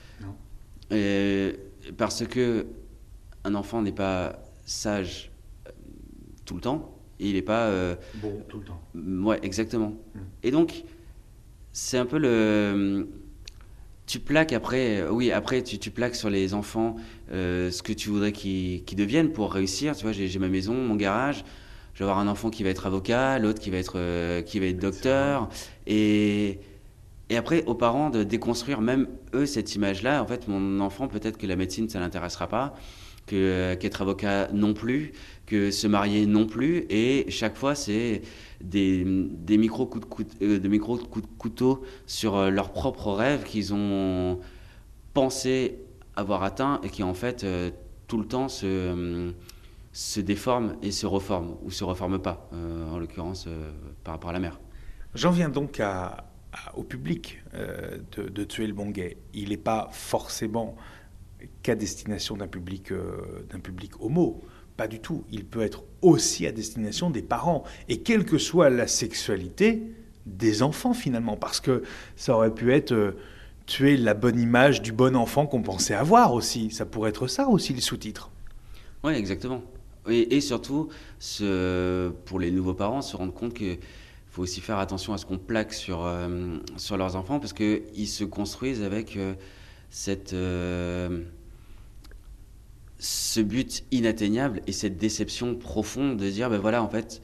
Parce 0.88 2.27
que 2.27 2.66
un 3.44 3.55
enfant 3.55 3.83
n'est 3.83 3.92
pas 3.92 4.38
sage 4.64 5.31
euh, 5.66 5.70
tout 6.44 6.57
le 6.57 6.61
temps, 6.61 6.99
et 7.20 7.29
il 7.29 7.35
n'est 7.35 7.42
pas. 7.42 7.66
Euh, 7.66 7.94
bon 8.16 8.42
tout 8.49 8.59
le 8.59 8.64
temps. 8.64 8.81
Ouais, 8.94 9.38
exactement. 9.42 9.94
Hmm. 10.14 10.20
Et 10.42 10.51
donc, 10.51 10.85
c'est 11.72 11.99
un 11.99 12.07
peu 12.07 12.18
le 12.18 13.09
tu 14.07 14.20
plaques 14.20 14.53
après, 14.53 15.01
euh, 15.01 15.11
oui, 15.11 15.33
après 15.33 15.62
tu, 15.62 15.79
tu 15.79 15.90
plaques 15.90 16.14
sur 16.14 16.31
les 16.31 16.55
enfants 16.55 16.96
euh, 17.33 17.70
ce 17.70 17.83
que 17.83 17.92
tu 17.92 18.09
voudrais 18.09 18.33
qu'ils 18.33 18.85
deviennent 18.96 19.33
pour 19.33 19.53
réussir. 19.53 19.96
Tu 19.96 20.05
vois, 20.05 20.12
j'ai 20.12 20.38
ma 20.38 20.49
maison, 20.49 20.75
mon 20.75 20.94
garage. 20.94 21.44
Je 21.94 22.01
vais 22.01 22.05
avoir 22.05 22.18
un 22.18 22.29
enfant 22.29 22.51
qui 22.51 22.62
va 22.62 22.70
être 22.70 22.87
avocat, 22.87 23.38
l'autre 23.38 23.61
qui 23.61 23.70
va 23.70 23.79
être 23.79 23.94
euh, 23.96 24.42
qui 24.42 24.61
va 24.61 24.66
être 24.66 24.79
docteur. 24.79 25.49
Et 25.87 26.61
et 27.28 27.36
après, 27.36 27.64
aux 27.64 27.74
parents 27.74 28.10
de 28.10 28.22
déconstruire 28.22 28.80
même 28.80 29.08
eux 29.34 29.46
cette 29.46 29.74
image-là. 29.74 30.22
En 30.22 30.26
fait, 30.26 30.46
mon 30.46 30.80
enfant, 30.80 31.08
peut-être 31.08 31.38
que 31.38 31.46
la 31.46 31.56
médecine, 31.56 31.88
ça 31.88 31.98
l'intéressera 31.98 32.46
pas, 32.46 32.74
que 33.26 33.74
qu'être 33.74 34.02
avocat 34.02 34.48
non 34.52 34.74
plus, 34.74 35.12
que 35.44 35.72
se 35.72 35.88
marier 35.88 36.26
non 36.26 36.46
plus. 36.46 36.86
Et 36.88 37.26
chaque 37.28 37.56
fois, 37.56 37.74
c'est 37.74 38.22
des, 38.60 39.04
des 39.04 39.58
micro 39.58 39.86
coups 39.86 40.04
de, 40.04 40.08
couteau, 40.08 40.36
euh, 40.42 41.06
coups 41.10 41.26
de 41.26 41.38
couteau 41.38 41.82
sur 42.06 42.36
euh, 42.36 42.50
leurs 42.50 42.72
propres 42.72 43.12
rêves 43.12 43.42
qu'ils 43.42 43.74
ont 43.74 44.38
pensé 45.12 45.80
avoir 46.14 46.44
atteint 46.44 46.80
et 46.84 46.90
qui 46.90 47.02
en 47.02 47.14
fait 47.14 47.42
euh, 47.42 47.70
tout 48.06 48.18
le 48.18 48.26
temps 48.26 48.48
se, 48.48 49.32
se 49.92 50.20
déforment 50.20 50.76
et 50.80 50.92
se 50.92 51.06
reforment 51.06 51.56
ou 51.64 51.72
se 51.72 51.82
reforment 51.82 52.20
pas, 52.20 52.48
en 52.52 52.98
l'occurrence 52.98 53.48
par 54.04 54.14
rapport 54.14 54.30
à 54.30 54.32
la 54.32 54.38
mer. 54.38 54.60
J'en 55.14 55.30
viens 55.30 55.48
donc 55.48 55.80
à, 55.80 56.25
au 56.74 56.82
public 56.82 57.42
de, 58.16 58.28
de, 58.28 58.44
Tuer 58.44 58.66
le 58.66 58.72
bon 58.72 58.90
gay. 58.90 59.16
Il 59.35 59.50
n'est 59.50 59.56
pas 59.56 59.88
forcément 59.92 60.76
qu'à 61.62 61.74
destination 61.74 62.37
d'un 62.37 62.46
public, 62.46 62.92
d'un 63.50 63.61
public 63.61 63.92
homo. 64.00 64.42
Pas 64.76 64.88
du 64.88 65.00
tout. 65.00 65.24
Il 65.30 65.44
peut 65.44 65.62
être 65.62 65.85
aussi 66.02 66.46
à 66.46 66.52
destination 66.52 67.11
des 67.11 67.22
parents. 67.22 67.64
Et 67.88 67.98
quelle 67.98 68.24
que 68.24 68.38
soit 68.38 68.70
la 68.70 68.87
sexualité, 68.87 69.82
des 70.26 70.62
enfants 70.62 70.92
finalement. 70.92 71.37
Parce 71.37 71.61
que 71.61 71.82
ça 72.16 72.35
aurait 72.35 72.52
pu 72.52 72.72
être 72.72 72.92
euh, 72.92 73.16
tuer 73.64 73.96
la 73.96 74.14
bonne 74.14 74.38
image 74.38 74.82
du 74.82 74.92
bon 74.92 75.16
enfant 75.16 75.46
qu'on 75.46 75.62
pensait 75.62 75.94
avoir 75.94 76.35
aussi. 76.35 76.70
Ça 76.70 76.85
pourrait 76.85 77.11
être 77.11 77.28
ça 77.28 77.48
aussi 77.48 77.72
le 77.72 77.80
sous-titre. 77.80 78.30
Oui, 79.04 79.14
exactement. 79.14 79.62
Et, 80.09 80.40
surtout, 80.40 80.88
pour 82.26 82.38
les 82.38 82.52
nouveaux 82.52 82.74
parents, 82.74 83.02
se 83.02 83.16
rendre 83.16 83.32
compte 83.32 83.54
qu'il 83.54 83.78
faut 84.37 84.42
aussi 84.42 84.61
faire 84.61 84.79
attention 84.79 85.14
à 85.14 85.18
ce 85.18 85.25
qu'on 85.25 85.38
plaque 85.38 85.72
sur, 85.72 86.05
euh, 86.05 86.59
sur 86.77 86.99
leurs 86.99 87.16
enfants 87.16 87.40
parce 87.40 87.55
qu'ils 87.55 88.07
se 88.07 88.22
construisent 88.22 88.83
avec 88.83 89.16
euh, 89.16 89.35
cette 89.88 90.35
ce 92.99 93.40
but 93.40 93.85
inatteignable 93.90 94.61
et 94.66 94.72
cette 94.72 94.99
déception 94.99 95.55
profonde 95.55 96.18
de 96.18 96.29
dire 96.29 96.51
ben 96.51 96.59
voilà 96.59 96.83
en 96.83 96.88
fait 96.88 97.22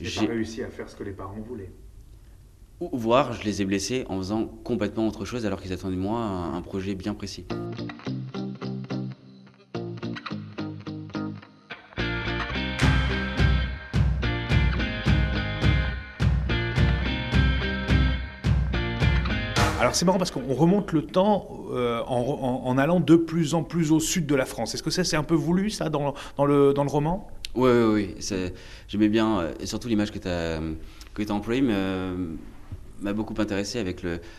j'ai 0.00 0.26
pas 0.26 0.32
réussi 0.32 0.62
à 0.62 0.68
faire 0.68 0.88
ce 0.88 0.96
que 0.96 1.04
les 1.04 1.12
parents 1.12 1.40
voulaient. 1.40 1.72
Ou 2.80 2.90
voire 2.96 3.34
je 3.34 3.44
les 3.44 3.60
ai 3.60 3.66
blessés 3.66 4.06
en 4.08 4.16
faisant 4.16 4.46
complètement 4.46 5.06
autre 5.06 5.26
chose 5.26 5.44
alors 5.44 5.60
qu'ils 5.60 5.74
attendaient 5.74 5.96
de 5.96 6.00
moi 6.00 6.20
un 6.20 6.62
projet 6.62 6.94
bien 6.94 7.12
précis 7.12 7.44
Alors 19.86 19.94
c'est 19.94 20.04
marrant 20.04 20.18
parce 20.18 20.32
qu'on 20.32 20.52
remonte 20.52 20.90
le 20.90 21.06
temps 21.06 21.48
euh, 21.70 22.02
en, 22.08 22.76
allant 22.76 22.98
de 22.98 23.14
plus 23.14 23.54
en 23.54 23.62
plus 23.62 23.92
au 23.92 24.00
sud 24.00 24.26
de 24.26 24.34
la 24.34 24.44
France. 24.44 24.74
Est-ce 24.74 24.82
que 24.82 24.90
ça 24.90 25.04
c'est 25.04 25.14
un 25.14 25.22
peu 25.22 25.36
voulu 25.36 25.70
ça 25.70 25.90
dans, 25.90 26.12
dans, 26.36 26.44
le, 26.44 26.74
dans 26.74 26.82
le 26.82 26.90
roman? 26.90 27.30
Oui, 27.54 27.70
oui, 27.70 28.16
oui. 28.18 28.50
J'aimais 28.88 29.08
bien, 29.08 29.38
euh, 29.38 29.54
et 29.60 29.66
surtout 29.66 29.86
l'image 29.86 30.10
que 30.10 30.18
tu 30.18 30.26
as, 30.26 30.56
as 30.56 31.30
employée 31.32 31.62
m'a 31.62 33.12
beaucoup 33.12 33.34
intéressé. 33.38 33.84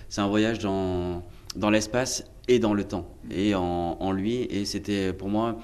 C'est 0.09 0.19
un 0.19 0.27
voyage 0.27 0.59
dans, 0.59 1.23
dans 1.55 1.69
l'espace 1.69 2.25
et 2.49 2.59
dans 2.59 2.73
le 2.73 2.83
temps, 2.83 3.07
et 3.31 3.55
en, 3.55 4.11
lui, 4.11 4.41
et 4.49 4.65
c'était 4.65 5.13
pour 5.13 5.29
moi 5.29 5.59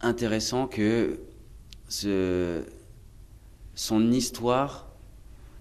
intéressant 0.00 0.66
que 0.66 1.20
son 3.76 4.10
histoire 4.10 4.85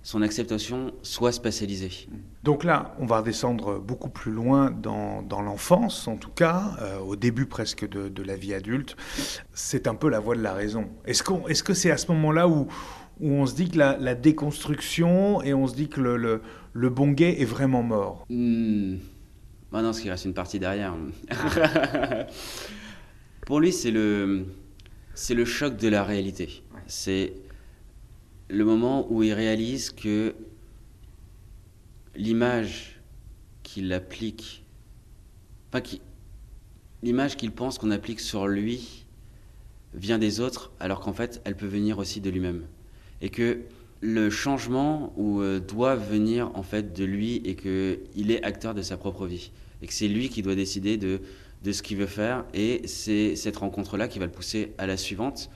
son 0.06 0.22
acceptation 0.22 0.94
soit 1.02 1.32
spatialisée. 1.32 2.08
Donc 2.44 2.64
là, 2.64 2.96
on 3.00 3.08
va 3.08 3.22
redescendre 3.22 3.80
beaucoup 3.80 4.08
plus 4.08 4.32
loin 4.32 4.70
dans, 4.70 5.24
dans 5.24 5.42
l'enfance, 5.42 6.08
en 6.08 6.16
tout 6.16 6.30
cas, 6.30 6.78
euh, 6.80 7.00
au 7.00 7.16
début 7.16 7.48
presque 7.48 7.90
de, 7.90 8.08
de, 8.08 8.22
la 8.22 8.36
vie 8.36 8.54
adulte. 8.54 8.96
C'est 9.56 9.88
un 9.88 9.96
peu 9.96 10.08
la 10.08 10.20
voie 10.20 10.36
de 10.36 10.44
la 10.44 10.54
raison. 10.54 10.88
Est-ce 11.06 11.24
qu'on, 11.24 11.48
est-ce 11.48 11.64
que 11.64 11.74
c'est 11.74 11.90
à 11.90 11.98
ce 11.98 12.12
moment-là 12.12 12.48
où, 12.48 12.68
où 13.20 13.32
on 13.32 13.48
se 13.48 13.56
dit 13.56 13.68
que 13.68 13.80
la, 13.80 13.98
la, 13.98 14.14
déconstruction 14.14 15.42
et 15.42 15.56
on 15.56 15.66
se 15.66 15.74
dit 15.74 15.90
que 15.90 16.02
le, 16.02 16.18
le, 16.18 16.42
le 16.74 16.90
bon 16.92 17.10
gay 17.10 17.42
est 17.42 17.46
vraiment 17.46 17.82
mort? 17.82 18.28
Mmh. 18.30 18.98
bah 19.72 19.82
Non, 19.82 19.86
parce 19.86 20.02
qu'il 20.02 20.12
reste 20.12 20.26
une 20.26 20.36
partie 20.36 20.60
derrière. 20.60 20.94
Pour 23.48 23.60
lui, 23.60 23.74
c'est 23.74 23.92
le, 23.92 24.46
c'est 25.16 25.34
le 25.34 25.46
choc 25.46 25.78
de 25.78 25.88
la 25.88 26.04
réalité. 26.04 26.62
C'est 26.86 27.34
le 28.48 28.66
moment 28.66 29.12
où 29.12 29.24
il 29.24 29.34
réalise 29.34 29.92
que 29.92 30.36
l'image 32.16 33.02
qu'il 33.64 33.92
applique, 33.94 34.64
enfin, 35.74 35.84
l'image 37.04 37.38
qu'il 37.38 37.52
pense 37.52 37.78
qu'on 37.78 37.92
applique 37.92 38.20
sur 38.20 38.48
lui 38.48 39.06
vient 39.94 40.20
des 40.20 40.40
autres, 40.40 40.72
alors 40.80 41.00
qu'en 41.00 41.14
fait, 41.14 41.42
elle 41.46 41.56
peut 41.56 41.68
venir 41.68 41.98
aussi 41.98 42.22
de 42.22 42.30
lui-même. 42.30 42.64
Et 43.22 43.30
que 43.30 43.62
le 44.02 44.30
changement 44.30 45.14
euh, 45.18 45.60
doit 45.60 45.96
venir 45.96 46.52
en 46.54 46.64
fait 46.64 46.94
de 46.94 47.06
lui 47.06 47.38
et 47.46 47.56
qu'il 47.56 48.32
est 48.32 48.44
acteur 48.44 48.74
de 48.74 48.82
sa 48.82 48.98
propre 48.98 49.26
vie. 49.26 49.52
Et 49.82 49.88
que 49.88 49.94
c'est 49.94 50.08
lui 50.08 50.30
qui 50.30 50.42
doit 50.42 50.56
décider 50.56 50.98
de, 50.98 51.22
de 51.64 51.72
ce 51.72 51.82
qu'il 51.82 51.98
veut 51.98 52.06
faire. 52.06 52.46
Et 52.54 52.82
c'est 52.88 53.36
cette 53.36 53.58
rencontre-là 53.58 54.08
qui 54.08 54.20
va 54.20 54.26
le 54.26 54.32
pousser 54.32 54.74
à 54.78 54.86
la 54.86 54.98
suivante. 54.98 55.50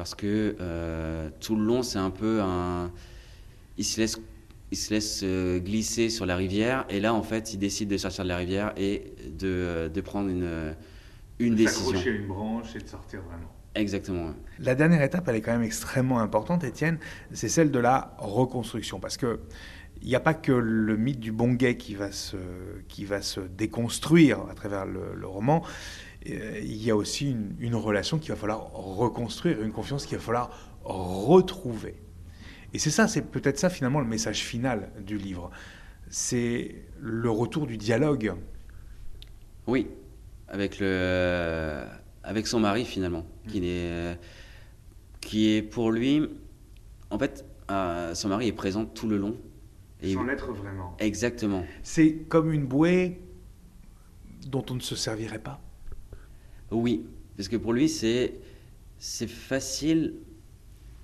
Parce 0.00 0.14
que 0.14 0.56
euh, 0.62 1.28
tout 1.40 1.56
le 1.56 1.62
long, 1.62 1.82
c'est 1.82 1.98
un 1.98 2.08
peu 2.08 2.40
un. 2.40 2.90
Il 3.76 3.84
se 3.84 4.00
laisse 4.00 4.18
il 4.70 4.78
se 4.78 4.94
laisse 4.94 5.20
euh, 5.24 5.58
glisser 5.58 6.08
sur 6.08 6.24
la 6.24 6.36
rivière 6.36 6.86
et 6.88 7.00
là 7.00 7.12
en 7.12 7.22
fait 7.22 7.52
il 7.52 7.58
décide 7.58 7.90
de 7.90 7.98
sortir 7.98 8.24
de 8.24 8.30
la 8.30 8.38
rivière 8.38 8.72
et 8.78 9.12
de, 9.38 9.90
de 9.92 10.00
prendre 10.00 10.30
une, 10.30 10.74
une 11.38 11.54
décision. 11.54 11.88
S'accrocher 11.88 12.10
à 12.12 12.14
une 12.14 12.28
branche 12.28 12.76
et 12.76 12.78
de 12.78 12.88
sortir 12.88 13.20
vraiment. 13.20 13.52
Exactement. 13.74 14.32
La 14.58 14.74
dernière 14.74 15.02
étape, 15.02 15.28
elle 15.28 15.36
est 15.36 15.42
quand 15.42 15.52
même 15.52 15.64
extrêmement 15.64 16.20
importante, 16.20 16.64
Étienne, 16.64 16.98
c'est 17.32 17.50
celle 17.50 17.70
de 17.70 17.78
la 17.78 18.14
reconstruction. 18.16 19.00
Parce 19.00 19.18
que 19.18 19.38
il 20.02 20.08
n'y 20.08 20.14
a 20.14 20.20
pas 20.20 20.34
que 20.34 20.52
le 20.52 20.96
mythe 20.96 21.20
du 21.20 21.32
bon 21.32 21.52
gay 21.52 21.76
qui 21.76 21.94
va 21.94 22.10
se, 22.10 22.36
qui 22.88 23.04
va 23.04 23.20
se 23.20 23.40
déconstruire 23.40 24.40
à 24.50 24.54
travers 24.54 24.86
le, 24.86 25.26
roman. 25.26 25.62
Euh, 26.28 26.60
il 26.62 26.82
y 26.82 26.90
a 26.90 26.96
aussi 26.96 27.30
une, 27.30 27.54
une 27.60 27.74
relation 27.74 28.18
qu'il 28.18 28.30
va 28.30 28.36
falloir 28.36 28.72
reconstruire, 28.72 29.62
une 29.62 29.72
confiance 29.72 30.04
qu'il 30.04 30.18
va 30.18 30.22
falloir 30.22 30.50
retrouver. 30.84 31.96
Et 32.72 32.78
c'est 32.78 32.90
ça, 32.90 33.08
c'est 33.08 33.22
peut-être 33.22 33.58
ça 33.58 33.70
finalement 33.70 34.00
le 34.00 34.06
message 34.06 34.40
final 34.40 34.90
du 35.04 35.18
livre. 35.18 35.50
C'est 36.08 36.74
le 36.98 37.30
retour 37.30 37.66
du 37.66 37.76
dialogue. 37.76 38.34
Oui, 39.66 39.88
avec, 40.48 40.78
le, 40.78 41.84
avec 42.22 42.46
son 42.46 42.60
mari 42.60 42.84
finalement, 42.84 43.26
qui, 43.48 43.60
est, 43.64 44.18
qui 45.20 45.54
est 45.54 45.62
pour 45.62 45.90
lui, 45.90 46.28
en 47.10 47.18
fait, 47.18 47.44
euh, 47.70 48.14
son 48.14 48.28
mari 48.28 48.48
est 48.48 48.52
présent 48.52 48.84
tout 48.84 49.08
le 49.08 49.16
long. 49.16 49.36
Et 50.02 50.14
Sans 50.14 50.24
l'être 50.24 50.52
vraiment. 50.52 50.96
Exactement. 50.98 51.64
C'est 51.82 52.14
comme 52.28 52.52
une 52.52 52.66
bouée 52.66 53.20
dont 54.46 54.64
on 54.70 54.74
ne 54.74 54.80
se 54.80 54.96
servirait 54.96 55.38
pas. 55.38 55.60
Oui, 56.70 57.04
parce 57.36 57.48
que 57.48 57.56
pour 57.56 57.72
lui, 57.72 57.88
c'est 57.88 58.34
c'est 58.98 59.28
facile 59.28 60.14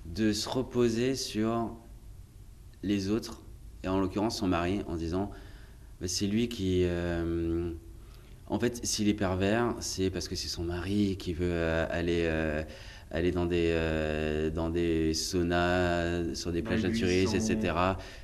de 0.05 0.31
se 0.31 0.47
reposer 0.47 1.15
sur 1.15 1.75
les 2.83 3.09
autres, 3.09 3.41
et 3.83 3.87
en 3.87 3.99
l'occurrence 3.99 4.37
son 4.37 4.47
mari, 4.47 4.81
en 4.87 4.95
disant 4.95 5.31
bah, 5.99 6.07
c'est 6.07 6.27
lui 6.27 6.47
qui. 6.47 6.83
Euh, 6.85 7.71
en 8.47 8.59
fait, 8.59 8.85
s'il 8.85 9.09
est 9.09 9.13
pervers, 9.13 9.75
c'est 9.79 10.09
parce 10.09 10.27
que 10.27 10.35
c'est 10.35 10.47
son 10.47 10.63
mari 10.63 11.17
qui 11.17 11.33
veut 11.33 11.51
euh, 11.51 11.85
aller. 11.89 12.23
Euh, 12.25 12.63
aller 13.09 13.31
dans 13.31 13.45
des, 13.45 14.51
dans 14.53 14.69
des 14.69 15.13
saunas, 15.13 16.35
sur 16.35 16.51
des 16.51 16.61
plages 16.61 16.83
naturistes, 16.83 17.35
etc. 17.35 17.73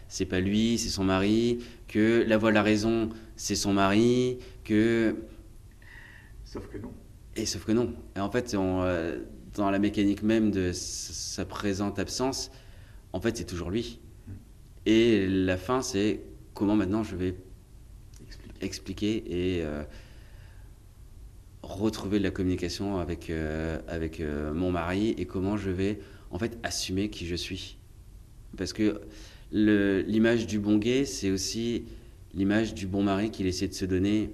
C'est 0.09 0.25
pas 0.25 0.41
lui, 0.41 0.77
c'est 0.77 0.89
son 0.89 1.05
mari. 1.05 1.59
Que 1.87 2.25
la 2.27 2.37
voix 2.37 2.51
la 2.51 2.61
raison, 2.61 3.07
c'est 3.37 3.55
son 3.55 3.71
mari. 3.71 4.39
Que. 4.65 5.15
Sauf 6.43 6.67
que 6.67 6.79
non. 6.79 6.91
Et 7.35 7.45
sauf 7.45 7.65
que 7.65 7.71
non. 7.71 7.93
Et 8.15 8.19
en 8.19 8.29
fait, 8.29 8.55
on, 8.55 8.83
dans 9.55 9.69
la 9.69 9.79
mécanique 9.79 10.23
même 10.23 10.51
de 10.51 10.71
sa 10.73 11.45
présente 11.45 11.99
absence, 11.99 12.51
en 13.11 13.21
fait, 13.21 13.37
c'est 13.37 13.45
toujours 13.45 13.69
lui. 13.69 13.99
Et 14.85 15.27
la 15.27 15.57
fin, 15.57 15.81
c'est 15.81 16.21
comment 16.53 16.75
maintenant 16.75 17.03
je 17.03 17.15
vais 17.15 17.35
expliquer, 18.61 19.23
et 19.27 19.63
euh, 19.63 19.83
retrouver 21.61 22.19
de 22.19 22.23
la 22.23 22.31
communication 22.31 22.97
avec, 22.97 23.29
euh, 23.29 23.79
avec 23.87 24.19
euh, 24.19 24.53
mon 24.53 24.71
mari 24.71 25.09
et 25.17 25.25
comment 25.25 25.57
je 25.57 25.69
vais 25.69 25.99
en 26.31 26.39
fait 26.39 26.57
assumer 26.63 27.09
qui 27.09 27.27
je 27.27 27.35
suis. 27.35 27.77
Parce 28.57 28.73
que 28.73 29.01
l'image 29.51 30.47
du 30.47 30.59
bon 30.59 30.77
gay, 30.77 31.05
c'est 31.05 31.29
aussi 31.29 31.83
l'image 32.33 32.73
du 32.73 32.87
bon 32.87 33.03
mari 33.03 33.31
qu'il 33.31 33.45
essaie 33.45 33.67
de 33.67 33.73
se 33.73 33.85
donner, 33.85 34.31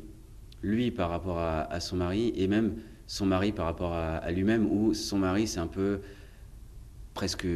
lui, 0.62 0.92
par 0.92 1.10
rapport 1.10 1.40
à, 1.40 1.62
à 1.62 1.80
son 1.80 1.98
mari, 1.98 2.34
et 2.36 2.48
même 2.48 2.76
son 3.10 3.26
mari 3.26 3.52
par 3.52 3.66
rapport 3.66 3.94
à, 3.94 4.32
lui-même, 4.32 4.68
ou 4.72 4.94
son 4.94 5.18
mari, 5.18 5.48
c'est 5.48 5.60
un 5.60 5.66
peu 5.68 6.02
presque 7.16 7.48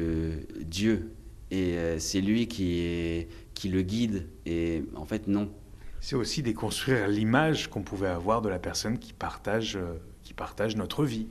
Dieu. 0.62 1.12
Et 1.52 1.78
euh, 1.78 2.00
c'est 2.00 2.22
lui 2.22 2.48
qui, 2.48 2.80
est, 2.80 3.30
qui 3.54 3.70
le 3.70 3.84
guide. 3.84 4.28
Et 4.48 4.84
en 4.96 5.06
fait, 5.06 5.28
non. 5.28 5.52
C'est 6.00 6.16
aussi 6.16 6.42
déconstruire 6.42 7.08
l'image 7.08 7.70
qu'on 7.70 7.84
pouvait 7.84 8.08
avoir 8.08 8.42
de 8.42 8.50
la 8.50 8.58
personne 8.58 8.98
qui 8.98 9.14
partage, 9.14 9.76
euh, 9.76 9.94
qui 10.24 10.34
partage 10.34 10.76
notre 10.76 11.06
vie. 11.06 11.28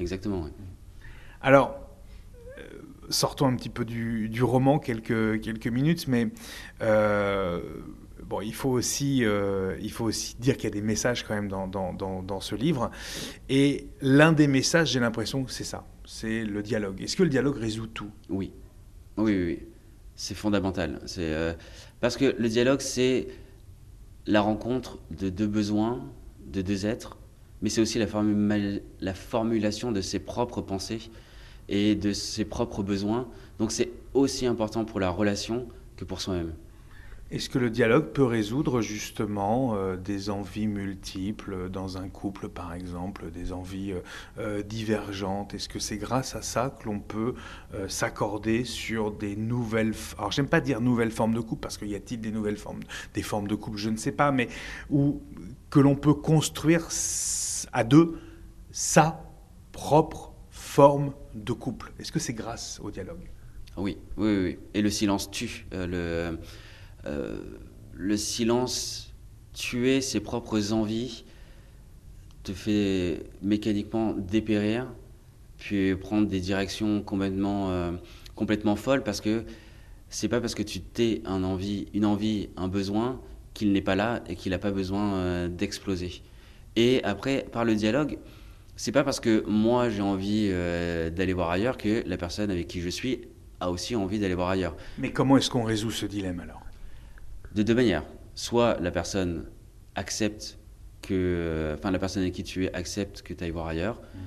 Exactement, 0.00 0.44
oui. 0.44 0.50
Alors, 1.42 1.78
euh, 2.56 2.62
sortons 3.10 3.46
un 3.46 3.56
petit 3.56 3.68
peu 3.68 3.84
du, 3.84 4.30
du, 4.30 4.42
roman 4.42 4.78
quelques, 4.78 5.42
quelques 5.42 5.68
minutes, 5.68 6.08
mais 6.08 6.30
bon, 8.30 8.40
il 8.40 8.54
faut 8.54 8.70
aussi, 8.70 9.24
euh, 9.24 9.76
il 9.82 9.90
faut 9.90 10.04
aussi 10.04 10.36
dire 10.38 10.56
qu'il 10.56 10.64
y 10.64 10.66
a 10.68 10.70
des 10.70 10.80
messages 10.80 11.24
quand 11.24 11.34
même 11.34 11.48
dans, 11.48 11.66
dans, 11.66 12.22
dans, 12.22 12.40
ce 12.40 12.54
livre. 12.54 12.92
Et 13.48 13.88
l'un 14.00 14.32
des 14.32 14.46
messages, 14.46 14.92
j'ai 14.92 15.00
l'impression 15.00 15.44
c'est 15.48 15.64
ça, 15.64 15.84
c'est 16.06 16.44
le 16.44 16.62
dialogue. 16.62 17.02
Est-ce 17.02 17.16
que 17.16 17.24
le 17.24 17.28
dialogue 17.28 17.56
résout 17.56 17.88
tout? 17.88 18.10
Oui, 18.28 18.52
oui, 19.16 19.44
oui, 19.44 19.58
c'est 20.14 20.36
fondamental. 20.36 21.00
Euh, 21.18 21.54
parce 22.00 22.16
que 22.16 22.36
le 22.38 22.48
dialogue, 22.48 22.80
c'est 22.80 23.26
la 24.26 24.40
rencontre 24.40 24.98
de 25.10 25.28
deux 25.28 25.48
besoins, 25.48 26.00
de 26.46 26.62
deux 26.62 26.86
êtres, 26.86 27.18
mais 27.62 27.68
c'est 27.68 27.80
aussi 27.80 27.98
la 27.98 29.14
formulation 29.14 29.90
de 29.90 30.00
ses 30.00 30.20
propres 30.20 30.60
pensées 30.60 31.10
et 31.68 31.96
de 31.96 32.12
ses 32.12 32.44
propres 32.44 32.84
besoins. 32.84 33.28
Donc 33.58 33.72
c'est 33.72 33.90
aussi 34.14 34.46
important 34.46 34.84
pour 34.84 35.00
la 35.00 35.10
relation 35.10 35.66
que 35.96 36.04
pour 36.04 36.20
soi-même. 36.20 36.52
Est-ce 37.30 37.48
que 37.48 37.58
le 37.58 37.70
dialogue 37.70 38.06
peut 38.06 38.24
résoudre 38.24 38.80
justement 38.80 39.76
euh, 39.76 39.96
des 39.96 40.30
envies 40.30 40.66
multiples 40.66 41.68
dans 41.70 41.96
un 41.96 42.08
couple, 42.08 42.48
par 42.48 42.74
exemple, 42.74 43.30
des 43.30 43.52
envies 43.52 43.92
euh, 43.92 44.00
euh, 44.38 44.62
divergentes? 44.62 45.54
Est-ce 45.54 45.68
que 45.68 45.78
c'est 45.78 45.96
grâce 45.96 46.34
à 46.34 46.42
ça 46.42 46.76
que 46.78 46.86
l'on 46.86 46.98
peut 46.98 47.34
s'accorder 47.86 48.64
sur 48.64 49.12
des 49.12 49.36
nouvelles... 49.36 49.94
Alors 50.18 50.32
j'aime 50.32 50.48
pas 50.48 50.60
dire 50.60 50.80
nouvelles 50.80 51.12
formes 51.12 51.34
de 51.34 51.40
couple, 51.40 51.60
parce 51.60 51.78
qu'il 51.78 51.88
y 51.88 51.94
a-t-il 51.94 52.20
des 52.20 52.32
nouvelles 52.32 52.56
formes, 52.56 52.80
des 53.14 53.22
formes 53.22 53.46
de 53.46 53.54
couple, 53.54 53.78
je 53.78 53.90
ne 53.90 53.96
sais 53.96 54.12
pas, 54.12 54.32
mais 54.32 54.48
où 54.90 55.22
que 55.70 55.78
l'on 55.78 55.94
peut 55.94 56.14
construire 56.14 56.88
à 57.72 57.84
deux 57.84 58.18
sa 58.72 59.22
propre 59.72 60.32
forme 60.50 61.12
de 61.34 61.52
couple. 61.52 61.92
Est-ce 61.98 62.12
que 62.12 62.18
c'est 62.18 62.34
grâce 62.34 62.80
au 62.82 62.90
dialogue? 62.90 63.30
Oui, 63.76 63.98
oui, 64.16 64.36
oui. 64.36 64.58
Et 64.74 64.82
le 64.82 64.90
silence 64.90 65.30
tue. 65.30 65.66
le 65.72 65.78
euh, 65.94 66.36
le 67.04 68.16
silence, 68.16 69.12
tuer 69.52 70.00
ses 70.00 70.20
propres 70.20 70.72
envies, 70.72 71.24
te 72.42 72.52
fait 72.52 73.24
mécaniquement 73.42 74.14
dépérir, 74.14 74.86
puis 75.58 75.94
prendre 75.94 76.26
des 76.26 76.40
directions 76.40 77.02
complètement, 77.02 77.70
euh, 77.70 77.92
complètement 78.34 78.76
folles 78.76 79.02
parce 79.02 79.20
que 79.20 79.44
c'est 80.08 80.28
pas 80.28 80.40
parce 80.40 80.54
que 80.54 80.62
tu 80.62 80.80
t'es 80.80 81.22
un 81.26 81.44
envie, 81.44 81.86
une 81.92 82.06
envie, 82.06 82.48
un 82.56 82.68
besoin 82.68 83.20
qu'il 83.52 83.72
n'est 83.72 83.82
pas 83.82 83.94
là 83.94 84.22
et 84.28 84.36
qu'il 84.36 84.50
n'a 84.50 84.58
pas 84.58 84.70
besoin 84.70 85.14
euh, 85.14 85.48
d'exploser. 85.48 86.22
Et 86.76 87.04
après, 87.04 87.46
par 87.52 87.64
le 87.64 87.74
dialogue, 87.74 88.18
c'est 88.76 88.92
pas 88.92 89.04
parce 89.04 89.20
que 89.20 89.44
moi 89.46 89.90
j'ai 89.90 90.00
envie 90.00 90.48
d'aller 90.48 91.34
voir 91.34 91.50
ailleurs 91.50 91.76
que 91.76 92.02
la 92.06 92.16
personne 92.16 92.50
avec 92.50 92.66
qui 92.66 92.80
je 92.80 92.88
suis 92.88 93.20
a 93.60 93.70
aussi 93.70 93.94
envie 93.94 94.18
d'aller 94.18 94.34
voir 94.34 94.48
ailleurs. 94.48 94.74
Mais 94.96 95.12
comment 95.12 95.36
est-ce 95.36 95.50
qu'on 95.50 95.64
résout 95.64 95.90
ce 95.90 96.06
dilemme 96.06 96.40
alors? 96.40 96.59
De 97.54 97.62
deux 97.62 97.74
manières. 97.74 98.04
Soit 98.34 98.78
la 98.80 98.90
personne 98.90 99.46
accepte 99.94 100.58
que, 101.02 101.74
enfin 101.78 101.90
la 101.90 101.98
personne 101.98 102.22
avec 102.22 102.34
qui 102.34 102.44
tu 102.44 102.64
es 102.64 102.74
accepte 102.74 103.22
que 103.22 103.34
tu 103.34 103.44
ailles 103.44 103.50
voir 103.50 103.66
ailleurs, 103.66 103.96
mhm. 103.96 104.20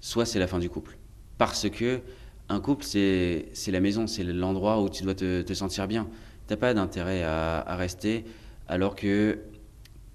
soit 0.00 0.26
c'est 0.26 0.38
la 0.38 0.46
fin 0.46 0.58
du 0.58 0.68
couple. 0.70 0.96
Parce 1.38 1.68
que 1.68 2.00
un 2.48 2.60
couple, 2.60 2.84
c'est 2.84 3.52
la 3.68 3.80
maison, 3.80 4.06
c'est 4.06 4.24
l'endroit 4.24 4.82
où 4.82 4.88
tu 4.88 5.04
dois 5.04 5.14
te, 5.14 5.54
sentir 5.54 5.88
bien. 5.88 6.08
Tu 6.46 6.52
n'as 6.52 6.58
pas 6.58 6.74
d'intérêt 6.74 7.22
à, 7.22 7.76
rester 7.76 8.24
alors 8.68 8.94
que 8.94 9.38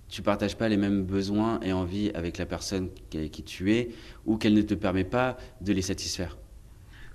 tu 0.08 0.22
partages 0.22 0.56
pas 0.56 0.70
les 0.70 0.78
mêmes 0.78 1.04
besoins 1.04 1.60
et 1.62 1.74
envies 1.74 2.12
avec 2.14 2.38
la 2.38 2.46
personne 2.46 2.90
avec 3.14 3.32
qui 3.32 3.44
tu 3.44 3.74
es 3.74 3.90
ou 4.26 4.38
qu'elle 4.38 4.54
ne 4.54 4.62
te 4.62 4.74
permet 4.74 5.04
pas 5.04 5.38
de 5.62 5.74
les 5.74 5.82
satisfaire. 5.82 6.38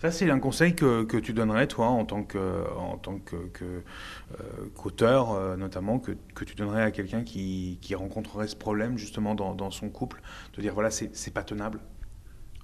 Ça, 0.02 0.10
c'est 0.10 0.28
un 0.28 0.40
conseil 0.40 0.74
que, 0.74 1.04
que, 1.04 1.16
tu 1.16 1.32
donnerais, 1.32 1.68
toi, 1.68 1.86
en 1.86 2.04
tant 2.04 2.24
qu'auteur, 2.24 3.20
que, 3.52 5.36
euh, 5.36 5.56
notamment, 5.56 6.00
que, 6.00 6.10
que, 6.34 6.44
tu 6.44 6.56
donnerais 6.56 6.82
à 6.82 6.90
quelqu'un 6.90 7.22
qui, 7.22 7.78
qui, 7.80 7.94
rencontrerait 7.94 8.48
ce 8.48 8.56
problème, 8.56 8.98
justement, 8.98 9.36
dans, 9.36 9.54
dans 9.54 9.70
son 9.70 9.90
couple, 9.90 10.20
de 10.56 10.60
dire, 10.60 10.74
voilà, 10.74 10.90
c'est 10.90 11.32
pas 11.32 11.44
tenable? 11.44 11.78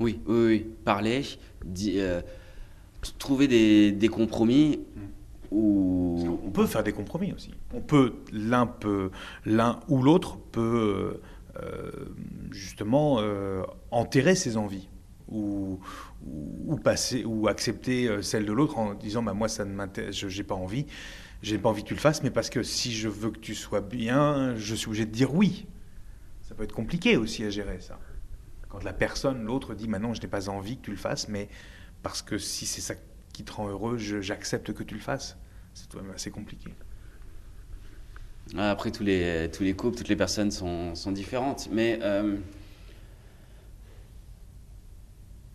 Oui, 0.01 0.21
oui, 0.27 0.47
oui. 0.47 0.67
Parler, 0.85 1.23
euh, 1.95 2.23
trouver 3.21 3.47
des, 3.47 3.93
des 3.93 4.09
compromis 4.09 4.81
où 5.53 6.41
On 6.45 6.51
peut 6.51 6.67
faire 6.67 6.83
des 6.83 6.93
compromis 6.93 7.33
aussi. 7.33 7.53
On 7.73 7.81
peut, 7.81 8.15
l'un 8.33 8.67
peut, 8.67 9.13
l'un 9.47 9.79
ou 9.87 10.03
l'autre 10.03 10.39
peut 10.51 11.21
euh, 11.63 11.93
justement 12.51 13.19
euh, 13.21 13.63
enterrer 13.93 14.35
ses 14.35 14.57
envies 14.57 14.89
ou, 15.29 15.81
passer 16.83 17.25
ou 17.25 17.49
accepter 17.49 18.09
euh, 18.09 18.23
celle 18.23 18.47
de 18.47 18.53
l'autre 18.53 18.79
en 18.79 18.95
disant 18.95 19.23
bah 19.23 19.35
moi 19.35 19.49
ça 19.49 19.65
ne 19.65 19.73
m'intéresse, 19.73 20.15
j'ai 20.15 20.45
pas 20.45 20.55
envie, 20.55 20.87
j'ai 21.43 21.59
pas 21.59 21.69
envie 21.69 21.83
que 21.83 21.89
tu 21.89 21.95
le 21.95 22.01
fasses, 22.01 22.23
mais 22.23 22.31
parce 22.31 22.51
que 22.51 22.63
si 22.63 22.93
je 22.93 23.09
veux 23.09 23.31
que 23.31 23.39
tu 23.39 23.55
sois 23.55 23.81
bien, 23.81 24.55
je 24.57 24.75
suis 24.75 24.89
obligé 24.89 25.07
de 25.07 25.11
dire 25.11 25.35
oui. 25.35 25.67
Ça 26.43 26.55
peut 26.55 26.63
être 26.65 26.75
compliqué 26.75 27.17
aussi 27.17 27.45
à 27.45 27.51
gérer 27.51 27.81
ça. 27.81 27.99
Quand 28.69 28.83
la 28.83 28.93
personne, 28.93 29.45
l'autre 29.45 29.75
dit 29.75 29.89
maintenant 29.89 30.15
je 30.15 30.23
n'ai 30.23 30.29
pas 30.29 30.49
envie 30.49 30.79
que 30.79 30.85
tu 30.85 30.91
le 30.91 30.97
fasses, 30.97 31.29
mais 31.29 31.49
parce 32.03 32.23
que 32.23 32.39
si 32.39 32.65
c'est 32.65 32.81
ça 32.81 32.95
qui 33.33 33.45
te 33.45 33.53
rend 33.53 33.69
heureux, 33.69 33.99
j'accepte 33.99 34.73
que 34.73 34.83
tu 34.83 34.95
le 34.95 35.01
fasses. 35.01 35.37
C'est 35.75 35.91
quand 35.93 36.03
même 36.03 36.13
assez 36.13 36.31
compliqué. 36.31 36.75
Après, 38.57 38.91
tous 38.91 39.05
les, 39.05 39.51
tous 39.53 39.63
les 39.63 39.75
couples, 39.75 39.97
toutes 39.97 40.09
les 40.09 40.17
personnes 40.17 40.51
sont, 40.51 40.95
sont 40.95 41.13
différentes. 41.13 41.69
Mais 41.71 41.99
euh, 42.03 42.37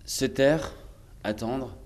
se 0.06 0.26
taire, 0.26 0.74
attendre, 1.24 1.78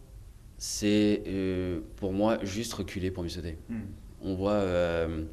c'est 0.58 1.24
euh, 1.28 1.82
pour 1.98 2.14
moi 2.14 2.40
juste 2.44 2.74
reculer 2.74 3.12
pour 3.12 3.24
mieux 3.24 3.30
sauter. 3.30 3.58
Hmm. 3.70 3.82
On 4.22 4.36
voit. 4.36 4.54
Euh, 4.54 5.26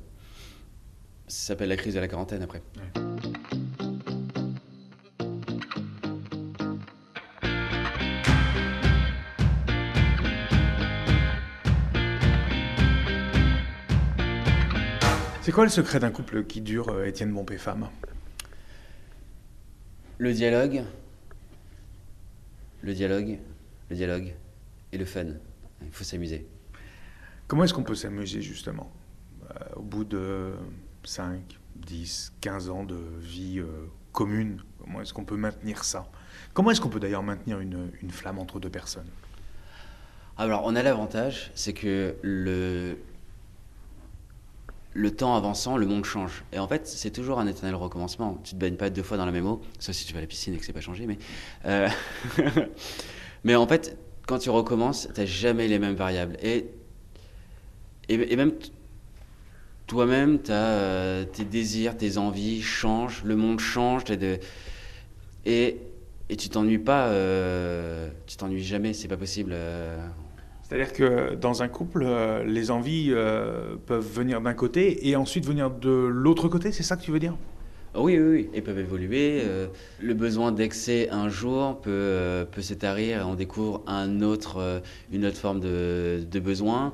ça 1.26 1.48
s'appelle 1.48 1.70
la 1.70 1.76
crise 1.76 1.94
de 1.94 2.00
la 2.00 2.08
quarantaine 2.08 2.42
après. 2.42 2.62
C'est 15.40 15.52
quoi 15.52 15.64
le 15.64 15.70
secret 15.70 16.00
d'un 16.00 16.10
couple 16.10 16.44
qui 16.44 16.60
dure, 16.60 16.88
euh, 16.88 17.04
Étienne 17.04 17.32
Bompé-Femme 17.32 17.88
Le 20.18 20.32
dialogue, 20.32 20.84
le 22.84 22.92
dialogue, 22.92 23.38
le 23.88 23.96
dialogue 23.96 24.34
et 24.92 24.98
le 24.98 25.04
fun. 25.04 25.24
Il 25.82 25.90
faut 25.90 26.04
s'amuser. 26.04 26.46
Comment 27.46 27.64
est-ce 27.64 27.74
qu'on 27.74 27.82
peut 27.82 27.94
s'amuser 27.94 28.42
justement 28.42 28.92
euh, 29.50 29.54
au 29.76 29.82
bout 29.82 30.04
de 30.04 30.52
5, 31.02 31.58
10, 31.76 32.34
15 32.40 32.70
ans 32.70 32.84
de 32.84 32.98
vie 33.20 33.58
euh, 33.58 33.86
commune? 34.12 34.62
Comment 34.78 35.00
est-ce 35.00 35.14
qu'on 35.14 35.24
peut 35.24 35.36
maintenir 35.36 35.82
ça? 35.82 36.06
Comment 36.52 36.70
est-ce 36.70 36.80
qu'on 36.80 36.90
peut 36.90 37.00
d'ailleurs 37.00 37.22
maintenir 37.22 37.58
une, 37.60 37.90
une 38.02 38.10
flamme 38.10 38.38
entre 38.38 38.60
deux 38.60 38.70
personnes? 38.70 39.08
Alors 40.36 40.62
on 40.64 40.76
a 40.76 40.82
l'avantage, 40.82 41.52
c'est 41.54 41.72
que 41.72 42.16
le, 42.22 42.98
le 44.94 45.10
temps 45.10 45.34
avançant, 45.34 45.76
le 45.76 45.86
monde 45.86 46.04
change. 46.04 46.44
Et 46.52 46.58
en 46.58 46.68
fait, 46.68 46.86
c'est 46.86 47.10
toujours 47.10 47.40
un 47.40 47.46
éternel 47.48 47.74
recommencement. 47.74 48.40
Tu 48.44 48.54
te 48.54 48.56
baignes 48.56 48.76
pas 48.76 48.90
deux 48.90 49.02
fois 49.02 49.16
dans 49.16 49.26
la 49.26 49.32
même 49.32 49.46
eau, 49.46 49.60
sauf 49.80 49.94
si 49.94 50.06
tu 50.06 50.12
vas 50.12 50.18
à 50.18 50.22
la 50.22 50.28
piscine 50.28 50.54
et 50.54 50.56
que 50.56 50.64
c'est 50.64 50.72
pas 50.72 50.80
changé. 50.80 51.06
Mais, 51.06 51.18
euh, 51.66 51.88
mais 53.44 53.56
en 53.56 53.66
fait, 53.66 53.98
quand 54.26 54.38
tu 54.38 54.50
recommences, 54.50 55.08
tu 55.12 55.20
n'as 55.20 55.26
jamais 55.26 55.66
les 55.66 55.80
mêmes 55.80 55.96
variables. 55.96 56.36
Et, 56.42 56.66
et, 58.08 58.36
même 58.36 58.52
toi-même, 59.88 60.38
euh, 60.48 61.24
tes 61.24 61.44
désirs, 61.44 61.96
tes 61.96 62.16
envies 62.16 62.62
changent, 62.62 63.24
le 63.24 63.34
monde 63.34 63.58
change. 63.58 64.04
De, 64.04 64.38
et, 65.44 65.78
et 66.28 66.36
tu 66.36 66.48
t'ennuies 66.48 66.78
pas, 66.78 67.08
euh, 67.08 68.10
tu 68.26 68.36
t'ennuies 68.36 68.62
jamais, 68.62 68.92
c'est 68.92 69.08
pas 69.08 69.16
possible. 69.16 69.56
C'est-à-dire 70.64 70.92
que 70.94 71.34
dans 71.34 71.62
un 71.62 71.68
couple, 71.68 72.04
euh, 72.06 72.42
les 72.42 72.70
envies 72.70 73.08
euh, 73.10 73.76
peuvent 73.86 74.06
venir 74.06 74.40
d'un 74.40 74.54
côté 74.54 75.08
et 75.08 75.14
ensuite 75.14 75.44
venir 75.44 75.70
de 75.70 75.90
l'autre 75.90 76.48
côté, 76.48 76.72
c'est 76.72 76.82
ça 76.82 76.96
que 76.96 77.02
tu 77.02 77.10
veux 77.10 77.18
dire? 77.18 77.36
Oui, 77.94 78.18
oui, 78.18 78.28
oui, 78.28 78.50
ils 78.54 78.62
peuvent 78.62 78.78
évoluer. 78.78 79.42
Euh, 79.44 79.66
le 80.00 80.14
besoin 80.14 80.52
d'excès 80.52 81.10
un 81.10 81.28
jour 81.28 81.80
peut, 81.80 82.46
peut 82.50 82.62
s'étarir 82.62 83.20
et 83.20 83.22
on 83.22 83.34
découvre 83.34 83.84
une 83.86 84.24
autre 84.24 84.82
forme 85.34 85.60
de, 85.60 86.40
besoin. 86.40 86.92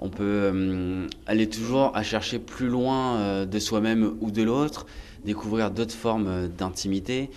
On 0.00 0.08
peut 0.08 1.06
aller 1.26 1.48
toujours 1.48 1.94
à 1.94 2.02
chercher 2.02 2.38
plus 2.38 2.68
loin 2.68 3.44
de 3.46 3.58
soi-même 3.60 4.16
ou 4.20 4.32
de 4.32 4.42
l'autre, 4.42 4.86
découvrir 5.24 5.70
d'autres 5.70 5.94
formes 5.94 6.48
d'intimité. 6.48 7.30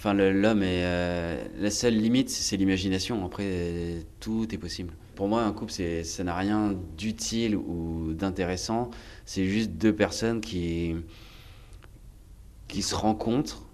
Enfin, 0.00 0.14
l'homme 0.14 0.62
est. 0.62 0.82
Euh, 0.86 1.44
la 1.58 1.70
seule 1.70 1.92
limite, 1.92 2.30
c'est 2.30 2.56
l'imagination. 2.56 3.22
Après, 3.26 3.98
tout 4.18 4.48
est 4.50 4.56
possible. 4.56 4.94
Pour 5.14 5.28
moi, 5.28 5.42
un 5.42 5.52
couple, 5.52 5.72
ça 5.72 6.24
n'a 6.24 6.34
rien 6.34 6.74
d'utile 6.96 7.54
ou 7.54 8.14
d'intéressant. 8.14 8.88
C'est 9.26 9.44
juste 9.44 9.72
deux 9.72 9.94
personnes 9.94 10.40
qui, 10.40 10.96
qui 12.66 12.80
se 12.80 12.94
rencontrent, 12.94 13.66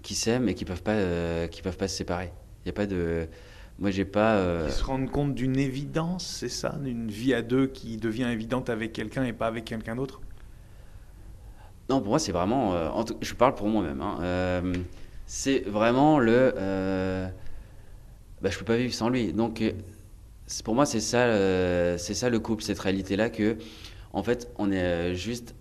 qui 0.00 0.14
s'aiment 0.14 0.48
et 0.48 0.54
qui 0.54 0.64
peuvent 0.64 0.82
pas, 0.82 0.92
euh, 0.92 1.48
qui 1.48 1.60
peuvent 1.60 1.76
pas 1.76 1.86
se 1.88 1.98
séparer. 1.98 2.32
Il 2.64 2.68
y 2.68 2.70
a 2.70 2.72
pas 2.72 2.86
de. 2.86 3.28
Moi, 3.78 3.90
j'ai 3.90 4.06
pas. 4.06 4.36
Euh, 4.36 4.70
qui 4.70 4.72
se 4.72 4.84
rendent 4.84 5.10
compte 5.10 5.34
d'une 5.34 5.58
évidence, 5.58 6.26
c'est 6.26 6.48
ça, 6.48 6.78
d'une 6.82 7.10
vie 7.10 7.34
à 7.34 7.42
deux 7.42 7.66
qui 7.66 7.98
devient 7.98 8.28
évidente 8.32 8.70
avec 8.70 8.94
quelqu'un 8.94 9.24
et 9.24 9.34
pas 9.34 9.48
avec 9.48 9.66
quelqu'un 9.66 9.96
d'autre? 9.96 10.22
Non, 11.90 12.00
pour 12.00 12.08
moi, 12.08 12.18
c'est 12.18 12.32
vraiment. 12.32 13.04
je 13.20 13.34
parle 13.34 13.54
pour 13.54 13.68
moi-même. 13.68 14.00
Hein 14.00 14.72
c'est 15.34 15.60
vraiment 15.60 16.18
le. 16.18 16.52
Euh, 16.58 17.26
bah, 18.42 18.50
je 18.50 18.58
peux 18.58 18.66
pas 18.66 18.76
vivre 18.76 18.92
sans 18.92 19.08
lui. 19.08 19.32
Donc, 19.32 19.62
euh, 19.62 19.72
pour 20.62 20.74
moi, 20.74 20.84
c'est 20.84 21.00
ça, 21.00 21.20
euh, 21.20 21.96
c'est 21.96 22.12
ça 22.12 22.28
le 22.28 22.38
couple, 22.38 22.62
cette 22.62 22.78
réalité-là 22.78 23.30
que, 23.30 23.56
en 24.12 24.22
fait, 24.22 24.52
on 24.58 24.70
est 24.70 24.76
euh, 24.76 25.14
juste 25.14 25.54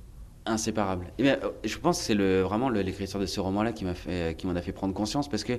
inséparables. 0.46 1.08
Et 1.18 1.24
bien, 1.24 1.40
je 1.64 1.78
pense 1.78 2.00
que 2.00 2.04
c'est 2.04 2.16
le, 2.16 2.42
vraiment 2.42 2.68
l'écriture 2.68 3.18
de 3.18 3.26
ce 3.26 3.40
roman-là 3.40 3.72
qui 3.72 3.86
m'a 3.86 3.94
fait, 3.94 4.38
qui 4.38 4.46
m'en 4.46 4.58
a 4.58 4.62
fait 4.62 4.74
prendre 4.74 4.94
conscience 4.94 5.30
parce 5.30 5.46
que 5.46 5.54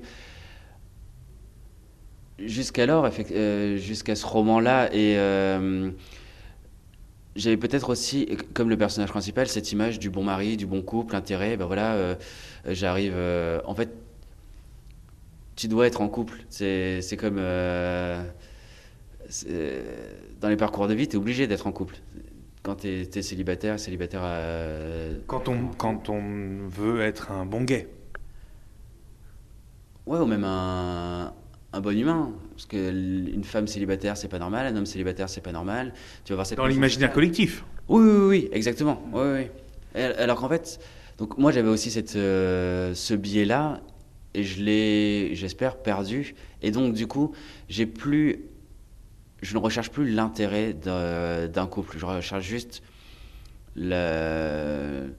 jusqu'alors, 2.38 3.08
jusqu'à 3.76 4.14
ce 4.14 4.26
roman-là 4.26 4.90
et 4.92 5.16
j'avais 7.34 7.56
peut-être 7.56 7.88
aussi, 7.88 8.28
comme 8.52 8.68
le 8.68 8.76
personnage 8.76 9.08
principal, 9.08 9.46
cette 9.46 9.72
image 9.72 9.98
du 9.98 10.10
bon 10.10 10.22
mari, 10.22 10.58
du 10.58 10.66
bon 10.66 10.82
couple, 10.82 11.16
intérêt. 11.16 11.56
Ben 11.56 11.64
voilà, 11.64 12.18
j'arrive. 12.66 13.14
En 13.64 13.74
fait, 13.74 14.01
tu 15.62 15.68
dois 15.68 15.86
être 15.86 16.00
en 16.00 16.08
couple. 16.08 16.44
C'est 16.48 17.16
comme. 17.16 17.36
Euh, 17.38 18.24
dans 20.40 20.48
les 20.48 20.56
parcours 20.56 20.88
de 20.88 20.94
vie, 20.94 21.06
tu 21.06 21.14
es 21.14 21.18
obligé 21.18 21.46
d'être 21.46 21.68
en 21.68 21.72
couple. 21.72 21.98
Quand 22.64 22.74
tu 22.74 22.88
es, 22.88 23.22
célibataire, 23.22 23.78
célibataire 23.78 24.22
Quand, 25.28 25.48
on, 25.48 25.68
quand 25.78 26.08
on 26.08 26.68
veut 26.68 27.00
être 27.02 27.30
un 27.30 27.46
bon 27.46 27.62
gay. 27.62 27.88
Ouais, 30.06 30.18
ou 30.18 30.26
même 30.26 30.42
un, 30.42 31.32
un 31.72 31.80
bon 31.80 31.96
humain. 31.96 32.32
Parce 32.50 32.66
qu'une 32.66 33.44
femme 33.44 33.68
célibataire, 33.68 34.16
c'est 34.16 34.26
pas 34.26 34.40
normal, 34.40 34.66
un 34.66 34.76
homme 34.76 34.86
célibataire, 34.86 35.28
c'est 35.28 35.40
pas 35.40 35.52
normal. 35.52 35.94
Tu 36.24 36.32
vas 36.32 36.36
voir 36.38 36.46
cette 36.46 36.58
Dans 36.58 36.66
l'imaginaire 36.66 37.12
collectif. 37.12 37.64
Oui, 37.88 38.02
oui, 38.02 38.26
oui, 38.26 38.48
exactement. 38.50 39.00
Oui, 39.12 39.46
oui. 39.94 40.00
alors 40.18 40.40
qu'en 40.40 40.48
fait, 40.48 40.80
donc 41.18 41.38
moi 41.38 41.52
j'avais 41.52 41.68
aussi 41.68 41.92
cette, 41.92 42.16
euh, 42.16 42.94
ce 42.94 43.14
biais-là, 43.14 43.80
et 44.34 44.42
je 44.42 44.62
l'ai, 44.62 45.34
j'espère, 45.34 45.76
perdu. 45.76 46.34
Et 46.62 46.70
donc 46.70 46.94
du 46.94 47.06
coup, 47.06 47.32
j'ai 47.68 47.86
plus, 47.86 48.44
je 49.42 49.54
ne 49.54 49.58
recherche 49.58 49.90
plus 49.90 50.10
l'intérêt 50.10 50.74
d'un 50.74 51.66
couple. 51.66 51.98
Je 51.98 52.06
recherche 52.06 52.44
juste 52.44 52.82
la, 53.76 55.10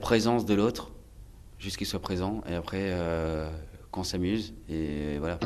présence 0.00 0.44
de 0.44 0.54
l'autre, 0.54 0.92
juste 1.58 1.76
qu'il 1.76 1.86
soit 1.86 2.00
présent, 2.00 2.42
et 2.48 2.54
après. 2.54 2.90
Euh, 2.92 3.50
qu'on 3.90 4.04
s'amuse 4.04 4.54
et 4.68 5.18
voilà. 5.18 5.38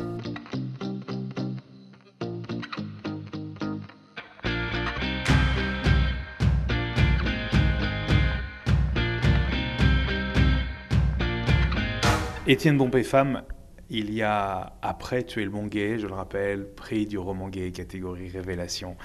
Étienne 12.45 12.77
Bompé-Femme, 12.77 13.43
il 13.89 14.13
y 14.13 14.21
a 14.21 14.73
Après 14.81 15.23
Tu 15.23 15.41
es 15.41 15.45
le 15.45 15.49
bon 15.49 15.65
gay, 15.65 15.97
je 15.97 16.07
le 16.07 16.13
rappelle, 16.13 16.67
prix 16.67 17.05
du 17.05 17.17
roman 17.17 17.47
gay, 17.47 17.71
catégorie 17.71 18.27
révélation 18.27 18.97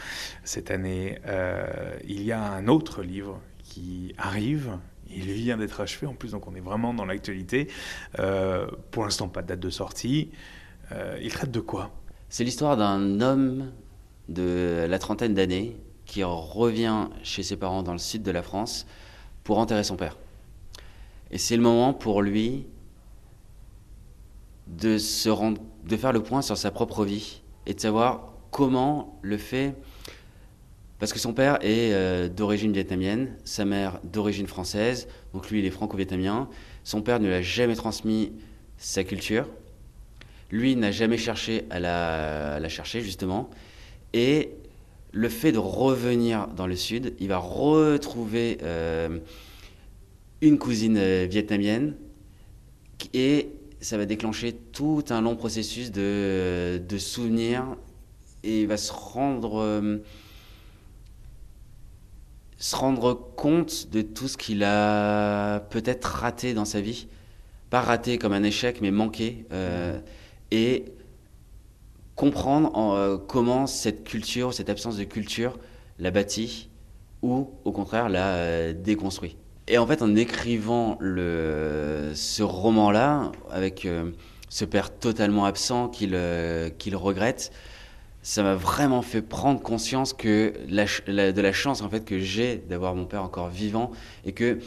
cette 0.42 0.72
année. 0.72 1.20
Euh, 1.28 1.96
il 2.04 2.24
y 2.24 2.32
a 2.32 2.42
un 2.42 2.66
autre 2.66 3.04
livre 3.04 3.40
qui 3.62 4.12
arrive, 4.18 4.76
il 5.08 5.30
vient 5.30 5.56
d'être 5.56 5.80
achevé 5.80 6.08
en 6.08 6.14
plus, 6.14 6.32
donc 6.32 6.48
on 6.48 6.54
est 6.56 6.60
vraiment 6.60 6.92
dans 6.92 7.04
l'actualité. 7.04 7.68
Euh, 8.18 8.66
pour 8.90 9.04
l'instant, 9.04 9.28
pas 9.28 9.42
de 9.42 9.46
date 9.46 9.60
de 9.60 9.70
sortie. 9.70 10.32
Euh, 10.90 11.16
il 11.22 11.32
traite 11.32 11.52
de 11.52 11.60
quoi? 11.60 11.92
C'est 12.30 12.42
l'histoire 12.42 12.76
d'un 12.76 13.20
homme 13.20 13.70
de 14.28 14.84
la 14.88 14.98
trentaine 14.98 15.34
d'années 15.34 15.76
qui 16.06 16.24
revient 16.24 17.06
chez 17.22 17.44
ses 17.44 17.56
parents 17.56 17.84
dans 17.84 17.92
le 17.92 17.98
sud 17.98 18.24
de 18.24 18.32
la 18.32 18.42
France 18.42 18.84
pour 19.44 19.58
enterrer 19.58 19.84
son 19.84 19.96
père. 19.96 20.16
Et 21.30 21.38
c'est 21.38 21.54
le 21.54 21.62
moment 21.62 21.94
pour 21.94 22.20
lui 22.20 22.66
de, 24.68 24.98
se 24.98 25.28
rendre, 25.28 25.60
de 25.84 25.96
faire 25.96 26.12
le 26.12 26.22
point 26.22 26.42
sur 26.42 26.56
sa 26.56 26.70
propre 26.70 27.04
vie 27.04 27.42
et 27.66 27.74
de 27.74 27.80
savoir 27.80 28.32
comment 28.50 29.18
le 29.22 29.36
fait. 29.38 29.74
Parce 30.98 31.12
que 31.12 31.18
son 31.18 31.32
père 31.32 31.58
est 31.62 31.92
euh, 31.92 32.28
d'origine 32.28 32.72
vietnamienne, 32.72 33.36
sa 33.44 33.64
mère 33.64 34.00
d'origine 34.02 34.48
française, 34.48 35.06
donc 35.32 35.48
lui 35.50 35.60
il 35.60 35.66
est 35.66 35.70
franco-vietnamien. 35.70 36.48
Son 36.82 37.02
père 37.02 37.20
ne 37.20 37.28
lui 37.28 37.34
a 37.34 37.42
jamais 37.42 37.76
transmis 37.76 38.32
sa 38.78 39.04
culture. 39.04 39.46
Lui 40.50 40.76
n'a 40.76 40.90
jamais 40.90 41.18
cherché 41.18 41.66
à 41.70 41.78
la, 41.78 42.68
chercher 42.68 43.00
justement. 43.00 43.50
Et 44.12 44.54
le 45.12 45.28
fait 45.28 45.52
de 45.52 45.58
revenir 45.58 46.48
dans 46.48 46.66
le 46.66 46.74
sud, 46.76 47.14
il 47.20 47.28
va 47.28 47.38
retrouver 47.38 48.58
euh, 48.62 49.18
une 50.40 50.58
cousine 50.58 50.96
euh, 50.98 51.26
vietnamienne 51.28 51.94
et 53.14 53.50
ça 53.80 53.96
va 53.96 54.06
déclencher 54.06 54.52
tout 54.52 55.04
un 55.10 55.20
long 55.20 55.36
processus 55.36 55.90
de, 55.92 56.82
de 56.86 56.98
souvenirs 56.98 57.76
et 58.42 58.62
il 58.62 58.66
va 58.66 58.76
se 58.76 58.92
rendre, 58.92 59.60
euh, 59.60 59.98
se 62.58 62.76
rendre 62.76 63.14
compte 63.14 63.90
de 63.90 64.02
tout 64.02 64.28
ce 64.28 64.36
qu'il 64.36 64.64
a 64.64 65.60
peut-être 65.70 66.04
raté 66.04 66.54
dans 66.54 66.64
sa 66.64 66.80
vie. 66.80 67.08
Pas 67.70 67.80
raté 67.80 68.18
comme 68.18 68.32
un 68.32 68.42
échec, 68.42 68.80
mais 68.80 68.90
manqué. 68.90 69.46
Euh, 69.52 69.98
et 70.50 70.86
comprendre 72.14 72.94
euh, 72.94 73.18
comment 73.18 73.66
cette 73.66 74.04
culture, 74.04 74.54
cette 74.54 74.70
absence 74.70 74.96
de 74.96 75.04
culture 75.04 75.58
l'a 75.98 76.10
bâti 76.10 76.68
ou 77.22 77.50
au 77.64 77.72
contraire 77.72 78.08
l'a 78.08 78.72
déconstruit. 78.72 79.36
Et 79.70 79.76
en 79.76 79.86
fait, 79.86 80.00
en 80.00 80.16
écrivant 80.16 80.98
ce 81.00 82.42
roman-là, 82.42 83.32
avec 83.50 83.86
ce 84.48 84.64
père 84.64 84.98
totalement 84.98 85.44
absent 85.44 85.88
qu'il 85.88 86.18
qu'il 86.78 86.96
regrette, 86.96 87.52
ça 88.22 88.42
m'a 88.42 88.54
vraiment 88.54 89.02
fait 89.02 89.22
prendre 89.22 89.60
conscience 89.60 90.16
de 90.16 91.40
la 91.40 91.52
chance 91.52 91.82
en 91.82 91.88
fait 91.88 92.04
que 92.04 92.18
j'ai 92.18 92.56
d'avoir 92.56 92.94
mon 92.94 93.04
père 93.04 93.22
encore 93.22 93.48
vivant 93.48 93.92
et 94.24 94.32
que 94.32 94.58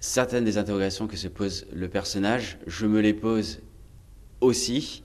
certaines 0.00 0.44
des 0.44 0.58
interrogations 0.58 1.06
que 1.06 1.16
se 1.16 1.28
pose 1.28 1.66
le 1.72 1.88
personnage, 1.88 2.58
je 2.66 2.86
me 2.86 3.00
les 3.00 3.14
pose 3.14 3.60
aussi 4.40 5.02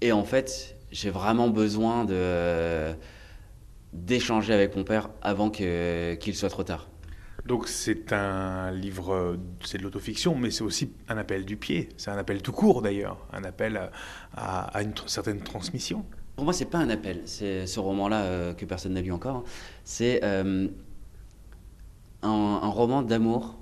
et 0.00 0.12
en 0.12 0.24
fait 0.24 0.76
j'ai 0.92 1.10
vraiment 1.10 1.48
besoin 1.50 2.06
d'échanger 3.92 4.54
avec 4.54 4.76
mon 4.76 4.84
père 4.84 5.10
avant 5.22 5.50
qu'il 5.50 6.34
soit 6.34 6.50
trop 6.50 6.62
tard. 6.62 6.88
Donc 7.48 7.66
c'est 7.66 8.12
un 8.12 8.70
livre, 8.70 9.38
c'est 9.64 9.78
de 9.78 9.82
l'autofiction, 9.82 10.36
mais 10.36 10.50
c'est 10.50 10.62
aussi 10.62 10.92
un 11.08 11.16
appel 11.16 11.44
du 11.44 11.56
pied. 11.56 11.88
C'est 11.96 12.10
un 12.10 12.18
appel 12.18 12.42
tout 12.42 12.52
court 12.52 12.82
d'ailleurs, 12.82 13.26
un 13.32 13.42
appel 13.42 13.90
à 14.36 14.82
une 14.82 14.92
certaine 15.06 15.40
transmission. 15.40 16.04
Pour 16.38 16.44
moi, 16.44 16.54
c'est 16.54 16.66
pas 16.66 16.78
un 16.78 16.88
appel. 16.88 17.22
C'est 17.24 17.66
ce 17.66 17.80
roman-là 17.80 18.22
euh, 18.22 18.54
que 18.54 18.64
personne 18.64 18.92
n'a 18.92 19.00
lu 19.00 19.10
encore. 19.10 19.42
C'est 19.82 20.20
euh, 20.22 20.68
un, 22.22 22.68
roman 22.68 23.02
d'amour 23.02 23.58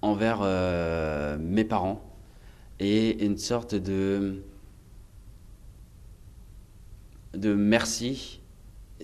envers 0.00 0.38
euh, 0.40 1.36
mes 1.38 1.62
parents 1.62 2.00
et 2.78 3.22
une 3.22 3.36
sorte 3.36 3.74
de 3.74 4.42
de 7.34 7.52
merci. 7.52 8.40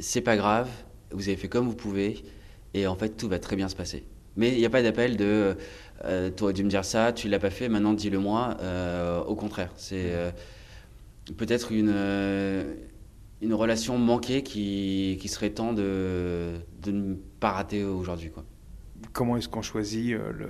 C'est 0.00 0.22
pas 0.22 0.38
grave. 0.38 0.70
Vous 1.10 1.28
avez 1.28 1.36
fait 1.36 1.48
comme 1.48 1.66
vous 1.66 1.76
pouvez 1.76 2.24
et 2.76 2.86
en 2.86 2.96
fait 2.96 3.16
tout 3.16 3.28
va 3.28 3.38
très 3.38 3.56
bien 3.56 3.68
se 3.68 3.76
passer. 3.76 4.04
Mais 4.36 4.52
il 4.52 4.58
n'y 4.58 4.66
a 4.66 4.70
pas 4.70 4.82
d'appel 4.82 5.16
de 5.16 5.56
tu 6.36 6.42
aurais 6.42 6.52
dû 6.52 6.62
me 6.62 6.68
dire 6.68 6.84
ça, 6.84 7.12
tu 7.12 7.28
l'as 7.28 7.38
pas 7.38 7.50
fait, 7.50 7.68
maintenant 7.68 7.94
dis-le 7.94 8.18
moi. 8.18 8.56
au 9.26 9.34
contraire, 9.34 9.72
c'est 9.76 10.12
peut-être 11.32 11.72
une, 11.72 11.92
euh, 11.92 12.74
une 13.42 13.54
relation 13.54 13.98
manquée 13.98 14.42
qui, 14.42 15.18
qui 15.20 15.28
serait 15.28 15.50
temps 15.50 15.72
de, 15.72 16.54
de 16.82 16.90
ne 16.90 17.14
pas 17.40 17.52
rater 17.52 17.84
aujourd'hui. 17.84 18.30
Comment 19.12 19.36
est-ce 19.36 19.48
qu'on 19.48 19.62
choisit 19.62 20.12
euh, 20.12 20.32
le, 20.32 20.48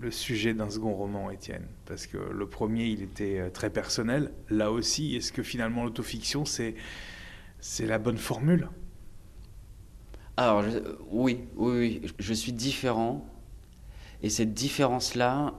le 0.00 0.10
sujet 0.10 0.54
d'un 0.54 0.70
second 0.70 0.94
roman, 0.94 1.30
Étienne? 1.30 1.66
Parce 1.86 2.06
que 2.06 2.18
le 2.18 2.46
premier, 2.46 2.86
il 2.86 3.02
était 3.02 3.40
euh, 3.40 3.50
très 3.50 3.70
personnel. 3.70 4.32
Là 4.50 4.70
aussi, 4.70 5.16
est-ce 5.16 5.32
que 5.32 5.42
finalement 5.42 5.84
l'autofiction, 5.84 6.44
c'est, 6.44 6.74
c'est 7.60 7.86
la 7.86 7.98
bonne 7.98 8.18
formule? 8.18 8.68
Alors, 10.36 10.64
oui, 11.10 11.40
oui, 11.56 12.00
oui, 12.02 12.12
je 12.18 12.34
suis 12.34 12.52
différent. 12.52 13.24
Et 14.22 14.30
cette 14.30 14.54
différence-là 14.54 15.54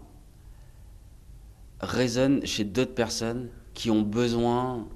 résonne 1.82 2.46
chez 2.46 2.64
d'autres 2.64 2.96
personnes 2.96 3.50
qui 3.74 3.92
ont 3.92 4.02
besoin 4.02 4.88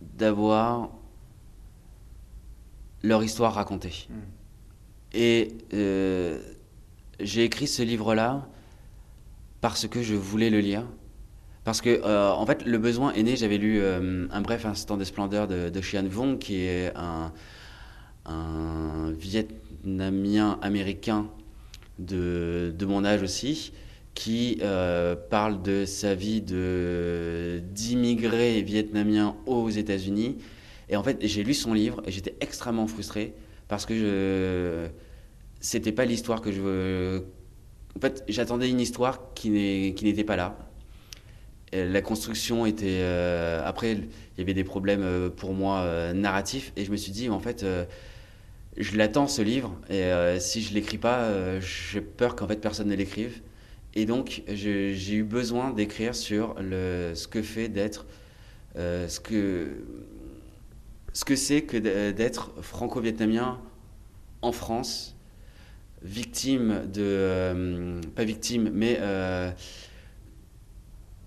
d'avoir 0.00 0.90
leur 3.02 3.22
histoire 3.24 3.54
racontée. 3.54 4.06
Hmm. 4.08 4.14
Et 5.14 5.48
euh, 5.74 6.40
j'ai 7.20 7.44
écrit 7.44 7.66
ce 7.66 7.82
livre-là 7.82 8.48
parce 9.60 9.86
que 9.86 10.02
je 10.02 10.14
voulais 10.14 10.50
le 10.50 10.60
lire. 10.60 10.86
Parce 11.64 11.80
que, 11.80 11.90
euh, 12.04 12.32
en 12.32 12.44
fait, 12.46 12.64
le 12.64 12.78
besoin 12.78 13.12
est 13.12 13.22
né. 13.22 13.36
J'avais 13.36 13.58
lu 13.58 13.80
euh, 13.80 14.26
Un 14.30 14.40
bref 14.40 14.66
instant 14.66 14.96
de 14.96 15.04
splendeur 15.04 15.46
de, 15.46 15.68
de 15.68 15.80
Xian 15.80 16.04
Vong, 16.04 16.38
qui 16.38 16.56
est 16.62 16.92
un, 16.96 17.32
un 18.26 19.12
Vietnamien 19.12 20.58
américain 20.62 21.28
de, 21.98 22.74
de 22.76 22.86
mon 22.86 23.04
âge 23.04 23.22
aussi, 23.22 23.72
qui 24.14 24.58
euh, 24.62 25.16
parle 25.16 25.62
de 25.62 25.84
sa 25.84 26.14
vie 26.14 26.42
d'immigré 27.62 28.62
vietnamien 28.62 29.36
aux 29.46 29.70
États-Unis. 29.70 30.38
Et 30.88 30.96
en 30.96 31.02
fait, 31.02 31.18
j'ai 31.22 31.42
lu 31.44 31.54
son 31.54 31.72
livre 31.72 32.02
et 32.06 32.10
j'étais 32.10 32.34
extrêmement 32.40 32.86
frustré 32.86 33.34
parce 33.68 33.86
que 33.86 33.96
je 33.96 34.88
c'était 35.60 35.92
pas 35.92 36.04
l'histoire 36.04 36.40
que 36.40 36.50
je 36.52 36.60
veux. 36.60 37.26
En 37.96 38.00
fait, 38.00 38.24
j'attendais 38.28 38.68
une 38.68 38.80
histoire 38.80 39.32
qui 39.34 39.50
n'était 39.50 40.24
pas 40.24 40.36
là. 40.36 40.58
la 41.72 42.02
construction 42.02 42.66
était. 42.66 42.98
Euh, 43.00 43.62
après, 43.64 43.92
il 43.92 44.08
y 44.38 44.40
avait 44.42 44.54
des 44.54 44.64
problèmes 44.64 45.02
euh, 45.02 45.30
pour 45.30 45.54
moi 45.54 46.12
narratifs 46.12 46.72
et 46.76 46.84
je 46.84 46.90
me 46.90 46.96
suis 46.96 47.12
dit, 47.12 47.30
en 47.30 47.40
fait, 47.40 47.64
je 48.76 48.96
l'attends 48.96 49.26
ce 49.26 49.42
livre 49.42 49.78
et 49.90 50.10
si 50.40 50.62
je 50.62 50.72
l'écris 50.72 50.98
pas, 50.98 51.60
j'ai 51.60 52.00
peur 52.00 52.36
qu'en 52.36 52.48
fait 52.48 52.60
personne 52.60 52.88
ne 52.88 52.94
l'écrive. 52.94 53.40
Et 53.94 54.06
donc, 54.06 54.42
j'ai 54.48 55.14
eu 55.14 55.22
besoin 55.22 55.70
d'écrire 55.70 56.14
sur 56.14 56.54
ce 56.58 57.26
que 57.28 57.42
fait 57.42 57.68
d'être, 57.68 58.06
euh, 58.76 59.06
ce 59.08 59.20
que 59.20 59.68
ce 61.12 61.24
que 61.26 61.60
que 61.60 62.10
d'être 62.10 62.52
franco-vietnamien 62.62 63.60
en 64.40 64.52
France, 64.52 65.14
victime 66.02 66.86
de, 66.90 67.02
euh, 67.02 68.00
pas 68.16 68.24
victime, 68.24 68.70
mais 68.72 68.96
euh, 69.00 69.50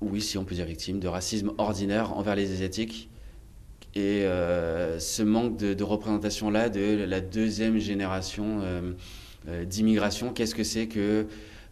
oui, 0.02 0.22
si 0.22 0.40
on 0.40 0.44
peut 0.44 0.56
dire 0.56 0.66
victime, 0.66 1.00
de 1.00 1.08
racisme 1.08 1.54
ordinaire 1.60 2.18
envers 2.18 2.36
les 2.36 2.52
Asiatiques. 2.52 3.10
Et 3.96 4.26
ce 5.00 5.24
manque 5.24 5.58
de, 5.58 5.74
de 5.74 5.84
représentation-là 5.84 6.70
de 6.70 7.06
la 7.06 7.22
deuxième 7.22 7.78
génération 7.80 8.62
d'immigration, 9.66 10.34
qu'est-ce 10.34 10.56
que 10.56 10.64
c'est 10.64 10.88
que 10.88 11.28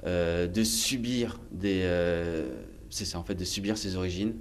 euh, 0.06 0.48
de 0.48 0.64
subir 0.64 1.40
des. 1.52 1.82
Euh, 1.84 2.62
c'est 2.90 3.06
ça 3.06 3.20
en 3.20 3.24
fait, 3.24 3.36
de 3.36 3.46
subir 3.46 3.78
ses 3.78 3.96
origines? 3.96 4.34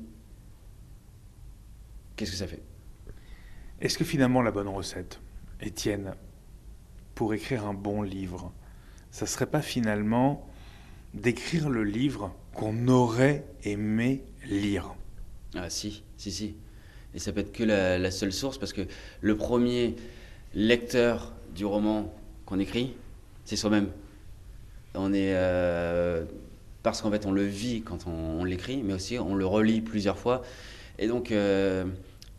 Qu'est-ce 2.16 2.32
que 2.32 2.36
ça 2.36 2.48
fait? 2.48 2.62
Est-ce 3.80 3.96
que 3.96 4.04
finalement 4.04 4.42
la 4.42 4.50
bonne 4.50 4.66
recette, 4.66 5.20
Étienne, 5.60 6.14
pour 7.14 7.32
écrire 7.32 7.64
un 7.64 7.74
bon 7.74 8.02
livre, 8.02 8.52
ça 9.12 9.26
serait 9.26 9.46
pas 9.46 9.62
finalement 9.62 10.48
d'écrire 11.14 11.70
le 11.70 11.84
livre 11.84 12.34
qu'on 12.54 12.88
aurait 12.88 13.44
aimé 13.62 14.24
lire? 14.44 14.94
Ah 15.54 15.70
si, 15.70 16.02
si, 16.16 16.32
si. 16.32 16.56
Et 17.14 17.18
ça 17.18 17.32
peut 17.32 17.40
être 17.40 17.52
que 17.52 17.64
la 17.64 18.10
seule 18.10 18.32
source 18.32 18.58
parce 18.58 18.72
que 18.72 18.82
le 19.20 19.36
premier 19.36 19.96
lecteur 20.54 21.32
du 21.54 21.64
roman 21.64 22.12
qu'on 22.46 22.58
écrit, 22.58 22.94
c'est 23.44 23.56
soi-même. 23.56 23.88
On 24.94 25.12
est 25.12 25.34
euh, 25.34 26.24
parce 26.82 27.00
qu'en 27.00 27.10
fait 27.10 27.26
on 27.26 27.32
le 27.32 27.44
vit 27.44 27.82
quand 27.82 28.06
on, 28.06 28.44
l'écrit, 28.44 28.82
mais 28.82 28.94
aussi 28.94 29.18
on 29.18 29.34
le 29.34 29.46
relit 29.46 29.80
plusieurs 29.80 30.18
fois. 30.18 30.42
Et 30.98 31.06
donc, 31.06 31.32
euh, 31.32 31.84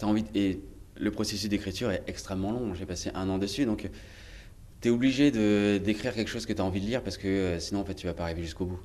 as 0.01 0.05
envie 0.05 0.26
et 0.36 0.59
le 0.95 1.11
processus 1.11 1.49
d'écriture 1.49 1.91
est 1.91 2.03
extrêmement 2.07 2.51
long. 2.51 2.74
J'ai 2.74 2.86
passé 2.86 3.09
un 3.15 3.30
an 3.30 3.38
dessus, 3.38 3.65
donc 3.65 3.89
tu 4.82 4.88
es 4.88 4.91
obligé 4.91 5.32
d'écrire 5.80 6.13
quelque 6.13 6.30
chose 6.30 6.45
que 6.45 6.53
tu 6.53 6.61
as 6.61 6.65
envie 6.65 6.82
de 6.82 6.86
lire 6.86 7.01
parce 7.01 7.17
que 7.17 7.28
euh, 7.28 7.59
sinon 7.59 7.82
en 7.82 7.86
fait 7.86 7.95
tu 7.95 8.05
vas 8.05 8.13
pas 8.13 8.24
arriver 8.24 8.43
jusqu'au 8.43 8.65
bout. 8.65 8.80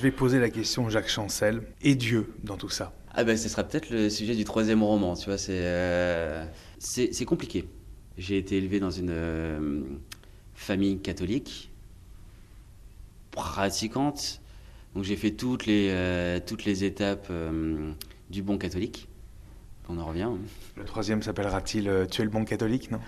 Je 0.00 0.04
vais 0.06 0.12
poser 0.12 0.40
la 0.40 0.48
question 0.48 0.88
Jacques 0.88 1.10
Chancel 1.10 1.60
et 1.82 1.94
Dieu 1.94 2.32
dans 2.42 2.56
tout 2.56 2.70
ça. 2.70 2.94
Ah 3.12 3.22
ben 3.22 3.36
ce 3.36 3.50
sera 3.50 3.64
peut-être 3.64 3.90
le 3.90 4.08
sujet 4.08 4.34
du 4.34 4.44
troisième 4.44 4.82
roman, 4.82 5.14
tu 5.14 5.26
vois, 5.26 5.36
c'est 5.36 5.60
euh, 5.60 6.42
c'est 6.78 7.26
compliqué. 7.26 7.68
J'ai 8.16 8.38
été 8.38 8.56
élevé 8.56 8.80
dans 8.80 8.90
une 8.90 9.10
euh, 9.10 9.82
famille 10.54 11.00
catholique, 11.00 11.70
pratiquante. 13.30 14.40
Donc 14.94 15.04
j'ai 15.04 15.16
fait 15.16 15.32
toutes 15.32 15.66
les, 15.66 15.88
euh, 15.90 16.40
toutes 16.46 16.64
les 16.64 16.82
étapes 16.84 17.30
du 18.30 18.42
bon 18.42 18.56
catholique. 18.56 19.06
On 19.90 19.98
en 19.98 20.06
revient. 20.06 20.30
Le 20.78 20.84
troisième 20.84 21.22
s'appellera-t-il 21.22 22.06
Tu 22.10 22.22
es 22.22 22.24
le 22.24 22.30
bon 22.30 22.46
catholique, 22.46 22.90
non? 22.90 23.00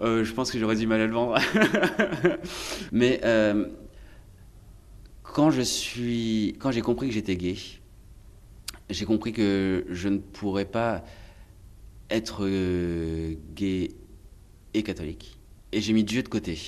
Je 0.00 0.32
pense 0.32 0.50
que 0.50 0.58
j'aurais 0.58 0.76
du 0.76 0.86
mal 0.86 1.02
à 1.02 1.06
le 1.06 1.12
vendre. 1.12 1.38
Mais 2.92 3.20
quand 5.34 5.50
je 5.50 5.62
suis, 5.62 6.56
quand 6.58 6.70
j'ai 6.70 6.80
compris 6.80 7.08
que 7.08 7.14
j'étais 7.14 7.36
gay, 7.36 7.56
j'ai 8.90 9.04
compris 9.04 9.32
que 9.32 9.84
je 9.90 10.08
ne 10.08 10.18
pourrais 10.18 10.64
pas 10.64 11.04
être 12.10 12.44
euh, 12.46 13.34
gay 13.54 13.90
et 14.74 14.82
catholique. 14.82 15.38
Et 15.72 15.80
j'ai 15.80 15.92
mis 15.92 16.04
Dieu 16.04 16.22
de 16.22 16.28
côté. 16.28 16.58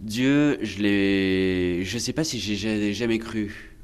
Dieu, 0.00 0.58
je 0.62 0.82
l'ai, 0.82 1.84
je 1.84 1.98
sais 1.98 2.14
pas 2.14 2.24
si 2.24 2.40
j'ai 2.40 2.94
jamais 2.94 3.18
cru 3.18 3.76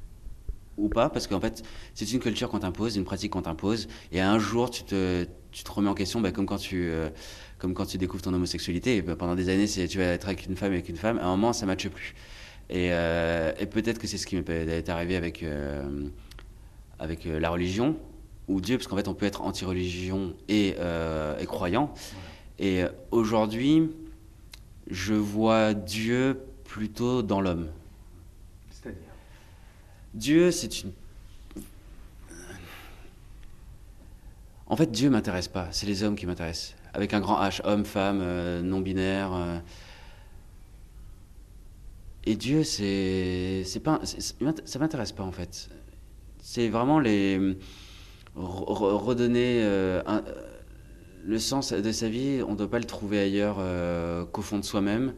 ou 0.79 0.89
pas, 0.89 1.11
parce 1.11 1.27
qu'en 1.27 1.41
fait, 1.41 1.63
c'est 1.95 2.11
une 2.13 2.21
culture 2.21 2.49
qu'on 2.49 2.61
t'impose, 2.61 2.97
une 2.97 3.05
pratique 3.05 3.33
qu'on 3.33 3.43
t'impose, 3.43 3.89
et 4.13 4.21
un 4.21 4.39
jour, 4.39 4.71
tu 4.71 4.83
te, 4.85 5.27
tu 5.53 5.65
te 5.65 5.71
remets 5.71 5.89
en 5.89 5.95
question, 5.95 6.21
bah, 6.21 6.33
comme 6.33 6.47
quand 6.47 6.59
tu, 6.59 6.89
euh, 6.89 7.11
comme 7.59 7.75
quand 7.75 7.87
tu 7.87 7.99
découvres 7.99 8.23
ton 8.23 8.33
homosexualité. 8.33 9.03
Bah, 9.03 9.17
pendant 9.17 9.35
des 9.35 9.49
années, 9.51 9.67
tu 9.67 9.99
vas 9.99 10.05
être 10.05 10.27
avec 10.27 10.47
une 10.47 10.57
femme 10.57 10.73
et 10.73 10.77
avec 10.77 10.89
une 10.89 10.97
femme, 10.97 11.19
à 11.19 11.27
un 11.27 11.37
moment, 11.37 11.53
ça 11.53 11.67
matche 11.67 11.89
plus. 11.89 12.15
Et, 12.69 12.89
euh, 12.93 13.53
et 13.59 13.67
peut-être 13.67 13.99
que 13.99 14.07
c'est 14.07 14.19
ce 14.19 14.27
qui 14.27 14.37
m'est 14.37 14.89
arrivé 14.89 15.17
avec 15.17 15.45
avec 16.99 17.25
la 17.25 17.51
religion, 17.51 17.97
ou 18.49 18.61
Dieu, 18.61 18.79
parce 18.79 18.87
qu'en 18.87 18.97
fait, 18.97 19.09
on 19.09 19.15
peut 19.15 19.27
être 19.27 19.43
anti-religion 19.43 20.35
et, 20.49 20.77
euh, 20.79 21.45
croyant. 21.45 21.93
Et 22.59 22.83
aujourd'hui, 23.11 23.91
je 24.91 25.15
vois 25.15 25.75
Dieu 25.75 26.41
plutôt 26.65 27.23
dans 27.23 27.41
l'homme. 27.41 27.69
C'est-à-dire? 28.71 29.01
Dieu, 30.15 30.51
c'est 30.51 30.83
une. 30.83 30.93
En 34.69 34.77
fait, 34.77 34.91
Dieu 34.91 35.11
m'intéresse 35.11 35.49
pas, 35.49 35.69
c'est 35.71 35.87
les 35.87 36.03
hommes 36.03 36.17
qui 36.17 36.27
m'intéressent. 36.27 36.75
Avec 36.93 37.15
un 37.15 37.21
grand 37.21 37.41
H, 37.41 37.61
homme, 37.65 37.85
femme, 37.85 38.21
euh, 38.23 38.63
non-binaire. 38.63 39.63
Et 42.27 42.35
Dieu, 42.35 42.65
c'est. 42.65 43.63
c'est 43.65 43.81
pas, 43.81 44.01
ça 44.03 44.79
m'intéresse 44.79 45.13
pas, 45.13 45.23
en 45.23 45.33
fait. 45.33 45.69
C'est 46.41 46.69
vraiment 46.69 46.99
les 46.99 47.57
redonner 48.37 49.63
euh, 49.63 50.03
euh, 50.07 50.21
le 51.25 51.39
sens 51.39 51.73
de 51.73 51.93
sa 51.93 52.09
vie, 52.09 52.43
on 52.47 52.53
ne 52.53 52.57
doit 52.57 52.71
pas 52.71 52.79
le 52.79 52.85
trouver 52.85 53.19
ailleurs 53.19 53.57
euh, 53.59 54.25
qu'au 54.25 54.43
fond 54.43 54.59
de 54.59 54.65
soi-même. 54.65 55.15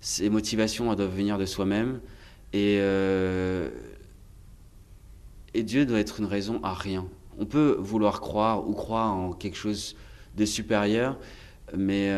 Ses 0.00 0.28
motivations 0.30 0.92
doivent 0.94 1.14
venir 1.14 1.38
de 1.38 1.46
soi-même. 1.46 2.00
Et, 2.52 2.76
et 5.54 5.62
Dieu 5.62 5.84
doit 5.84 5.98
être 5.98 6.20
une 6.20 6.26
raison 6.26 6.60
à 6.62 6.72
rien. 6.72 7.06
On 7.38 7.44
peut 7.44 7.76
vouloir 7.78 8.20
croire 8.20 8.66
ou 8.68 8.72
croire 8.72 9.14
en 9.14 9.32
quelque 9.32 9.56
chose 9.56 9.96
de 10.36 10.44
supérieur, 10.44 11.18
mais 11.76 12.10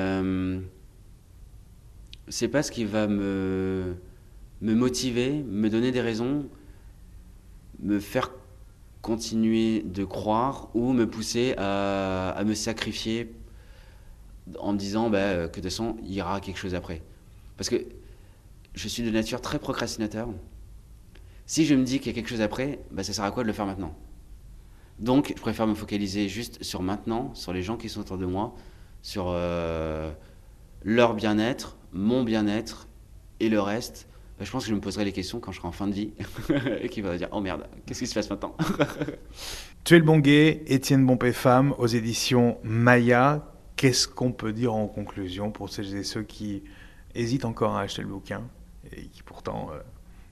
c'est 2.28 2.48
pas 2.48 2.62
ce 2.62 2.70
qui 2.70 2.84
va 2.84 3.06
me, 3.06 3.96
me 4.60 4.74
motiver, 4.74 5.42
me 5.42 5.70
donner 5.70 5.92
des 5.92 6.00
raisons, 6.00 6.48
me 7.80 8.00
faire 8.00 8.30
continuer 9.02 9.82
de 9.82 10.04
croire 10.04 10.68
ou 10.74 10.92
me 10.92 11.08
pousser 11.08 11.54
à, 11.56 12.42
me 12.44 12.54
sacrifier 12.54 13.32
en 14.58 14.72
me 14.72 14.78
disant 14.78 15.10
bah, 15.10 15.34
que 15.34 15.42
de 15.42 15.46
toute 15.46 15.64
façon, 15.64 15.96
il 16.04 16.12
y 16.12 16.22
aura 16.22 16.40
quelque 16.40 16.58
chose 16.58 16.74
après. 16.74 17.02
Parce 17.56 17.68
que 17.68 17.84
je 18.74 18.88
suis 18.88 19.02
de 19.02 19.10
nature 19.10 19.40
très 19.40 19.58
procrastinateur. 19.58 20.28
Si 21.46 21.64
je 21.64 21.74
me 21.74 21.84
dis 21.84 21.98
qu'il 21.98 22.08
y 22.08 22.10
a 22.10 22.12
quelque 22.14 22.28
chose 22.28 22.40
après, 22.40 22.80
bah, 22.90 23.02
ça 23.02 23.12
sert 23.12 23.24
à 23.24 23.30
quoi 23.30 23.42
de 23.42 23.48
le 23.48 23.52
faire 23.52 23.66
maintenant? 23.66 23.94
Donc, 24.98 25.32
je 25.36 25.40
préfère 25.40 25.66
me 25.66 25.74
focaliser 25.74 26.28
juste 26.28 26.62
sur 26.62 26.82
maintenant, 26.82 27.32
sur 27.34 27.52
les 27.52 27.62
gens 27.62 27.76
qui 27.76 27.88
sont 27.88 28.00
autour 28.00 28.18
de 28.18 28.26
moi, 28.26 28.54
sur 29.02 29.26
euh, 29.28 30.10
leur 30.82 31.14
bien-être, 31.14 31.76
mon 31.92 32.24
bien-être 32.24 32.88
et 33.40 33.48
le 33.48 33.60
reste. 33.60 34.07
Bah, 34.38 34.44
je 34.44 34.52
pense 34.52 34.64
que 34.64 34.70
je 34.70 34.74
me 34.74 34.80
poserai 34.80 35.04
les 35.04 35.12
questions 35.12 35.40
quand 35.40 35.50
je 35.50 35.58
serai 35.58 35.66
en 35.66 35.72
fin 35.72 35.88
de 35.88 35.94
vie 35.94 36.12
et 36.80 36.88
qu'il 36.88 37.02
va 37.02 37.16
dire 37.16 37.28
Oh 37.32 37.40
merde, 37.40 37.66
qu'est-ce 37.86 37.98
qui 37.98 38.06
se 38.06 38.14
passe 38.14 38.30
maintenant 38.30 38.56
Tu 39.84 39.96
es 39.96 39.98
le 39.98 40.04
bon 40.04 40.18
gay, 40.18 40.62
Étienne 40.68 41.04
Bompé 41.04 41.32
Femme, 41.32 41.74
aux 41.78 41.88
éditions 41.88 42.58
Maya. 42.62 43.52
Qu'est-ce 43.74 44.06
qu'on 44.06 44.30
peut 44.30 44.52
dire 44.52 44.74
en 44.74 44.86
conclusion 44.86 45.50
pour 45.50 45.70
celles 45.70 45.96
et 45.96 46.04
ceux 46.04 46.22
qui 46.22 46.62
hésitent 47.16 47.44
encore 47.44 47.74
à 47.76 47.80
acheter 47.80 48.02
le 48.02 48.08
bouquin 48.08 48.42
et 48.92 49.06
qui 49.06 49.24
pourtant 49.24 49.70
euh, 49.72 49.80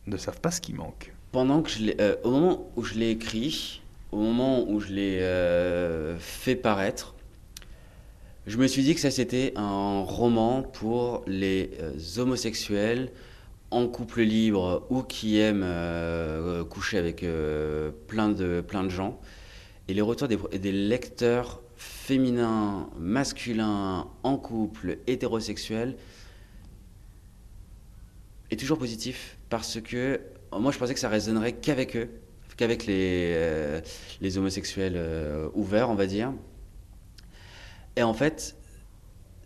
ne 0.07 0.16
savent 0.16 0.40
pas 0.40 0.52
ce 0.52 0.61
qui 0.61 0.72
manque? 0.72 1.12
Pendant 1.32 1.62
que 1.62 1.70
je 1.70 1.90
euh, 2.00 2.14
au 2.22 2.30
moment 2.30 2.70
où 2.76 2.84
je 2.84 2.94
l'ai 2.94 3.11
écrit, 3.11 3.82
au 4.12 4.18
moment 4.18 4.68
où 4.68 4.78
je 4.78 4.92
l'ai 4.92 5.18
euh, 5.20 6.16
fait 6.18 6.54
paraître, 6.54 7.16
je 8.46 8.57
me 8.57 8.68
suis 8.68 8.84
dit 8.84 8.94
que 8.94 9.00
ça 9.00 9.11
c'était 9.11 9.52
un 9.57 10.02
roman 10.02 10.62
pour 10.62 11.24
les 11.26 11.70
homosexuels 12.18 13.11
en 13.70 13.88
couple 13.88 14.22
libre 14.22 14.86
ou 14.90 15.02
qui 15.02 15.38
aiment 15.38 15.64
euh, 15.64 16.64
coucher 16.64 16.98
avec 16.98 17.22
euh, 17.22 17.90
plein, 18.06 18.28
de, 18.28 18.60
plein 18.60 18.84
de 18.84 18.88
gens. 18.88 19.20
Et 19.88 19.94
les 19.94 20.02
retours 20.02 20.28
des, 20.28 20.72
lecteurs 20.72 21.62
féminins, 21.76 22.88
masculins, 22.98 24.08
en 24.22 24.36
couple, 24.36 24.98
hétérosexuels, 25.06 25.96
est 28.50 28.58
toujours 28.58 28.78
positif 28.78 29.36
parce 29.48 29.80
que 29.80 30.20
moi 30.52 30.72
je 30.72 30.78
pensais 30.78 30.94
que 30.94 31.00
ça 31.00 31.08
résonnerait 31.08 31.52
qu'avec 31.52 31.96
eux, 31.96 32.08
qu'avec 32.56 32.86
les, 32.86 33.32
euh, 33.34 33.80
les 34.20 34.38
homosexuels 34.38 35.00
ouverts, 35.54 35.90
on 35.90 35.94
va 35.94 36.06
dire. 36.06 36.32
Et 37.96 38.02
en 38.02 38.14
fait, 38.14 38.56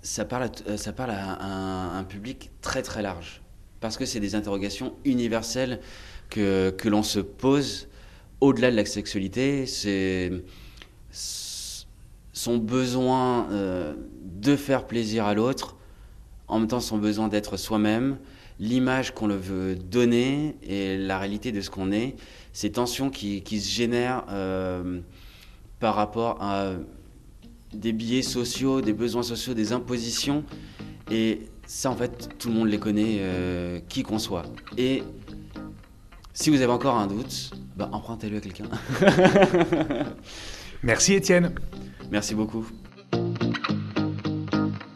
ça 0.02 0.24
parle 0.24 0.50
ça 0.76 0.92
parle 0.92 1.10
à 1.10 1.96
un 1.96 2.04
public 2.04 2.50
très 2.60 2.82
très 2.82 3.02
large 3.02 3.39
parce 3.80 3.96
que 3.96 4.04
c'est 4.04 4.20
des 4.20 4.34
interrogations 4.34 4.94
universelles 5.04 5.80
que, 6.28 6.70
que 6.70 6.88
l'on 6.88 7.02
se 7.02 7.20
pose 7.20 7.88
au-delà 8.40 8.70
de 8.70 8.76
la 8.76 8.84
sexualité. 8.84 9.66
C'est 9.66 10.32
son 12.32 12.56
besoin 12.56 13.50
euh, 13.50 13.94
de 14.24 14.56
faire 14.56 14.86
plaisir 14.86 15.26
à 15.26 15.34
l'autre, 15.34 15.76
en 16.48 16.58
même 16.58 16.68
temps 16.68 16.80
son 16.80 16.98
besoin 16.98 17.28
d'être 17.28 17.56
soi-même, 17.56 18.18
l'image 18.58 19.12
qu'on 19.14 19.26
le 19.26 19.36
veut 19.36 19.74
donner 19.74 20.56
et 20.62 20.96
la 20.96 21.18
réalité 21.18 21.52
de 21.52 21.60
ce 21.60 21.70
qu'on 21.70 21.92
est, 21.92 22.16
ces 22.52 22.72
tensions 22.72 23.10
qui, 23.10 23.42
qui 23.42 23.60
se 23.60 23.70
génèrent 23.70 24.24
euh, 24.30 25.00
par 25.80 25.94
rapport 25.94 26.42
à 26.42 26.72
des 27.72 27.92
biais 27.92 28.22
sociaux, 28.22 28.80
des 28.80 28.92
besoins 28.92 29.22
sociaux, 29.22 29.54
des 29.54 29.72
impositions. 29.72 30.44
Et 31.10 31.42
ça, 31.70 31.88
en 31.88 31.94
fait, 31.94 32.28
tout 32.36 32.48
le 32.48 32.54
monde 32.54 32.68
les 32.68 32.80
connaît, 32.80 33.18
euh, 33.20 33.78
qui 33.88 34.02
qu'on 34.02 34.18
soit. 34.18 34.42
Et 34.76 35.04
si 36.34 36.50
vous 36.50 36.62
avez 36.62 36.72
encore 36.72 36.96
un 36.96 37.06
doute, 37.06 37.52
bah, 37.76 37.88
empruntez-le 37.92 38.38
à 38.38 38.40
quelqu'un. 38.40 38.64
Merci 40.82 41.14
Étienne. 41.14 41.54
Merci 42.10 42.34
beaucoup. 42.34 42.66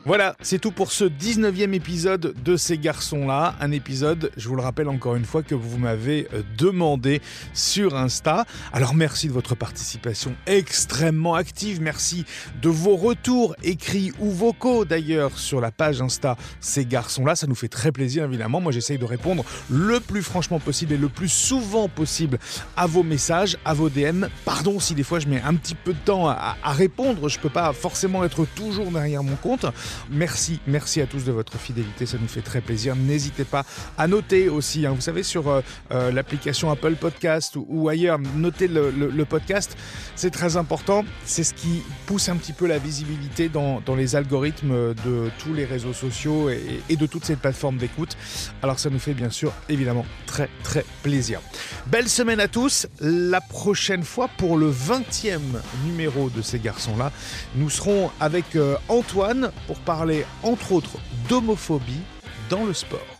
Voilà, 0.06 0.36
c'est 0.42 0.58
tout 0.58 0.70
pour 0.70 0.92
ce 0.92 1.06
19e 1.06 1.72
épisode 1.72 2.34
de 2.44 2.58
ces 2.58 2.76
garçons-là. 2.76 3.54
Un 3.58 3.72
épisode, 3.72 4.30
je 4.36 4.50
vous 4.50 4.54
le 4.54 4.60
rappelle 4.60 4.90
encore 4.90 5.16
une 5.16 5.24
fois, 5.24 5.42
que 5.42 5.54
vous 5.54 5.78
m'avez 5.78 6.28
euh, 6.34 6.42
demandé 6.58 7.22
sur 7.54 7.96
Insta. 7.96 8.44
Alors 8.74 8.94
merci 8.94 9.28
de 9.28 9.32
votre 9.32 9.54
participation 9.54 10.34
extrêmement 10.46 11.34
active. 11.34 11.80
Merci 11.80 12.26
de 12.60 12.68
vos 12.68 12.96
retours 12.96 13.56
écrits 13.62 14.12
ou 14.18 14.30
vocaux 14.30 14.84
d'ailleurs 14.84 15.38
sur 15.38 15.62
la 15.62 15.70
page 15.70 16.02
Insta 16.02 16.36
Ces 16.60 16.84
garçons-là. 16.84 17.34
Ça 17.34 17.46
nous 17.46 17.54
fait 17.54 17.68
très 17.68 17.90
plaisir 17.90 18.24
évidemment. 18.24 18.60
Moi 18.60 18.72
j'essaye 18.72 18.98
de 18.98 19.06
répondre 19.06 19.42
le 19.70 20.00
plus 20.00 20.22
franchement 20.22 20.60
possible 20.60 20.92
et 20.92 20.98
le 20.98 21.08
plus 21.08 21.30
souvent 21.30 21.88
possible 21.88 22.38
à 22.76 22.86
vos 22.86 23.04
messages, 23.04 23.56
à 23.64 23.72
vos 23.72 23.88
DM. 23.88 24.26
Pardon 24.44 24.80
si 24.80 24.94
des 24.94 25.02
fois 25.02 25.18
je 25.18 25.28
mets 25.28 25.40
un 25.40 25.54
petit 25.54 25.74
peu 25.74 25.94
de 25.94 25.98
temps 26.04 26.28
à, 26.28 26.56
répondre. 26.62 27.30
Je 27.30 27.38
peux 27.38 27.48
pas 27.48 27.72
forcément 27.72 28.22
être 28.22 28.44
toujours 28.54 28.90
derrière 28.90 29.22
mon 29.22 29.36
compte. 29.36 29.64
Merci, 30.10 30.60
merci 30.66 31.00
à 31.00 31.06
tous 31.06 31.24
de 31.24 31.32
votre 31.32 31.58
fidélité, 31.58 32.06
ça 32.06 32.18
nous 32.20 32.28
fait 32.28 32.42
très 32.42 32.60
plaisir. 32.60 32.96
N'hésitez 32.96 33.44
pas 33.44 33.64
à 33.98 34.06
noter 34.06 34.48
aussi, 34.48 34.86
hein, 34.86 34.92
vous 34.92 35.00
savez, 35.00 35.22
sur 35.22 35.48
euh, 35.48 35.60
euh, 35.92 36.10
l'application 36.10 36.70
Apple 36.70 36.94
Podcast 36.94 37.56
ou, 37.56 37.88
ailleurs, 37.88 38.18
notez 38.36 38.68
le, 38.68 39.24
podcast, 39.24 39.76
c'est 40.16 40.30
très 40.30 40.56
important. 40.56 41.04
C'est 41.24 41.44
ce 41.44 41.54
qui 41.54 41.82
pousse 42.06 42.28
un 42.28 42.36
petit 42.36 42.52
peu 42.52 42.66
la 42.66 42.78
visibilité 42.78 43.48
dans, 43.48 43.82
les 43.96 44.16
algorithmes 44.16 44.94
de 45.04 45.30
tous 45.38 45.54
les 45.54 45.64
réseaux 45.64 45.92
sociaux 45.92 46.50
et, 46.50 46.96
de 46.96 47.06
toutes 47.06 47.24
ces 47.24 47.36
plateformes 47.36 47.78
d'écoute. 47.78 48.16
Alors 48.62 48.78
ça 48.78 48.90
nous 48.90 48.98
fait 48.98 49.14
bien 49.14 49.30
sûr 49.30 49.52
évidemment 49.68 50.06
très 50.26 50.48
très 50.62 50.84
plaisir. 51.02 51.40
Belle 51.86 52.08
semaine 52.08 52.40
à 52.40 52.48
tous. 52.48 52.86
La 53.00 53.40
prochaine 53.40 54.04
fois 54.04 54.28
pour 54.36 54.56
le 54.56 54.70
20e 54.70 55.40
numéro 55.84 56.30
de 56.30 56.42
ces 56.42 56.58
garçons-là, 56.58 57.12
nous 57.56 57.70
serons 57.70 58.10
avec 58.20 58.56
euh, 58.56 58.76
Antoine 58.88 59.50
pour 59.66 59.78
parler 59.84 60.24
entre 60.42 60.72
autres 60.72 60.98
d'homophobie 61.28 62.02
dans 62.50 62.64
le 62.64 62.72
sport. 62.72 63.13